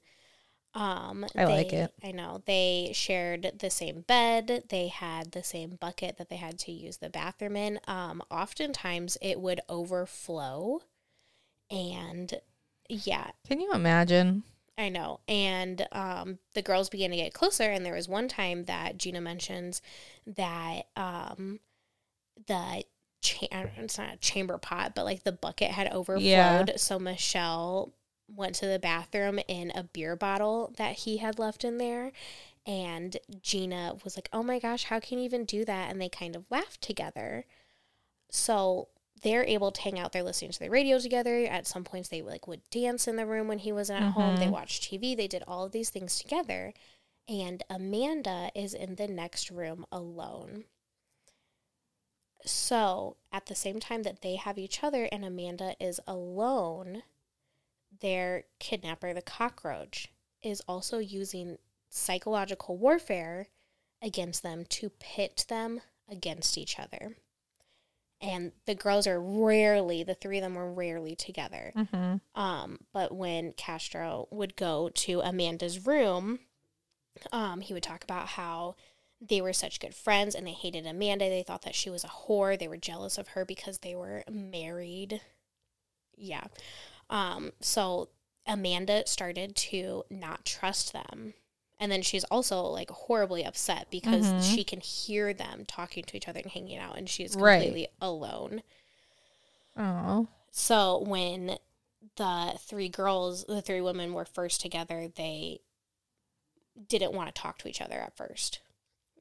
Um, 0.75 1.25
I 1.37 1.45
like 1.45 1.73
it. 1.73 1.95
I 2.03 2.11
know. 2.11 2.43
They 2.47 2.91
shared 2.95 3.61
the 3.61 3.71
same 3.71 4.01
bed. 4.03 4.65
They 4.69 4.89
had 4.89 5.31
the 5.33 5.45
same 5.45 5.77
bucket 5.77 6.17
that 6.19 6.29
they 6.29 6.37
had 6.37 6.59
to 6.61 6.73
use 6.73 6.97
the 6.99 7.09
bathroom 7.09 7.57
in. 7.57 7.81
Um, 7.87 8.23
oftentimes 8.31 9.17
it 9.23 9.41
would 9.41 9.61
overflow. 9.69 10.81
And 11.71 12.41
yeah, 12.89 13.31
Can 13.47 13.61
you 13.61 13.73
imagine? 13.73 14.43
I 14.77 14.89
know. 14.89 15.21
And 15.29 15.87
um, 15.93 16.39
the 16.55 16.63
girls 16.63 16.89
began 16.89 17.11
to 17.11 17.17
get 17.17 17.33
closer. 17.33 17.65
And 17.65 17.85
there 17.85 17.95
was 17.95 18.09
one 18.09 18.29
time 18.29 18.65
that 18.65 18.99
Gina 18.99 19.21
mentions 19.21 19.81
that 20.27 20.83
um, 20.97 21.61
the 22.47 22.85
cha- 23.21 23.47
I 23.53 23.63
don't 23.63 23.77
know, 23.77 23.85
it's 23.85 23.99
not 23.99 24.15
a 24.15 24.19
chamber 24.19 24.59
pot, 24.59 24.95
but 24.95 25.05
like 25.05 25.23
the 25.23 25.33
bucket 25.33 25.71
had 25.71 25.93
overflowed. 25.93 26.23
Yeah. 26.25 26.65
So 26.77 26.99
Michelle 26.99 27.93
went 28.35 28.55
to 28.57 28.67
the 28.67 28.79
bathroom 28.79 29.39
in 29.47 29.71
a 29.75 29.85
beer 29.85 30.17
bottle 30.17 30.73
that 30.77 30.97
he 31.01 31.19
had 31.19 31.39
left 31.39 31.65
in 31.65 31.79
there. 31.79 32.13
And 32.67 33.17
Gina 33.43 33.97
was 34.03 34.17
like, 34.17 34.29
oh 34.33 34.43
my 34.43 34.59
gosh, 34.59 34.85
how 34.85 34.99
can 34.99 35.19
you 35.19 35.25
even 35.25 35.45
do 35.45 35.65
that? 35.67 35.91
And 35.91 36.01
they 36.01 36.09
kind 36.09 36.35
of 36.35 36.47
laughed 36.51 36.81
together. 36.81 37.45
So 38.31 38.89
they're 39.25 39.45
able 39.45 39.73
to 39.73 39.81
hang 39.81 39.99
out 39.99 40.13
there 40.13 40.23
listening 40.23 40.53
to 40.53 40.59
the 40.61 40.71
radio 40.71 40.99
together. 41.01 41.45
At 41.47 41.67
some 41.67 41.83
points, 41.83 42.09
they 42.09 42.23
like 42.23 42.47
would 42.47 42.69
dance 42.71 43.09
in 43.09 43.17
the 43.17 43.27
room 43.27 43.49
when 43.49 43.59
he 43.59 43.73
wasn't 43.73 44.03
at 44.05 44.13
home. 44.13 44.37
They 44.37 44.47
Mhm. 44.47 44.53
watched 44.53 44.85
TV. 44.85 45.17
They 45.17 45.27
did 45.27 45.43
all 45.49 45.65
of 45.65 45.73
these 45.73 45.91
things 45.91 46.19
together. 46.19 46.73
And 47.27 47.63
Amanda 47.71 48.53
is 48.55 48.75
in 48.75 48.97
the 48.97 49.09
next 49.09 49.51
room 49.51 49.87
alone. 49.91 50.67
So 52.45 53.17
at 53.33 53.47
the 53.47 53.55
same 53.55 53.81
time 53.81 54.03
that 54.03 54.21
they 54.21 54.37
have 54.37 54.59
each 54.59 54.85
other 54.85 55.09
and 55.11 55.25
Amanda 55.25 55.75
is 55.81 56.01
alone, 56.07 57.03
their 58.01 58.45
kidnapper, 58.59 59.15
the 59.15 59.23
cockroach, 59.23 60.09
is 60.43 60.61
also 60.69 60.99
using 60.99 61.59
psychological 61.89 62.77
warfare 62.77 63.49
against 64.03 64.43
them 64.43 64.67
to 64.67 64.91
pit 64.91 65.47
them 65.49 65.81
against 66.07 66.59
each 66.59 66.79
other. 66.79 67.17
And 68.21 68.53
the 68.67 68.75
girls 68.75 69.07
are 69.07 69.21
rarely, 69.21 70.03
the 70.03 70.15
three 70.15 70.39
of 70.39 70.43
them 70.43 70.55
were 70.55 70.73
rarely 70.73 71.15
together. 71.15 71.73
Mm-hmm. 71.77 72.41
Um, 72.41 72.79
but 72.93 73.15
when 73.15 73.53
Castro 73.53 74.29
would 74.31 74.57
go 74.57 74.89
to 74.89 75.21
Amanda's 75.21 75.87
room, 75.87 76.39
um, 77.33 77.61
he 77.61 77.75
would 77.75 77.83
talk 77.83 78.03
about 78.03 78.29
how 78.29 78.77
they 79.21 79.41
were 79.41 79.53
such 79.53 79.81
good 79.81 79.95
friends 79.95 80.35
and 80.35 80.47
they 80.47 80.53
hated 80.53 80.87
Amanda. 80.87 81.29
They 81.29 81.43
thought 81.43 81.63
that 81.63 81.75
she 81.75 81.91
was 81.91 82.05
a 82.05 82.09
whore. 82.09 82.59
They 82.59 82.69
were 82.69 82.77
jealous 82.77 83.19
of 83.19 83.29
her 83.29 83.45
because 83.45 83.79
they 83.79 83.95
were 83.95 84.25
married. 84.31 85.21
Yeah. 86.17 86.45
Um, 87.11 87.53
so 87.61 88.09
Amanda 88.47 89.07
started 89.07 89.57
to 89.57 90.05
not 90.11 90.45
trust 90.45 90.93
them. 90.93 91.35
And 91.81 91.91
then 91.91 92.03
she's 92.03 92.25
also 92.25 92.63
like 92.63 92.91
horribly 92.91 93.45
upset 93.45 93.89
because 93.91 94.27
Mhm. 94.27 94.55
she 94.55 94.65
can 94.65 94.81
hear 94.81 95.35
them 95.35 95.65
talking 95.67 96.05
to 96.05 96.17
each 96.17 96.29
other 96.29 96.41
and 96.41 96.51
hanging 96.53 96.79
out, 96.79 96.97
and 96.97 97.11
she's 97.11 97.31
is 97.31 97.37
Right. 97.37 97.57
completely 97.63 97.89
alone. 98.01 98.63
Oh. 99.77 100.29
So 100.51 100.99
when 100.99 101.59
the 102.17 102.57
three 102.61 102.89
girls, 102.89 103.45
the 103.45 103.61
three 103.61 103.81
women 103.81 104.15
were 104.15 104.25
first 104.25 104.61
together, 104.61 105.09
they 105.09 105.61
didn't 106.89 107.13
want 107.13 107.33
to 107.35 107.41
talk 107.41 107.59
to 107.59 107.69
each 107.69 107.81
other 107.81 108.01
at 108.01 108.17
first. 108.17 108.61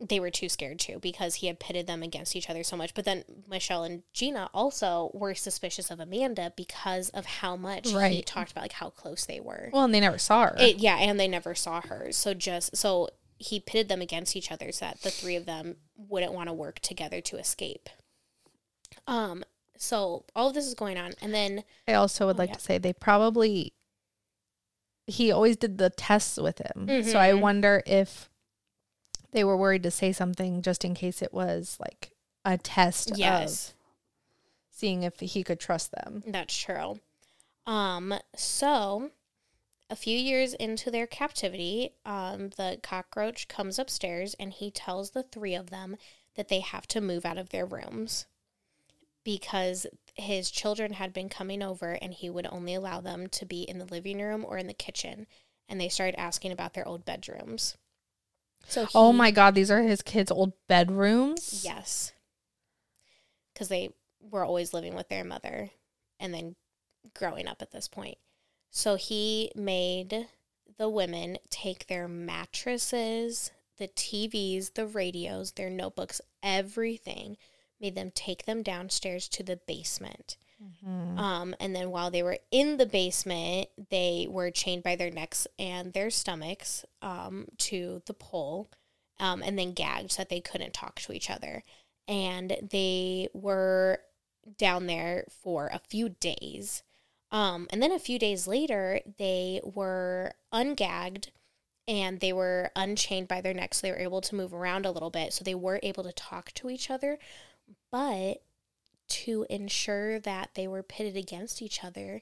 They 0.01 0.19
were 0.19 0.31
too 0.31 0.49
scared 0.49 0.79
to 0.79 0.99
because 0.99 1.35
he 1.35 1.47
had 1.47 1.59
pitted 1.59 1.87
them 1.87 2.03
against 2.03 2.35
each 2.35 2.49
other 2.49 2.63
so 2.63 2.75
much. 2.75 2.93
But 2.93 3.05
then 3.05 3.23
Michelle 3.47 3.83
and 3.83 4.03
Gina 4.11 4.49
also 4.53 5.11
were 5.13 5.33
suspicious 5.35 5.89
of 5.91 5.99
Amanda 5.99 6.51
because 6.57 7.09
of 7.09 7.25
how 7.25 7.55
much 7.55 7.91
right. 7.93 8.11
he 8.11 8.21
talked 8.21 8.51
about 8.51 8.61
like 8.63 8.73
how 8.73 8.89
close 8.89 9.25
they 9.25 9.39
were. 9.39 9.69
Well, 9.71 9.83
and 9.85 9.93
they 9.93 9.99
never 10.01 10.17
saw 10.17 10.47
her. 10.47 10.55
It, 10.59 10.77
yeah, 10.77 10.97
and 10.97 11.19
they 11.19 11.27
never 11.27 11.55
saw 11.55 11.81
her. 11.81 12.11
So 12.11 12.33
just 12.33 12.75
so 12.75 13.09
he 13.37 13.59
pitted 13.59 13.87
them 13.87 14.01
against 14.01 14.35
each 14.35 14.51
other 14.51 14.71
so 14.71 14.85
that 14.85 15.01
the 15.01 15.09
three 15.11 15.35
of 15.35 15.45
them 15.45 15.75
wouldn't 15.95 16.33
want 16.33 16.49
to 16.49 16.53
work 16.53 16.79
together 16.79 17.21
to 17.21 17.37
escape. 17.37 17.87
Um 19.07 19.43
so 19.77 20.25
all 20.35 20.47
of 20.49 20.53
this 20.53 20.65
is 20.65 20.73
going 20.75 20.97
on 20.97 21.13
and 21.21 21.33
then 21.33 21.63
I 21.87 21.93
also 21.93 22.27
would 22.27 22.35
Oh, 22.37 22.39
like 22.39 22.49
yeah. 22.49 22.55
to 22.55 22.61
say 22.61 22.77
they 22.77 22.93
probably 22.93 23.73
he 25.07 25.31
always 25.31 25.57
did 25.57 25.77
the 25.77 25.89
tests 25.89 26.37
with 26.37 26.59
him. 26.59 26.87
So 27.03 27.19
I 27.19 27.31
Mhm. 27.31 27.41
wonder 27.41 27.83
if 27.85 28.29
they 29.33 29.43
were 29.43 29.57
worried 29.57 29.83
to 29.83 29.91
say 29.91 30.11
something 30.11 30.61
just 30.61 30.85
in 30.85 30.93
case 30.93 31.21
it 31.21 31.33
was 31.33 31.77
like 31.79 32.11
a 32.45 32.57
test 32.57 33.11
of 33.11 33.17
yes, 33.17 33.73
seeing 34.69 35.03
if 35.03 35.19
he 35.19 35.43
could 35.43 35.59
trust 35.59 35.91
them. 35.91 36.23
that's 36.27 36.55
true. 36.57 36.99
Um 37.65 38.13
so 38.35 39.11
a 39.89 39.95
few 39.95 40.17
years 40.17 40.53
into 40.53 40.89
their 40.89 41.07
captivity, 41.07 41.91
um 42.05 42.49
the 42.57 42.79
cockroach 42.81 43.47
comes 43.47 43.77
upstairs 43.79 44.35
and 44.39 44.53
he 44.53 44.71
tells 44.71 45.11
the 45.11 45.23
three 45.23 45.55
of 45.55 45.69
them 45.69 45.97
that 46.35 46.47
they 46.47 46.61
have 46.61 46.87
to 46.87 47.01
move 47.01 47.25
out 47.25 47.37
of 47.37 47.49
their 47.49 47.65
rooms 47.65 48.25
because 49.23 49.87
his 50.15 50.51
children 50.51 50.93
had 50.93 51.13
been 51.13 51.29
coming 51.29 51.63
over 51.63 51.93
and 52.01 52.13
he 52.13 52.29
would 52.29 52.47
only 52.47 52.73
allow 52.73 52.99
them 52.99 53.27
to 53.27 53.45
be 53.45 53.63
in 53.63 53.77
the 53.77 53.85
living 53.85 54.19
room 54.19 54.43
or 54.47 54.57
in 54.57 54.67
the 54.67 54.73
kitchen 54.73 55.27
and 55.69 55.79
they 55.79 55.89
started 55.89 56.19
asking 56.19 56.51
about 56.51 56.73
their 56.73 56.87
old 56.87 57.05
bedrooms. 57.05 57.77
So 58.67 58.87
oh 58.95 59.13
my 59.13 59.31
god, 59.31 59.55
these 59.55 59.71
are 59.71 59.81
his 59.81 60.01
kids' 60.01 60.31
old 60.31 60.53
bedrooms. 60.67 61.63
Yes. 61.63 62.13
Cuz 63.55 63.67
they 63.67 63.89
were 64.19 64.43
always 64.43 64.73
living 64.73 64.95
with 64.95 65.09
their 65.09 65.23
mother 65.23 65.71
and 66.19 66.33
then 66.33 66.55
growing 67.13 67.47
up 67.47 67.61
at 67.61 67.71
this 67.71 67.87
point. 67.87 68.17
So 68.69 68.95
he 68.95 69.51
made 69.55 70.27
the 70.77 70.89
women 70.89 71.37
take 71.49 71.87
their 71.87 72.07
mattresses, 72.07 73.51
the 73.77 73.87
TVs, 73.87 74.73
the 74.73 74.87
radios, 74.87 75.51
their 75.51 75.69
notebooks, 75.69 76.21
everything, 76.41 77.37
made 77.79 77.95
them 77.95 78.11
take 78.11 78.45
them 78.45 78.63
downstairs 78.63 79.27
to 79.29 79.43
the 79.43 79.57
basement. 79.57 80.37
Mhm. 80.61 81.17
Um, 81.17 81.55
and 81.59 81.75
then 81.75 81.89
while 81.91 82.11
they 82.11 82.23
were 82.23 82.39
in 82.51 82.77
the 82.77 82.85
basement, 82.85 83.69
they 83.89 84.27
were 84.29 84.51
chained 84.51 84.83
by 84.83 84.95
their 84.95 85.11
necks 85.11 85.47
and 85.57 85.93
their 85.93 86.09
stomachs 86.09 86.85
um, 87.01 87.47
to 87.57 88.01
the 88.05 88.13
pole 88.13 88.69
um, 89.19 89.41
and 89.41 89.57
then 89.57 89.73
gagged 89.73 90.11
so 90.11 90.21
that 90.21 90.29
they 90.29 90.41
couldn't 90.41 90.73
talk 90.73 90.99
to 91.01 91.13
each 91.13 91.29
other. 91.29 91.63
And 92.07 92.57
they 92.71 93.29
were 93.33 93.99
down 94.57 94.87
there 94.87 95.25
for 95.29 95.69
a 95.71 95.79
few 95.79 96.09
days. 96.09 96.83
Um, 97.31 97.67
and 97.71 97.81
then 97.81 97.91
a 97.91 97.99
few 97.99 98.19
days 98.19 98.47
later, 98.47 98.99
they 99.17 99.61
were 99.63 100.33
ungagged 100.53 101.29
and 101.87 102.19
they 102.19 102.31
were 102.31 102.71
unchained 102.75 103.27
by 103.27 103.41
their 103.41 103.53
necks. 103.53 103.77
So 103.77 103.87
they 103.87 103.91
were 103.91 103.97
able 103.97 104.21
to 104.21 104.35
move 104.35 104.53
around 104.53 104.85
a 104.85 104.91
little 104.91 105.09
bit. 105.09 105.33
So 105.33 105.43
they 105.43 105.55
were 105.55 105.79
able 105.83 106.03
to 106.03 106.13
talk 106.13 106.51
to 106.53 106.69
each 106.69 106.89
other. 106.89 107.17
But 107.91 108.41
to 109.23 109.45
ensure 109.49 110.19
that 110.19 110.51
they 110.55 110.67
were 110.67 110.83
pitted 110.83 111.15
against 111.15 111.61
each 111.61 111.83
other, 111.83 112.21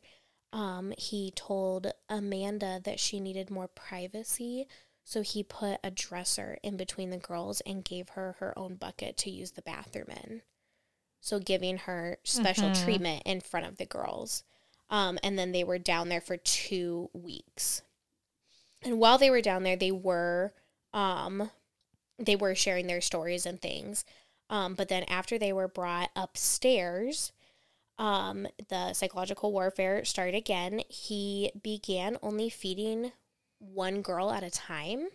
um, 0.53 0.93
he 0.97 1.31
told 1.31 1.93
Amanda 2.09 2.81
that 2.83 2.99
she 2.99 3.19
needed 3.19 3.49
more 3.49 3.67
privacy. 3.67 4.67
So 5.03 5.21
he 5.21 5.43
put 5.43 5.79
a 5.83 5.91
dresser 5.91 6.57
in 6.61 6.77
between 6.77 7.09
the 7.09 7.17
girls 7.17 7.61
and 7.61 7.83
gave 7.83 8.09
her 8.09 8.35
her 8.39 8.57
own 8.57 8.75
bucket 8.75 9.17
to 9.17 9.31
use 9.31 9.51
the 9.51 9.61
bathroom 9.61 10.09
in. 10.09 10.41
So 11.19 11.39
giving 11.39 11.77
her 11.79 12.17
special 12.23 12.69
Mhm. 12.69 12.83
treatment 12.83 13.23
in 13.25 13.41
front 13.41 13.65
of 13.65 13.77
the 13.77 13.85
girls. 13.85 14.43
Um, 14.89 15.17
and 15.23 15.39
then 15.39 15.51
they 15.53 15.63
were 15.63 15.79
down 15.79 16.09
there 16.09 16.21
for 16.21 16.37
two 16.37 17.09
weeks. 17.13 17.81
And 18.81 18.99
while 18.99 19.17
they 19.17 19.29
were 19.29 19.41
down 19.41 19.63
there, 19.63 19.75
they 19.77 19.91
were 19.91 20.53
um, 20.93 21.51
they 22.19 22.35
were 22.35 22.53
sharing 22.53 22.87
their 22.87 23.01
stories 23.01 23.45
and 23.45 23.61
things. 23.61 24.03
Um, 24.51 24.75
but 24.75 24.89
then 24.89 25.03
after 25.05 25.39
they 25.39 25.53
were 25.53 25.69
brought 25.69 26.11
upstairs, 26.15 27.31
um, 27.97 28.47
the 28.69 28.93
psychological 28.93 29.51
warfare 29.51 30.05
started 30.05 30.35
again. 30.35 30.81
He 30.89 31.51
began 31.63 32.17
only 32.21 32.49
feeding 32.49 33.13
one 33.57 34.01
girl 34.01 34.31
at 34.31 34.43
a 34.43 34.51
time. 34.51 35.07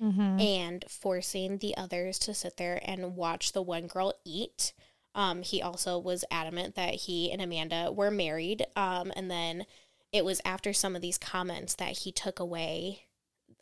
Mm-hmm. 0.00 0.38
and 0.38 0.84
forcing 0.88 1.58
the 1.58 1.76
others 1.76 2.20
to 2.20 2.32
sit 2.32 2.56
there 2.56 2.80
and 2.84 3.16
watch 3.16 3.50
the 3.50 3.60
one 3.60 3.88
girl 3.88 4.12
eat. 4.24 4.72
Um, 5.12 5.42
he 5.42 5.60
also 5.60 5.98
was 5.98 6.24
adamant 6.30 6.76
that 6.76 6.94
he 6.94 7.32
and 7.32 7.42
Amanda 7.42 7.90
were 7.90 8.12
married. 8.12 8.64
Um, 8.76 9.12
and 9.16 9.28
then 9.28 9.66
it 10.12 10.24
was 10.24 10.40
after 10.44 10.72
some 10.72 10.94
of 10.94 11.02
these 11.02 11.18
comments 11.18 11.74
that 11.74 11.98
he 11.98 12.12
took 12.12 12.38
away 12.38 13.06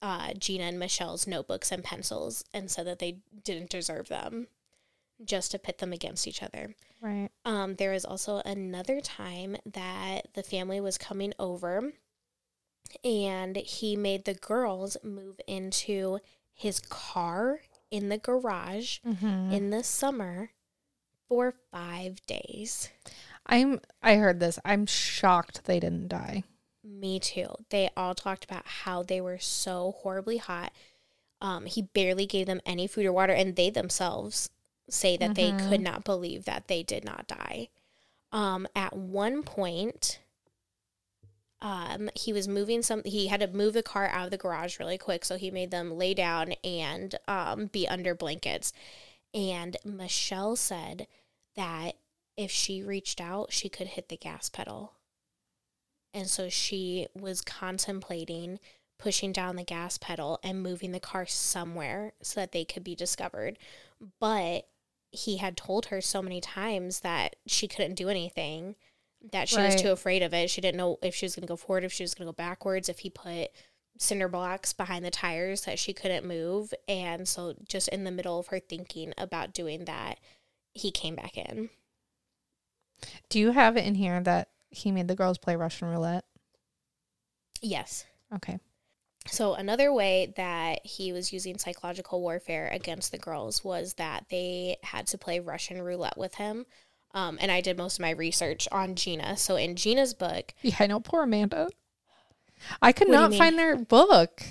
uh, 0.02 0.34
Gina 0.34 0.64
and 0.64 0.78
Michelle's 0.78 1.26
notebooks 1.26 1.72
and 1.72 1.82
pencils 1.82 2.44
and 2.52 2.70
said 2.70 2.86
that 2.86 2.98
they 2.98 3.20
didn't 3.42 3.70
deserve 3.70 4.08
them 4.08 4.48
just 5.24 5.50
to 5.52 5.58
pit 5.58 5.78
them 5.78 5.92
against 5.92 6.26
each 6.28 6.42
other. 6.42 6.74
Right. 7.00 7.28
Um, 7.44 7.76
there 7.76 7.92
was 7.92 8.04
also 8.04 8.42
another 8.44 9.00
time 9.00 9.56
that 9.64 10.32
the 10.34 10.42
family 10.42 10.80
was 10.80 10.98
coming 10.98 11.32
over 11.38 11.92
and 13.04 13.56
he 13.56 13.96
made 13.96 14.24
the 14.24 14.34
girls 14.34 14.96
move 15.02 15.40
into 15.46 16.18
his 16.52 16.80
car 16.80 17.60
in 17.90 18.08
the 18.08 18.18
garage 18.18 18.98
Mm-hmm. 19.06 19.52
in 19.52 19.70
the 19.70 19.82
summer 19.84 20.50
for 21.28 21.54
five 21.70 22.24
days. 22.26 22.88
I'm. 23.46 23.80
I 24.02 24.16
heard 24.16 24.40
this. 24.40 24.58
I'm 24.64 24.86
shocked 24.86 25.64
they 25.64 25.78
didn't 25.80 26.08
die. 26.08 26.42
Me 26.82 27.18
too. 27.20 27.48
They 27.70 27.90
all 27.96 28.14
talked 28.14 28.44
about 28.44 28.66
how 28.66 29.02
they 29.02 29.20
were 29.20 29.38
so 29.38 29.94
horribly 29.98 30.38
hot. 30.38 30.72
Um, 31.40 31.66
he 31.66 31.82
barely 31.82 32.26
gave 32.26 32.46
them 32.46 32.60
any 32.66 32.86
food 32.86 33.06
or 33.06 33.12
water, 33.12 33.32
and 33.32 33.54
they 33.54 33.70
themselves 33.70 34.50
say 34.88 35.16
that 35.16 35.34
they 35.34 35.50
Mhm. 35.52 35.68
could 35.68 35.80
not 35.80 36.04
believe 36.04 36.44
that 36.44 36.68
they 36.68 36.82
did 36.82 37.04
not 37.04 37.26
die. 37.26 37.68
Um, 38.32 38.66
at 38.74 38.92
one 38.94 39.42
point, 39.42 40.20
um, 41.60 42.10
he 42.14 42.32
was 42.32 42.46
moving 42.46 42.82
some. 42.82 43.02
He 43.04 43.28
had 43.28 43.40
to 43.40 43.46
move 43.46 43.74
the 43.74 43.82
car 43.82 44.08
out 44.08 44.26
of 44.26 44.30
the 44.30 44.36
garage 44.36 44.78
really 44.78 44.98
quick, 44.98 45.24
so 45.24 45.36
he 45.36 45.50
made 45.50 45.70
them 45.70 45.96
lay 45.96 46.14
down 46.14 46.52
and 46.62 47.14
um, 47.26 47.66
be 47.66 47.88
under 47.88 48.14
blankets. 48.14 48.72
And 49.32 49.76
Michelle 49.84 50.56
said 50.56 51.06
that 51.56 51.96
if 52.36 52.50
she 52.50 52.82
reached 52.82 53.20
out, 53.20 53.52
she 53.52 53.68
could 53.68 53.88
hit 53.88 54.08
the 54.08 54.16
gas 54.16 54.48
pedal. 54.48 54.92
And 56.12 56.28
so 56.28 56.48
she 56.48 57.08
was 57.14 57.40
contemplating 57.40 58.58
pushing 58.98 59.32
down 59.32 59.56
the 59.56 59.64
gas 59.64 59.98
pedal 59.98 60.38
and 60.42 60.62
moving 60.62 60.92
the 60.92 61.00
car 61.00 61.26
somewhere 61.26 62.12
so 62.22 62.40
that 62.40 62.52
they 62.52 62.64
could 62.64 62.82
be 62.82 62.94
discovered. 62.94 63.58
But 64.18 64.66
he 65.16 65.38
had 65.38 65.56
told 65.56 65.86
her 65.86 66.00
so 66.00 66.20
many 66.22 66.40
times 66.40 67.00
that 67.00 67.36
she 67.46 67.66
couldn't 67.66 67.94
do 67.94 68.08
anything, 68.08 68.76
that 69.32 69.48
she 69.48 69.56
was 69.58 69.80
too 69.80 69.90
afraid 69.90 70.22
of 70.22 70.34
it. 70.34 70.50
She 70.50 70.60
didn't 70.60 70.76
know 70.76 70.98
if 71.02 71.14
she 71.14 71.24
was 71.24 71.34
going 71.34 71.42
to 71.42 71.48
go 71.50 71.56
forward, 71.56 71.84
if 71.84 71.92
she 71.92 72.04
was 72.04 72.14
going 72.14 72.26
to 72.26 72.32
go 72.32 72.36
backwards, 72.36 72.88
if 72.88 73.00
he 73.00 73.10
put 73.10 73.50
cinder 73.98 74.28
blocks 74.28 74.72
behind 74.72 75.04
the 75.04 75.10
tires 75.10 75.62
that 75.62 75.78
she 75.78 75.92
couldn't 75.92 76.26
move. 76.26 76.74
And 76.86 77.26
so, 77.26 77.54
just 77.66 77.88
in 77.88 78.04
the 78.04 78.10
middle 78.10 78.38
of 78.38 78.48
her 78.48 78.60
thinking 78.60 79.14
about 79.16 79.54
doing 79.54 79.86
that, 79.86 80.20
he 80.74 80.90
came 80.90 81.14
back 81.14 81.36
in. 81.36 81.70
Do 83.28 83.38
you 83.38 83.52
have 83.52 83.76
it 83.76 83.86
in 83.86 83.94
here 83.94 84.20
that 84.20 84.48
he 84.70 84.92
made 84.92 85.08
the 85.08 85.16
girls 85.16 85.38
play 85.38 85.56
Russian 85.56 85.88
roulette? 85.88 86.24
Yes. 87.62 88.04
Okay. 88.34 88.58
So 89.28 89.54
another 89.54 89.92
way 89.92 90.32
that 90.36 90.84
he 90.86 91.12
was 91.12 91.32
using 91.32 91.58
psychological 91.58 92.20
warfare 92.20 92.68
against 92.72 93.12
the 93.12 93.18
girls 93.18 93.64
was 93.64 93.94
that 93.94 94.26
they 94.30 94.76
had 94.82 95.06
to 95.08 95.18
play 95.18 95.40
Russian 95.40 95.82
roulette 95.82 96.16
with 96.16 96.34
him. 96.36 96.66
Um, 97.14 97.38
and 97.40 97.50
I 97.50 97.60
did 97.60 97.76
most 97.78 97.94
of 97.98 98.00
my 98.02 98.10
research 98.10 98.68
on 98.70 98.94
Gina. 98.94 99.36
So 99.36 99.56
in 99.56 99.74
Gina's 99.76 100.12
book, 100.14 100.52
Yeah, 100.62 100.76
I 100.80 100.86
know. 100.86 101.00
Poor 101.00 101.22
Amanda. 101.22 101.68
I 102.82 102.92
could 102.92 103.08
What 103.08 103.14
do 103.16 103.22
you 103.22 103.28
not 103.30 103.34
find 103.38 103.58
their 103.58 103.76
book. 103.76 104.42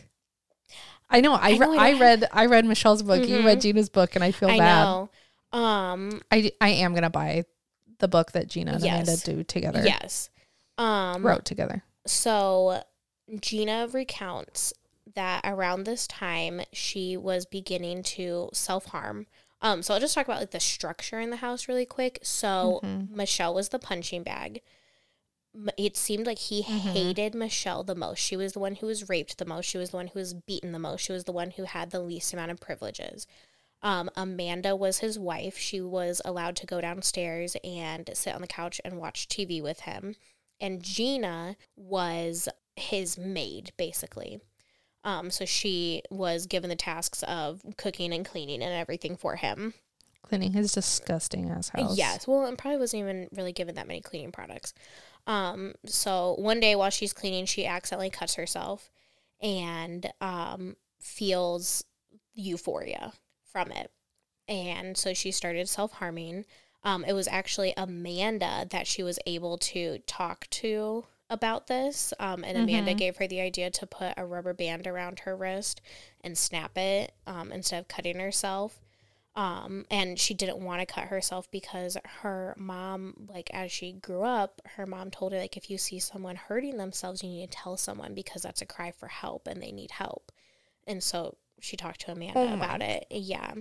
I 1.10 1.22
know. 1.22 1.34
I 1.34 1.50
I 1.52 1.58
know, 1.58 1.72
re- 1.72 1.78
I 1.78 1.90
I 1.90 2.00
read. 2.00 2.28
I 2.32 2.46
read 2.48 2.66
Michelle's 2.66 3.04
book. 3.04 3.28
You 3.28 3.46
read 3.46 3.60
Mhm. 3.60 3.62
Gina's 3.62 3.90
book, 3.90 4.16
and 4.16 4.24
I 4.24 4.32
feel 4.32 4.50
I 4.50 4.58
bad. 4.58 4.84
know. 4.84 5.10
Um, 5.52 6.22
I 6.32 6.52
I 6.60 6.70
am 6.70 6.94
gonna 6.96 7.10
buy 7.12 7.46
the 8.00 8.08
book 8.08 8.32
that 8.34 8.48
Gina 8.48 8.74
and 8.74 8.84
Amanda 8.84 9.16
do 9.18 9.44
together. 9.44 9.84
yes. 9.86 10.30
Um, 10.80 11.26
Wrote 11.26 11.46
together. 11.46 11.84
So 12.08 12.82
Gina 13.42 13.88
recounts 13.92 14.74
that 15.14 15.42
around 15.44 15.84
this 15.84 16.08
time 16.08 16.62
she 16.74 17.16
was 17.18 17.46
beginning 17.46 18.04
to 18.04 18.50
self 18.54 18.86
harm. 18.86 19.28
Um, 19.62 19.82
so 19.82 19.94
I'll 19.94 20.00
just 20.00 20.14
talk 20.14 20.26
about 20.28 20.40
like 20.40 20.52
the 20.52 20.60
structure 20.60 21.20
in 21.20 21.30
the 21.30 21.38
house 21.38 21.68
really 21.68 21.86
quick. 21.86 22.20
So 22.24 22.82
Mhm. 22.84 23.10
Michelle 23.12 23.54
was 23.54 23.70
the 23.70 23.80
punching 23.80 24.24
bag. 24.24 24.62
It 25.78 25.96
seemed 25.96 26.28
like 26.28 26.38
he 26.38 26.64
Mhm. 26.64 26.92
hated 26.92 27.34
Michelle 27.34 27.84
the 27.84 27.96
most. 27.96 28.20
She 28.20 28.36
was 28.36 28.54
the 28.54 28.60
one 28.60 28.76
who 28.76 28.88
was 28.88 29.08
raped 29.08 29.38
the 29.38 29.46
most. 29.46 29.66
She 29.66 29.78
was 29.78 29.92
the 29.92 29.98
one 29.98 30.08
who 30.08 30.20
was 30.20 30.34
beaten 30.34 30.72
the 30.74 30.80
most. 30.80 31.02
She 31.02 31.14
was 31.14 31.24
the 31.24 31.32
one 31.32 31.52
who 31.52 31.64
had 31.64 31.92
the 31.92 32.02
least 32.02 32.34
amount 32.34 32.52
of 32.52 32.60
privileges. 32.60 33.26
Um, 33.82 34.10
Amanda 34.16 34.76
was 34.76 34.98
his 35.00 35.18
wife. 35.18 35.58
She 35.58 35.80
was 35.80 36.22
allowed 36.26 36.56
to 36.58 36.66
go 36.66 36.82
downstairs 36.82 37.56
and 37.64 38.10
sit 38.14 38.36
on 38.36 38.42
the 38.42 38.48
couch 38.48 38.82
and 38.84 39.00
watch 39.00 39.28
TV 39.30 39.62
with 39.62 39.82
him. 39.82 40.16
And 40.60 40.84
Gina 40.84 41.56
was 41.76 42.50
his 42.76 43.18
maid, 43.18 43.72
basically. 43.78 44.40
Um, 45.04 45.30
so 45.30 45.46
she 45.46 46.02
was 46.10 46.48
given 46.48 46.70
the 46.70 46.76
tasks 46.76 47.24
of 47.24 47.62
cooking 47.78 48.12
and 48.14 48.26
cleaning 48.26 48.64
and 48.64 48.74
everything 48.74 49.16
for 49.16 49.36
him. 49.36 49.76
Cleaning 50.24 50.54
his 50.54 50.72
disgusting 50.72 51.50
ass 51.50 51.70
house. 51.70 51.96
Yes. 51.96 52.28
Well, 52.28 52.46
and 52.46 52.58
probably 52.58 52.80
wasn't 52.80 53.02
even 53.02 53.28
really 53.32 53.54
given 53.54 53.76
that 53.76 53.88
many 53.88 54.02
cleaning 54.02 54.32
products. 54.32 54.74
Um, 55.28 55.74
so 55.86 56.36
one 56.40 56.60
day 56.60 56.76
while 56.76 56.90
she's 56.90 57.14
cleaning, 57.14 57.46
she 57.46 57.68
accidentally 57.68 58.10
cuts 58.10 58.36
herself 58.36 58.90
and 59.42 60.12
um, 60.22 60.76
feels 61.00 61.84
euphoria 62.34 63.14
from 63.52 63.72
it. 63.72 63.92
And 64.48 64.98
so 64.98 65.14
she 65.14 65.32
started 65.32 65.70
self 65.70 65.94
harming. 65.94 66.46
Um, 66.84 67.04
it 67.06 67.14
was 67.14 67.28
actually 67.28 67.74
Amanda 67.78 68.68
that 68.70 68.88
she 68.88 69.02
was 69.04 69.20
able 69.26 69.58
to 69.58 70.00
talk 70.06 70.48
to 70.52 71.06
about 71.30 71.68
this. 71.68 72.14
Um, 72.20 72.44
and 72.44 72.58
Amanda 72.58 72.94
Mhm. 72.94 72.98
gave 72.98 73.18
her 73.18 73.28
the 73.28 73.42
idea 73.42 73.70
to 73.72 73.88
put 73.88 74.14
a 74.18 74.26
rubber 74.26 74.54
band 74.54 74.88
around 74.88 75.20
her 75.22 75.36
wrist 75.36 75.82
and 76.22 76.38
snap 76.38 76.78
it 76.78 77.14
um, 77.28 77.52
instead 77.52 77.80
of 77.80 77.88
cutting 77.88 78.20
herself 78.20 78.80
um 79.38 79.86
and 79.92 80.18
she 80.18 80.34
didn't 80.34 80.60
want 80.64 80.80
to 80.80 80.86
cut 80.86 81.06
herself 81.10 81.52
because 81.52 81.98
her 82.22 82.56
mom 82.58 83.28
like 83.28 83.50
as 83.54 83.70
she 83.70 83.92
grew 83.92 84.24
up 84.24 84.62
her 84.78 84.86
mom 84.86 85.12
told 85.12 85.34
her 85.34 85.40
like 85.40 85.58
if 85.58 85.70
you 85.70 85.78
see 85.78 86.00
someone 86.00 86.38
hurting 86.38 86.78
themselves 86.78 87.22
you 87.22 87.28
need 87.30 87.52
to 87.52 87.58
tell 87.58 87.76
someone 87.76 88.14
because 88.14 88.42
that's 88.44 88.62
a 88.62 88.66
cry 88.66 88.92
for 88.92 89.08
help 89.10 89.46
and 89.46 89.62
they 89.62 89.74
need 89.74 89.92
help 89.92 90.32
and 90.88 91.04
so 91.04 91.36
she 91.60 91.76
talked 91.76 92.00
to 92.00 92.12
amanda 92.14 92.40
Oh 92.40 92.54
about 92.54 92.82
it 92.82 93.06
yeah 93.12 93.54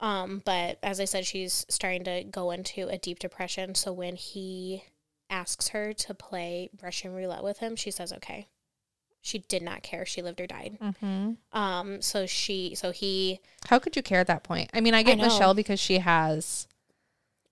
um 0.00 0.40
but 0.44 0.78
as 0.82 1.00
i 1.00 1.04
said 1.04 1.26
she's 1.26 1.66
starting 1.68 2.04
to 2.04 2.24
go 2.24 2.50
into 2.50 2.88
a 2.88 2.98
deep 2.98 3.18
depression 3.18 3.74
so 3.74 3.92
when 3.92 4.16
he 4.16 4.84
asks 5.30 5.68
her 5.68 5.92
to 5.92 6.14
play 6.14 6.68
russian 6.82 7.12
roulette 7.14 7.42
with 7.42 7.58
him 7.58 7.74
she 7.76 7.90
says 7.90 8.12
okay 8.12 8.46
she 9.20 9.38
did 9.38 9.62
not 9.62 9.82
care 9.82 10.04
she 10.04 10.20
lived 10.22 10.40
or 10.40 10.46
died 10.46 10.76
hmm 11.00 11.32
um 11.52 12.02
so 12.02 12.26
she 12.26 12.74
so 12.74 12.90
he 12.90 13.40
How 13.68 13.78
could 13.78 13.96
you 13.96 14.02
care 14.02 14.20
at 14.20 14.26
that 14.26 14.42
point? 14.44 14.68
I 14.74 14.80
mean, 14.82 14.92
I 14.92 15.02
get 15.02 15.16
know. 15.16 15.24
Michelle 15.24 15.54
because 15.54 15.80
she 15.80 15.98
has 15.98 16.68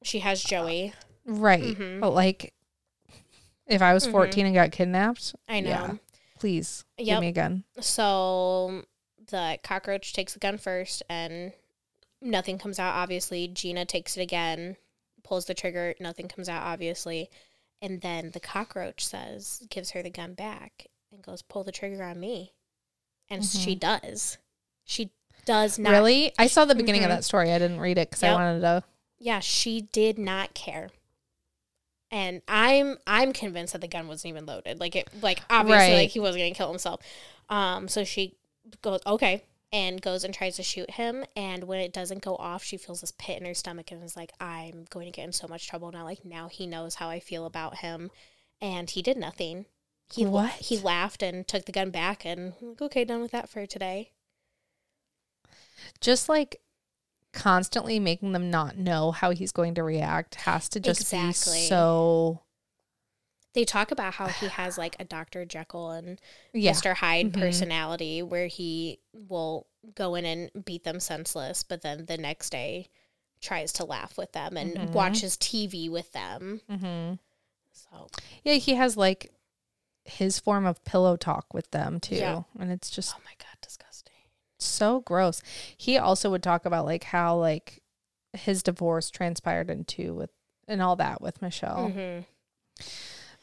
she 0.03 0.19
has 0.19 0.43
joey 0.43 0.93
right, 1.25 1.63
Mhm. 1.77 2.01
but 2.01 2.11
like, 2.11 2.53
if 3.67 3.81
I 3.81 3.95
was 3.95 4.07
Mhm. 4.07 4.11
14 4.13 4.47
and 4.47 4.55
got 4.55 4.71
kidnapped, 4.73 5.35
i 5.49 5.61
know 5.61 5.69
Yeah. 5.71 5.95
please 6.39 6.85
give 6.99 7.21
me 7.21 7.29
a 7.29 7.33
gun. 7.33 7.65
So 7.81 8.85
the 9.29 9.59
cockroach 9.63 10.13
takes 10.13 10.35
the 10.35 10.41
gun 10.41 10.59
first 10.59 11.03
and 11.09 11.53
nothing 12.21 12.59
comes 12.59 12.79
out, 12.79 12.95
obviously. 12.95 13.49
Gina 13.49 13.87
takes 13.87 14.17
it 14.19 14.21
again, 14.21 14.77
pulls 15.23 15.47
the 15.47 15.55
trigger, 15.55 15.95
nothing 16.01 16.29
comes 16.29 16.49
out, 16.51 16.65
obviously. 16.65 17.31
And 17.83 18.01
then 18.01 18.31
the 18.31 18.41
cockroach 18.41 19.05
says, 19.05 19.67
gives 19.69 19.91
her 19.91 20.03
the 20.03 20.09
gun 20.11 20.33
back 20.35 20.87
and 21.13 21.21
goes, 21.23 21.43
pull 21.43 21.65
the 21.65 21.73
trigger 21.73 22.03
on 22.05 22.19
me. 22.21 22.53
And 23.29 23.45
she 23.45 23.75
does. 23.75 24.39
She 24.85 25.11
does 25.47 25.79
not. 25.79 25.91
really? 25.91 26.33
I 26.39 26.47
saw 26.47 26.65
the 26.65 26.75
beginning 26.77 27.03
Mhm. 27.03 27.07
of 27.07 27.11
that 27.11 27.25
story. 27.25 27.53
I 27.53 27.59
didn't 27.59 27.81
read 27.81 27.99
it 27.99 28.09
because 28.09 28.23
I 28.23 28.33
wanted 28.33 28.61
to. 28.61 28.85
Yeah, 29.19 29.41
she 29.41 29.81
did 29.81 30.17
not 30.19 30.55
care. 30.55 30.91
And 32.11 32.43
I'm 32.47 32.99
I'm 33.07 33.33
convinced 33.33 33.73
that 33.73 33.81
the 33.81 33.89
gun 33.89 34.07
wasn't 34.07 34.31
even 34.31 34.45
loaded. 34.47 34.79
Like 34.81 34.95
it 34.95 35.09
like 35.23 35.43
obviously 35.51 35.93
Right. 35.93 35.97
like 36.03 36.11
he 36.11 36.21
wasn't 36.21 36.43
gonna 36.43 36.55
kill 36.55 36.69
himself. 36.69 37.01
Um 37.49 37.89
so 37.89 38.05
she 38.05 38.37
goes 38.83 39.01
okay 39.07 39.43
and 39.73 40.03
goes 40.03 40.23
and 40.23 40.35
tries 40.35 40.57
to 40.57 40.63
shoot 40.63 40.91
him 40.93 41.25
and 41.35 41.65
when 41.65 41.81
it 41.81 41.93
doesn't 41.93 42.23
go 42.23 42.37
off 42.37 42.63
she 42.63 42.77
feels 42.77 43.01
this 43.01 43.13
pit 43.19 43.41
in 43.41 43.47
her 43.47 43.55
stomach 43.55 43.91
and 43.91 44.03
is 44.05 44.17
like 44.17 44.33
I'm 44.39 44.85
going 44.91 45.07
to 45.07 45.13
get 45.13 45.25
in 45.25 45.33
so 45.33 45.49
much 45.49 45.67
trouble 45.67 45.91
now 45.91 46.05
like 46.05 46.25
now 46.25 46.49
he 46.49 46.67
knows 46.67 46.97
how 46.97 47.09
I 47.09 47.21
feel 47.21 47.47
about 47.47 47.79
him 47.79 48.11
and 48.61 48.89
he 48.91 49.03
did 49.03 49.17
nothing. 49.17 49.67
He 50.13 50.27
What? 50.27 50.51
he 50.53 50.79
laughed 50.79 51.23
and 51.23 51.49
took 51.49 51.65
the 51.65 51.73
gun 51.73 51.91
back 51.91 52.25
and 52.27 52.53
like 52.61 52.83
okay 52.83 53.05
done 53.05 53.23
with 53.23 53.31
that 53.33 53.49
for 53.49 53.65
today. 53.67 54.11
Just 56.01 56.29
like 56.29 56.61
constantly 57.33 57.99
making 57.99 58.33
them 58.33 58.51
not 58.51 58.77
know 58.77 59.11
how 59.11 59.31
he's 59.31 59.53
going 59.53 59.75
to 59.75 59.83
react 59.83 60.35
has 60.37 60.69
to 60.69 60.81
just 60.81 61.01
Exactly. 61.01 61.61
be 61.61 61.67
so. 61.67 62.43
They 63.55 63.65
talk 63.65 63.91
about 63.91 64.15
how 64.15 64.27
he 64.29 64.47
has 64.49 64.79
like 64.79 64.97
a 64.99 65.05
Dr. 65.05 65.45
Jekyll 65.45 65.91
and 65.91 66.21
Yeah. 66.53 66.73
Mr. 66.73 66.95
Hyde 66.95 67.33
Mhm. 67.33 67.41
personality 67.41 68.23
where 68.23 68.47
he 68.47 68.99
will 69.13 69.67
go 69.95 70.15
in 70.15 70.25
and 70.25 70.65
beat 70.65 70.85
them 70.85 71.01
senseless, 71.01 71.63
but 71.63 71.83
then 71.83 72.07
the 72.07 72.17
next 72.17 72.51
day 72.51 72.89
tries 73.41 73.73
to 73.75 73.85
laugh 73.85 74.17
with 74.17 74.33
them 74.33 74.57
and 74.57 74.77
Mhm. 74.77 74.93
watches 74.93 75.37
TV 75.37 75.89
with 75.89 76.13
them. 76.13 76.61
Mm-hmm. 76.71 77.15
So 77.73 78.09
Yeah, 78.45 78.55
he 78.55 78.75
has 78.75 78.97
like 78.97 79.33
his 80.05 80.39
form 80.39 80.67
of 80.67 80.83
pillow 80.85 81.17
talk 81.17 81.53
with 81.55 81.71
them 81.73 81.99
too, 82.01 82.17
Yeah. 82.17 82.43
and 82.59 82.71
it's 82.73 82.91
just 82.91 83.15
oh 83.17 83.21
my 83.25 83.33
god, 83.39 83.57
disgusting. 83.61 84.13
so 84.59 85.01
gross. 85.01 85.43
He 85.77 85.99
also 85.99 86.31
would 86.31 86.43
talk 86.43 86.65
about 86.65 86.85
like 86.85 87.05
how 87.05 87.37
like 87.37 87.83
his 88.33 88.63
divorce 88.63 89.11
transpired 89.11 89.69
into 89.71 90.15
with 90.15 90.31
and 90.69 90.81
all 90.81 90.95
that 90.97 91.21
with 91.21 91.43
Michelle. 91.43 91.89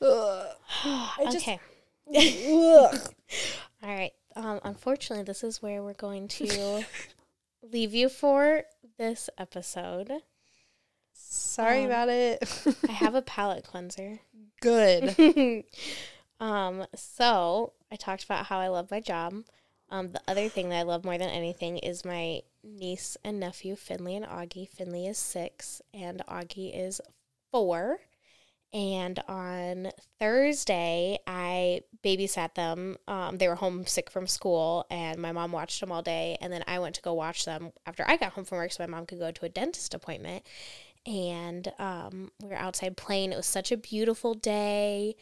Mhm. 0.01 1.31
Just- 1.31 1.47
okay. 1.47 1.59
All 3.83 3.89
right. 3.89 4.11
Um, 4.35 4.59
unfortunately, 4.63 5.23
this 5.23 5.43
is 5.43 5.61
where 5.61 5.81
we're 5.83 5.93
going 5.93 6.27
to 6.29 6.83
leave 7.61 7.93
you 7.93 8.09
for 8.09 8.63
this 8.97 9.29
episode. 9.37 10.11
Sorry 11.13 11.79
Um, 11.81 11.85
about 11.87 12.09
it. 12.09 12.65
I 12.87 12.91
have 12.93 13.15
a 13.15 13.21
palate 13.35 13.63
cleanser. 13.65 14.19
Good. 14.61 15.63
um, 16.39 16.85
so 16.95 17.73
I 17.91 17.95
talked 17.95 18.23
about 18.23 18.45
how 18.45 18.59
I 18.59 18.67
love 18.69 18.91
my 18.91 18.99
job. 18.99 19.43
Um, 19.89 20.11
the 20.11 20.21
other 20.27 20.47
thing 20.49 20.69
that 20.69 20.77
I 20.77 20.83
love 20.83 21.03
more 21.03 21.17
than 21.17 21.29
anything 21.29 21.77
is 21.79 22.05
my 22.05 22.41
niece 22.63 23.17
and 23.23 23.39
nephew, 23.39 23.75
Finley 23.75 24.15
and 24.15 24.25
Augie. 24.25 24.69
Finley 24.69 25.07
is 25.07 25.17
six 25.17 25.81
and 25.93 26.21
Augie 26.27 26.71
is 26.77 27.01
four. 27.51 27.99
And 28.72 29.17
on 29.28 29.91
Thursday, 30.20 31.17
I 31.26 31.82
babysat 32.03 32.53
them. 32.53 32.97
Um, 33.07 33.38
they 33.38 33.47
were 33.47 33.55
homesick 33.55 34.11
from 34.11 34.28
school, 34.28 34.86
and 34.91 35.20
my 35.20 35.32
mom 35.32 35.51
watched 35.51 35.80
them 35.80 35.91
all 35.91 36.03
day. 36.03 36.38
And 36.39 36.53
then 36.53 36.63
I 36.67 36.78
went 36.78 36.95
to 36.95 37.01
go 37.01 37.13
watch 37.13 37.45
them 37.45 37.72
after 37.88 38.05
I 38.07 38.17
got 38.17 38.34
home 38.34 38.45
from 38.45 38.59
work 38.59 38.72
so 38.72 38.84
my 38.84 38.88
mom 38.88 39.07
could 39.07 39.20
go 39.20 39.32
to 39.32 39.45
a 39.45 39.49
dentist 39.49 39.93
appointment. 39.95 40.45
And 41.07 41.72
um, 41.80 42.32
we 42.41 42.49
were 42.49 42.55
outside 42.55 42.95
playing. 42.95 43.32
It 43.32 43.38
was 43.38 43.47
such 43.47 43.72
a 43.72 43.78
beautiful 43.78 44.36
day. 44.36 45.15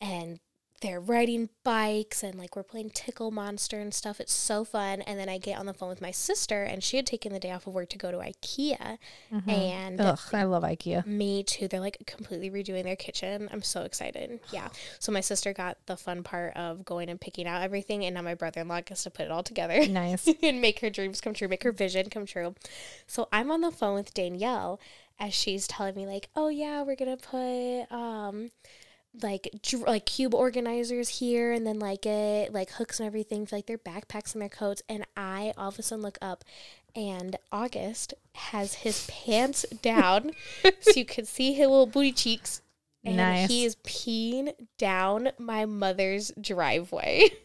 And 0.00 0.38
they're 0.82 1.00
riding 1.00 1.48
bikes 1.62 2.22
and 2.24 2.34
like 2.34 2.56
we're 2.56 2.62
playing 2.64 2.90
Tickle 2.90 3.30
Monster 3.30 3.78
and 3.80 3.94
stuff. 3.94 4.20
It's 4.20 4.32
so 4.32 4.64
fun. 4.64 5.00
And 5.02 5.18
then 5.18 5.28
I 5.28 5.38
get 5.38 5.58
on 5.58 5.66
the 5.66 5.72
phone 5.72 5.88
with 5.88 6.00
my 6.00 6.10
sister, 6.10 6.64
and 6.64 6.82
she 6.82 6.96
had 6.96 7.06
taken 7.06 7.32
the 7.32 7.38
day 7.38 7.52
off 7.52 7.66
of 7.66 7.72
work 7.72 7.88
to 7.90 7.98
go 7.98 8.10
to 8.10 8.18
IKEA. 8.18 8.98
And 9.46 10.00
Ugh, 10.00 10.18
I 10.32 10.42
love 10.42 10.64
IKEA. 10.64 11.06
me 11.06 11.44
too. 11.44 11.68
They're 11.68 11.80
like 11.80 12.02
completely 12.06 12.50
redoing 12.50 12.82
their 12.82 12.96
kitchen. 12.96 13.48
I'm 13.52 13.62
so 13.62 13.82
excited. 13.82 14.40
Yeah. 14.52 14.68
So 14.98 15.12
my 15.12 15.20
sister 15.20 15.52
got 15.52 15.78
the 15.86 15.96
fun 15.96 16.22
part 16.24 16.56
of 16.56 16.84
going 16.84 17.08
and 17.08 17.20
picking 17.20 17.46
out 17.46 17.62
everything, 17.62 18.04
and 18.04 18.14
now 18.14 18.22
my 18.22 18.34
brother 18.34 18.60
in 18.60 18.68
law 18.68 18.80
gets 18.80 19.04
to 19.04 19.10
put 19.10 19.24
it 19.26 19.30
all 19.30 19.42
together 19.44 19.86
Nice. 19.86 20.28
and 20.42 20.60
make 20.60 20.80
her 20.80 20.90
dreams 20.90 21.20
come 21.20 21.32
true, 21.32 21.48
make 21.48 21.62
her 21.62 21.72
vision 21.72 22.10
come 22.10 22.26
true. 22.26 22.54
So 23.06 23.28
I'm 23.32 23.50
on 23.50 23.60
the 23.60 23.70
phone 23.70 23.94
with 23.94 24.12
Danielle 24.12 24.80
as 25.20 25.32
she's 25.32 25.68
telling 25.68 25.94
me 25.94 26.06
like, 26.06 26.28
"Oh 26.34 26.48
yeah, 26.48 26.82
we're 26.82 26.96
gonna 26.96 27.16
put 27.16 27.82
um." 27.96 28.50
Like 29.20 29.48
dr- 29.62 29.86
like 29.86 30.06
cube 30.06 30.34
organizers 30.34 31.08
here 31.20 31.52
and 31.52 31.66
then 31.66 31.78
like 31.78 32.06
it 32.06 32.52
like 32.52 32.70
hooks 32.70 32.98
and 32.98 33.06
everything 33.06 33.44
for 33.44 33.56
like 33.56 33.66
their 33.66 33.76
backpacks 33.78 34.32
and 34.32 34.40
their 34.40 34.48
coats 34.48 34.82
and 34.88 35.04
I 35.16 35.52
all 35.58 35.68
of 35.68 35.78
a 35.78 35.82
sudden 35.82 36.02
look 36.02 36.16
up 36.22 36.44
and 36.96 37.36
August 37.50 38.14
has 38.34 38.74
his 38.74 39.06
pants 39.10 39.66
down 39.82 40.30
so 40.80 40.92
you 40.96 41.04
can 41.04 41.26
see 41.26 41.52
his 41.52 41.66
little 41.68 41.86
booty 41.86 42.12
cheeks 42.12 42.62
and 43.04 43.16
Nice. 43.16 43.48
he 43.50 43.64
is 43.64 43.76
peeing 43.76 44.52
down 44.78 45.30
my 45.38 45.66
mother's 45.66 46.32
driveway. 46.40 47.28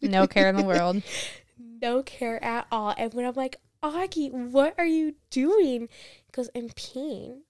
No 0.00 0.26
care 0.26 0.48
in 0.48 0.56
the 0.56 0.64
world. 0.64 1.02
no 1.82 2.02
care 2.02 2.42
at 2.42 2.66
all. 2.72 2.94
And 2.96 3.12
when 3.12 3.26
I'm 3.26 3.34
like, 3.34 3.56
Augie, 3.82 4.30
what 4.32 4.74
are 4.78 4.86
you 4.86 5.16
doing? 5.28 5.82
He 5.82 6.32
goes, 6.32 6.48
I'm 6.56 6.70
peeing. 6.70 7.40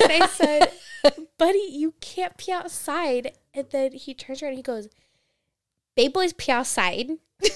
And 0.00 0.22
I 0.22 0.26
said, 0.26 0.72
buddy, 1.38 1.66
you 1.70 1.94
can't 2.00 2.36
pee 2.36 2.52
outside. 2.52 3.32
And 3.54 3.66
then 3.70 3.92
he 3.92 4.14
turns 4.14 4.42
around 4.42 4.50
and 4.50 4.58
he 4.58 4.62
goes, 4.62 4.88
Babe 5.96 6.12
boys 6.12 6.32
pee 6.32 6.52
outside. 6.52 7.10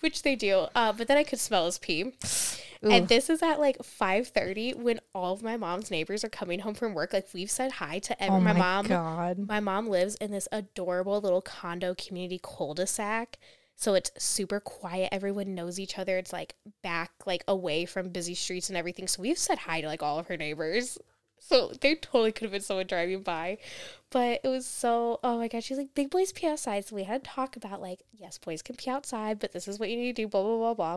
Which 0.00 0.22
they 0.22 0.36
do. 0.36 0.66
Uh, 0.74 0.92
but 0.92 1.08
then 1.08 1.16
I 1.16 1.24
could 1.24 1.38
smell 1.38 1.66
his 1.66 1.78
pee. 1.78 2.12
Ooh. 2.84 2.90
And 2.90 3.08
this 3.08 3.30
is 3.30 3.42
at 3.42 3.60
like 3.60 3.78
5.30 3.78 4.76
when 4.76 5.00
all 5.14 5.32
of 5.32 5.42
my 5.42 5.56
mom's 5.56 5.90
neighbors 5.90 6.22
are 6.24 6.28
coming 6.28 6.60
home 6.60 6.74
from 6.74 6.92
work. 6.92 7.12
Like 7.12 7.28
we've 7.32 7.50
said 7.50 7.72
hi 7.72 7.98
to 8.00 8.22
every, 8.22 8.36
oh 8.36 8.40
my, 8.40 8.52
my, 8.52 8.58
mom. 8.58 8.86
god. 8.86 9.38
My 9.38 9.60
mom 9.60 9.88
lives 9.88 10.16
in 10.16 10.30
this 10.30 10.48
adorable 10.52 11.20
little 11.20 11.40
condo 11.40 11.94
community 11.94 12.40
cul-de-sac. 12.42 13.38
So 13.76 13.94
it's 13.94 14.10
super 14.18 14.60
quiet. 14.60 15.08
Everyone 15.12 15.54
knows 15.54 15.78
each 15.80 15.98
other. 15.98 16.16
It's 16.18 16.32
like 16.32 16.54
back, 16.82 17.10
like 17.26 17.44
away 17.48 17.84
from 17.86 18.08
busy 18.10 18.34
streets 18.34 18.68
and 18.68 18.76
everything. 18.78 19.08
So 19.08 19.22
we've 19.22 19.38
said 19.38 19.58
hi 19.58 19.80
to 19.80 19.86
like 19.86 20.02
all 20.02 20.18
of 20.18 20.28
her 20.28 20.36
neighbors. 20.36 20.98
So 21.40 21.72
they 21.82 21.96
totally 21.96 22.32
could 22.32 22.44
have 22.44 22.52
been 22.52 22.62
someone 22.62 22.86
driving 22.86 23.22
by. 23.22 23.58
But 24.10 24.40
it 24.44 24.48
was 24.48 24.64
so, 24.64 25.20
oh 25.22 25.36
my 25.38 25.48
God. 25.48 25.62
She's 25.62 25.76
like, 25.76 25.94
big 25.94 26.08
boys 26.08 26.32
pee 26.32 26.46
outside. 26.46 26.86
So 26.86 26.96
we 26.96 27.02
had 27.02 27.22
to 27.24 27.30
talk 27.30 27.56
about 27.56 27.82
like, 27.82 28.00
yes, 28.12 28.38
boys 28.38 28.62
can 28.62 28.76
pee 28.76 28.88
outside, 28.90 29.38
but 29.40 29.52
this 29.52 29.68
is 29.68 29.78
what 29.78 29.90
you 29.90 29.96
need 29.96 30.16
to 30.16 30.22
do, 30.22 30.28
blah, 30.28 30.42
blah, 30.42 30.56
blah, 30.56 30.74
blah. 30.74 30.96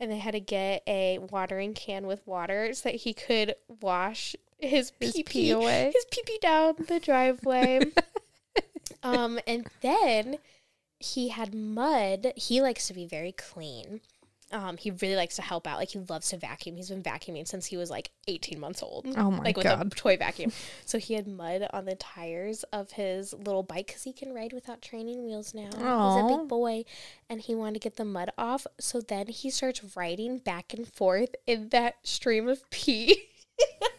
And 0.00 0.10
they 0.10 0.18
had 0.18 0.32
to 0.32 0.40
get 0.40 0.82
a 0.88 1.18
watering 1.30 1.74
can 1.74 2.06
with 2.06 2.26
water 2.26 2.72
so 2.74 2.88
that 2.88 2.96
he 2.96 3.14
could 3.14 3.54
wash 3.80 4.34
his 4.58 4.92
His 4.98 5.12
pee 5.12 5.22
pee 5.22 5.50
away. 5.50 5.92
his 5.94 6.06
pee 6.10 6.22
pee 6.26 6.38
down 6.40 6.74
the 6.88 6.98
driveway. 6.98 7.80
um, 9.04 9.38
and 9.46 9.66
then 9.80 10.38
he 10.98 11.28
had 11.28 11.54
mud. 11.54 12.32
He 12.36 12.60
likes 12.60 12.86
to 12.88 12.94
be 12.94 13.06
very 13.06 13.32
clean. 13.32 14.00
Um, 14.52 14.76
he 14.76 14.90
really 14.90 15.16
likes 15.16 15.36
to 15.36 15.42
help 15.42 15.66
out. 15.66 15.78
Like 15.78 15.90
he 15.90 15.98
loves 15.98 16.28
to 16.28 16.36
vacuum. 16.36 16.76
He's 16.76 16.88
been 16.90 17.02
vacuuming 17.02 17.48
since 17.48 17.66
he 17.66 17.76
was 17.76 17.90
like 17.90 18.10
18 18.28 18.60
months 18.60 18.82
old. 18.82 19.06
Oh 19.16 19.30
my 19.30 19.42
like 19.42 19.56
with 19.56 19.66
a 19.66 19.70
God. 19.70 19.92
toy 19.96 20.16
vacuum. 20.16 20.52
So 20.84 20.98
he 20.98 21.14
had 21.14 21.26
mud 21.26 21.66
on 21.72 21.86
the 21.86 21.96
tires 21.96 22.62
of 22.64 22.92
his 22.92 23.32
little 23.32 23.64
bike 23.64 23.88
because 23.88 24.04
he 24.04 24.12
can 24.12 24.32
ride 24.32 24.52
without 24.52 24.80
training 24.80 25.24
wheels 25.24 25.54
now. 25.54 25.70
He's 26.24 26.32
a 26.32 26.38
big 26.38 26.48
boy, 26.48 26.84
and 27.28 27.40
he 27.40 27.54
wanted 27.54 27.74
to 27.74 27.80
get 27.80 27.96
the 27.96 28.04
mud 28.04 28.30
off. 28.38 28.66
So 28.78 29.00
then 29.00 29.26
he 29.26 29.50
starts 29.50 29.96
riding 29.96 30.38
back 30.38 30.72
and 30.72 30.86
forth 30.86 31.34
in 31.46 31.70
that 31.70 31.96
stream 32.04 32.48
of 32.48 32.68
pee. 32.70 33.24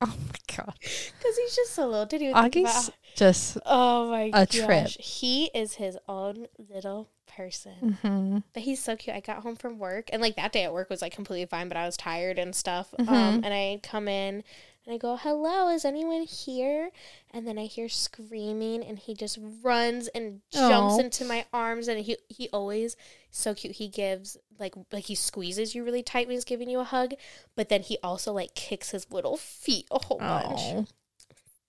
Oh 0.00 0.06
my 0.06 0.56
god. 0.56 0.74
Because 0.80 1.36
he's 1.36 1.56
just 1.56 1.72
so 1.74 1.88
little. 1.88 2.06
Think 2.06 2.56
about 2.56 2.86
Augie's 2.86 2.90
just 3.14 3.58
Oh 3.66 4.10
my 4.10 4.32
a 4.32 4.46
gosh. 4.46 4.46
trip. 4.46 5.00
He 5.00 5.46
is 5.54 5.74
his 5.74 5.98
own 6.08 6.46
little 6.58 7.10
person. 7.26 7.74
mhm. 7.82 8.42
But 8.54 8.64
he's 8.64 8.82
so 8.82 8.96
cute. 8.96 9.16
I 9.16 9.20
got 9.20 9.42
home 9.42 9.56
from 9.56 9.78
work 9.78 10.10
and 10.12 10.22
like 10.22 10.36
that 10.36 10.52
day 10.52 10.64
at 10.64 10.72
work 10.74 10.90
was 10.90 11.02
like 11.02 11.14
completely 11.14 11.46
fine, 11.46 11.68
but 11.68 11.76
I 11.76 11.86
was 11.86 11.96
tired 11.96 12.38
and 12.38 12.54
stuff. 12.54 12.94
Um 13.06 13.38
Mhm. 13.38 13.42
and 13.42 13.54
I 13.54 13.80
come 13.82 14.08
in 14.08 14.44
and 14.88 14.94
I 14.94 14.98
go, 14.98 15.16
Hello, 15.16 15.68
is 15.68 15.84
anyone 15.84 16.22
here? 16.22 16.90
And 17.30 17.46
then 17.46 17.58
I 17.58 17.66
hear 17.66 17.90
screaming 17.90 18.82
and 18.82 18.98
he 18.98 19.14
just 19.14 19.38
runs 19.62 20.08
and 20.08 20.40
jumps 20.50 20.94
Aw. 20.94 21.00
into 21.00 21.26
my 21.26 21.44
arms 21.52 21.88
and 21.88 22.00
he 22.00 22.16
he 22.28 22.48
always 22.54 22.96
so 23.30 23.52
cute. 23.52 23.74
He 23.74 23.88
gives 23.88 24.38
like 24.58 24.72
like 24.90 25.04
he 25.04 25.14
squeezes 25.14 25.74
you 25.74 25.84
really 25.84 26.02
tight 26.02 26.26
when 26.26 26.36
he's 26.36 26.44
giving 26.46 26.70
you 26.70 26.80
a 26.80 26.84
hug, 26.84 27.12
but 27.54 27.68
then 27.68 27.82
he 27.82 27.98
also 28.02 28.32
like 28.32 28.54
kicks 28.54 28.92
his 28.92 29.10
little 29.10 29.36
feet 29.36 29.86
a 29.90 29.98
whole 29.98 30.18
bunch. 30.18 30.58
Oh. 30.58 30.86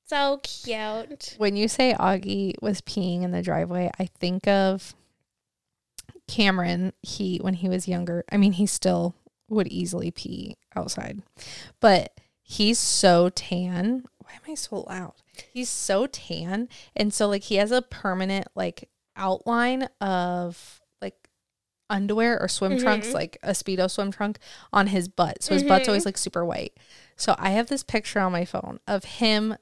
So 0.06 0.40
cute. 0.42 1.36
When 1.38 1.58
you 1.58 1.68
say 1.68 1.94
Augie 2.00 2.54
was 2.62 2.80
peeing 2.80 3.24
in 3.24 3.32
the 3.32 3.42
driveway, 3.42 3.92
I 4.00 4.06
think 4.06 4.48
of 4.48 4.96
Cameron. 6.30 6.94
He 7.02 7.40
when 7.40 7.56
he 7.56 7.68
was 7.68 7.86
younger. 7.86 8.24
I 8.32 8.38
mean, 8.38 8.54
he 8.54 8.66
still 8.66 9.14
would 9.50 9.68
easily 9.68 10.10
pee 10.10 10.56
outside, 10.74 11.22
but 11.82 12.18
he's 12.50 12.80
so 12.80 13.30
tan. 13.30 14.04
Why 14.24 14.32
am 14.34 14.42
I 14.52 14.56
so 14.56 14.84
loud? 14.88 15.14
He's 15.54 15.70
so 15.70 16.08
tan, 16.08 16.68
and 16.96 17.14
so 17.14 17.28
like 17.28 17.44
he 17.44 17.56
has 17.56 17.72
a 17.72 17.82
permanent 17.84 18.48
like 18.56 18.90
outline 19.16 19.84
of 20.02 20.82
like 21.02 21.30
underwear 21.90 22.40
or 22.42 22.48
swim 22.48 22.78
trunks, 22.80 23.08
Mhm. 23.10 23.14
like 23.14 23.38
a 23.44 23.52
speedo 23.52 23.90
swim 23.90 24.12
trunk 24.12 24.40
on 24.74 24.88
his 24.88 25.08
butt. 25.08 25.44
So 25.44 25.54
his 25.54 25.64
butt's 25.64 25.86
Mhm. 25.86 25.90
always 25.90 26.06
like 26.06 26.18
super 26.18 26.44
white. 26.44 26.74
So 27.16 27.36
I 27.38 27.52
have 27.52 27.68
this 27.68 27.84
picture 27.84 28.20
on 28.20 28.32
my 28.32 28.46
phone 28.46 28.80
of 28.88 29.04
him 29.06 29.56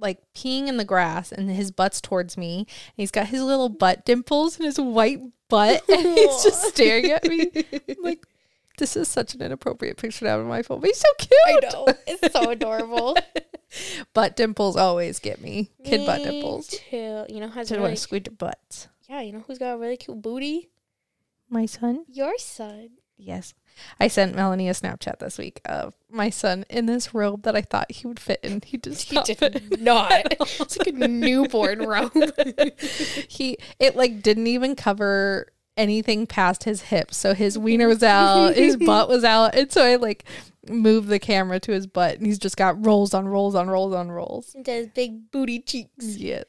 like 0.00 0.18
peeing 0.32 0.68
in 0.68 0.76
the 0.76 0.84
grass 0.84 1.32
and 1.32 1.50
his 1.50 1.72
butt's 1.72 2.00
towards 2.00 2.36
me. 2.36 2.58
And 2.60 2.66
he's 2.96 3.10
got 3.10 3.26
his 3.28 3.42
little 3.42 3.68
butt 3.68 4.04
dimples 4.04 4.56
and 4.56 4.64
his 4.64 4.78
white 4.78 5.20
butt 5.48 5.82
and 5.88 6.06
he's 6.16 6.42
just 6.44 6.62
staring 6.68 7.10
at 7.10 7.24
me. 7.24 7.50
Like, 8.00 8.24
this 8.78 8.96
is 8.96 9.08
such 9.08 9.34
an 9.34 9.42
inappropriate 9.42 9.96
picture 9.98 10.20
to 10.24 10.30
have 10.30 10.40
on 10.40 10.46
my 10.46 10.62
phone, 10.62 10.80
but 10.80 10.86
he's 10.88 10.98
so 10.98 11.08
cute. 11.18 11.32
I 11.46 11.58
know. 11.72 11.86
It's 12.06 12.32
so 12.32 12.50
adorable. 12.50 13.16
Butt 14.14 14.34
dimples 14.36 14.76
always 14.76 15.18
get 15.18 15.40
me. 15.42 15.70
Kid 15.84 16.06
butt 16.06 16.22
dimples. 16.22 16.68
Too. 16.68 17.24
You 17.28 17.40
know 17.40 17.48
Just 17.48 17.70
want 17.70 17.82
really 17.82 17.90
to 17.90 17.96
squeeze 17.96 18.22
your 18.26 18.34
butts. 18.34 18.88
yeah. 19.08 19.20
You 19.20 19.32
know 19.32 19.44
who's 19.46 19.58
got 19.58 19.74
a 19.74 19.78
really 19.78 19.98
cute 19.98 20.22
booty? 20.22 20.70
My 21.50 21.66
son? 21.66 22.04
Your 22.08 22.38
son. 22.38 22.90
Yes. 23.18 23.52
I 24.00 24.08
sent 24.08 24.34
Melanie 24.34 24.68
a 24.68 24.72
Snapchat 24.72 25.18
this 25.18 25.38
week 25.38 25.60
of 25.64 25.94
my 26.10 26.30
son 26.30 26.64
in 26.70 26.86
this 26.86 27.12
robe 27.14 27.42
that 27.42 27.54
I 27.56 27.60
thought 27.62 27.90
he 27.92 28.06
would 28.06 28.18
fit 28.20 28.40
in. 28.42 28.62
He 28.64 28.76
does 28.78 29.02
He 29.02 29.20
did 29.22 29.38
fit 29.38 29.80
not. 29.80 30.22
It's 30.40 30.78
like 30.78 30.88
a 30.88 30.92
newborn 30.92 31.80
robe. 31.80 32.12
he 33.28 33.58
it 33.78 33.96
like 33.96 34.22
didn't 34.22 34.46
even 34.46 34.76
cover 34.76 35.52
anything 35.78 36.26
past 36.26 36.64
his 36.64 36.82
hips. 36.82 37.16
So 37.16 37.34
his 37.34 37.56
wiener 37.58 37.88
was 37.88 38.02
out, 38.02 38.54
his 38.54 38.76
butt 38.86 39.08
was 39.08 39.24
out. 39.24 39.54
And 39.54 39.70
so 39.70 39.84
I 39.84 39.96
like 39.96 40.24
moved 40.68 41.08
the 41.08 41.18
camera 41.18 41.58
to 41.60 41.72
his 41.72 41.86
butt 41.86 42.18
and 42.18 42.26
he's 42.26 42.38
just 42.38 42.56
got 42.56 42.84
rolls 42.84 43.14
on 43.14 43.26
rolls 43.26 43.54
on 43.54 43.68
rolls 43.68 43.94
on 43.94 44.10
rolls. 44.10 44.52
He 44.54 44.62
does 44.62 44.88
big 44.88 45.30
booty 45.30 45.60
cheeks. 45.60 46.16
Yes. 46.16 46.44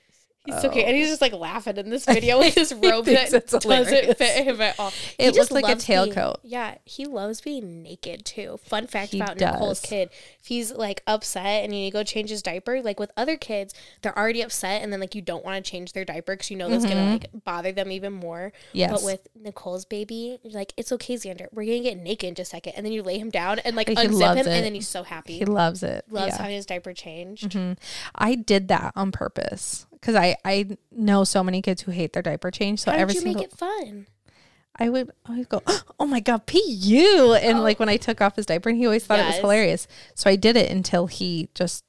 He's 0.46 0.62
so 0.62 0.70
cute, 0.70 0.86
and 0.86 0.96
he's 0.96 1.10
just 1.10 1.22
like 1.22 1.34
laughing 1.34 1.78
in 1.78 1.90
this 1.90 2.06
video 2.08 2.40
with 2.40 2.56
his 2.56 2.74
robe 2.74 3.06
that 3.06 3.30
doesn't 3.30 3.62
hilarious. 3.62 4.18
fit 4.18 4.46
him 4.46 4.60
at 4.62 4.80
all. 4.80 4.90
He 4.90 5.26
It 5.26 5.36
looks 5.36 5.52
like 5.52 5.66
a 5.66 5.76
tailcoat. 5.76 6.38
yeah, 6.44 6.76
he 6.86 7.06
loves 7.06 7.42
being 7.42 7.84
naked 7.84 8.26
too. 8.26 8.58
Fun 8.64 8.88
fact 8.88 9.12
He 9.12 9.20
about 9.20 9.38
Nicole's 9.40 9.82
does. 9.82 9.90
kid: 9.90 10.10
if 10.40 10.46
he's 10.48 10.72
like 10.72 11.04
upset 11.06 11.64
and 11.66 11.74
you 11.74 11.82
need 11.82 11.92
to 11.92 11.98
go 11.98 12.04
change 12.04 12.30
his 12.30 12.42
diaper, 12.42 12.82
like 12.82 13.00
with 13.00 13.12
other 13.18 13.36
kids, 13.38 13.74
they're 14.02 14.18
already 14.18 14.42
upset, 14.42 14.82
and 14.82 14.92
then 14.94 15.00
like 15.00 15.14
you 15.14 15.22
don't 15.22 15.44
want 15.46 15.64
to 15.64 15.70
change 15.72 15.94
their 15.94 16.06
diaper 16.06 16.34
because 16.36 16.50
you 16.50 16.58
know 16.58 16.70
that's 16.70 16.86
gonna 16.86 17.12
like 17.12 17.30
bother 17.44 17.72
them 17.72 17.92
even 17.92 18.14
more. 18.14 18.54
Mm-hmm. 18.56 18.78
Yes. 18.78 18.92
But 18.92 19.04
with 19.04 19.28
Nicole's 19.36 19.86
baby, 19.86 20.40
you're 20.42 20.54
like, 20.54 20.74
it's 20.78 20.92
okay, 20.94 21.16
Xander. 21.16 21.48
We're 21.52 21.66
gonna 21.66 21.82
get 21.82 21.98
naked 21.98 22.30
in 22.30 22.36
just 22.36 22.54
a 22.54 22.56
second, 22.56 22.74
and 22.78 22.86
then 22.86 22.94
you 22.94 23.04
lay 23.04 23.20
him 23.20 23.30
down 23.30 23.60
and 23.60 23.76
like 23.76 23.88
unzip 23.88 24.32
him, 24.32 24.38
it. 24.38 24.48
and 24.48 24.66
then 24.66 24.74
he's 24.74 24.88
so 24.88 25.04
happy. 25.04 25.38
He 25.38 25.46
loves 25.46 25.84
it. 25.84 26.06
loves 26.10 26.28
Yeah. 26.28 26.34
Mm-hmm. 26.34 26.42
having 26.44 26.56
his 26.56 26.66
diaper 26.66 26.94
changed. 26.94 27.56
I 28.16 28.36
did 28.36 28.70
that 28.70 28.94
on 28.96 29.12
purpose 29.12 29.86
because 29.92 30.16
I 30.16 30.29
I 30.46 30.78
know 30.92 31.24
so 31.24 31.44
many 31.44 31.62
kids 31.62 31.82
who 31.82 31.92
hate 31.92 32.14
their 32.14 32.24
diaper 32.24 32.52
change. 32.52 32.82
So 32.82 32.92
How 32.92 32.98
every 32.98 33.14
did 33.14 33.20
you 33.20 33.22
single 33.24 33.42
make 33.44 33.52
it 33.52 33.58
fun? 33.58 34.08
I 34.76 34.90
would 34.90 35.12
always 35.28 35.46
go, 35.46 35.62
oh 36.00 36.06
my 36.06 36.22
god, 36.22 36.46
pu, 36.46 36.58
and 37.34 37.58
oh. 37.60 37.62
like 37.62 37.80
when 37.80 37.90
I 37.90 37.98
took 37.98 38.22
off 38.22 38.38
his 38.38 38.46
diaper, 38.46 38.70
and 38.70 38.78
he 38.78 38.86
always 38.86 39.06
thought 39.06 39.20
it 39.20 39.26
was 39.26 39.36
hilarious. 39.36 39.88
So 40.16 40.30
I 40.30 40.36
did 40.38 40.56
it 40.56 40.72
until 40.72 41.08
he 41.08 41.50
just, 41.54 41.84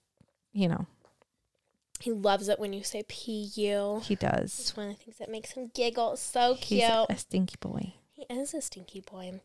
you 0.52 0.68
know, 0.68 0.86
He 2.00 2.10
loves 2.10 2.48
it 2.48 2.58
when 2.58 2.72
you 2.72 2.82
say 2.82 3.04
"pu." 3.04 4.00
he 4.00 4.16
does. 4.18 4.58
It's 4.58 4.76
one 4.76 4.90
of 4.90 4.98
the 4.98 5.04
things 5.04 5.18
that 5.18 5.30
makes 5.30 5.52
him 5.52 5.70
giggle. 5.72 6.16
So 6.16 6.54
He's 6.54 6.84
cute. 6.84 7.06
a 7.08 7.16
stinky 7.16 7.56
boy. 7.60 7.94
He 8.12 8.26
is 8.34 8.52
a 8.54 8.60
stinky 8.60 9.00
boy. 9.00 9.40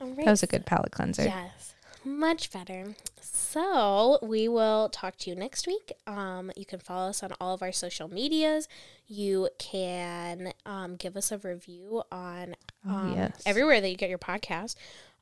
All 0.00 0.08
right. 0.08 0.24
That 0.24 0.30
was 0.30 0.42
a 0.42 0.46
good 0.46 0.64
palate 0.64 0.92
cleanser. 0.92 1.24
Yes, 1.24 1.74
much 2.08 2.50
better. 2.52 2.94
So 3.20 4.18
we 4.22 4.48
will 4.48 4.88
talk 4.88 5.16
to 5.18 5.30
you 5.30 5.36
next 5.36 5.66
week. 5.66 5.92
Um, 6.06 6.50
you 6.56 6.64
can 6.64 6.80
follow 6.80 7.08
us 7.08 7.22
on 7.22 7.32
all 7.40 7.54
of 7.54 7.62
our 7.62 7.72
social 7.72 8.08
medias. 8.08 8.68
You 9.06 9.48
can 9.58 10.52
um, 10.66 10.96
give 10.96 11.16
us 11.16 11.32
a 11.32 11.38
review 11.38 12.02
on 12.10 12.54
um, 12.86 13.14
yes. 13.16 13.42
everywhere 13.46 13.80
that 13.80 13.88
you 13.88 13.96
get 13.96 14.08
your 14.08 14.18
podcast. 14.18 14.76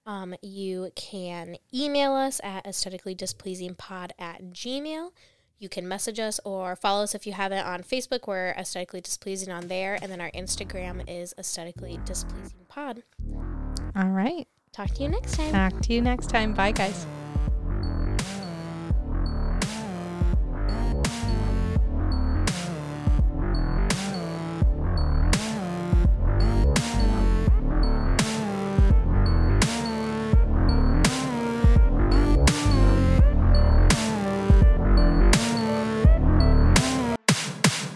Um, 0.06 0.34
you 0.40 0.92
can 0.94 1.56
email 1.74 2.12
us 2.12 2.40
at 2.44 2.66
aesthetically 2.66 3.14
displeasing 3.14 3.74
pod 3.74 4.12
at 4.18 4.42
gmail. 4.52 5.10
You 5.58 5.68
can 5.68 5.88
message 5.88 6.20
us 6.20 6.38
or 6.44 6.76
follow 6.76 7.02
us 7.02 7.14
if 7.14 7.26
you 7.26 7.32
haven't 7.32 7.66
on 7.66 7.82
Facebook. 7.82 8.26
We're 8.26 8.50
aesthetically 8.50 9.00
displeasing 9.00 9.50
on 9.50 9.68
there, 9.68 9.98
and 10.00 10.12
then 10.12 10.20
our 10.20 10.30
Instagram 10.32 11.02
is 11.08 11.34
aesthetically 11.38 11.98
displeasing 12.04 12.66
pod. 12.68 13.02
All 13.96 14.10
right. 14.10 14.46
Talk 14.76 14.90
to 14.90 15.04
you 15.04 15.08
next 15.08 15.36
time. 15.36 15.52
Talk 15.52 15.80
to 15.84 15.94
you 15.94 16.02
next 16.02 16.28
time. 16.28 16.52
Bye, 16.52 16.72
guys. 16.72 17.06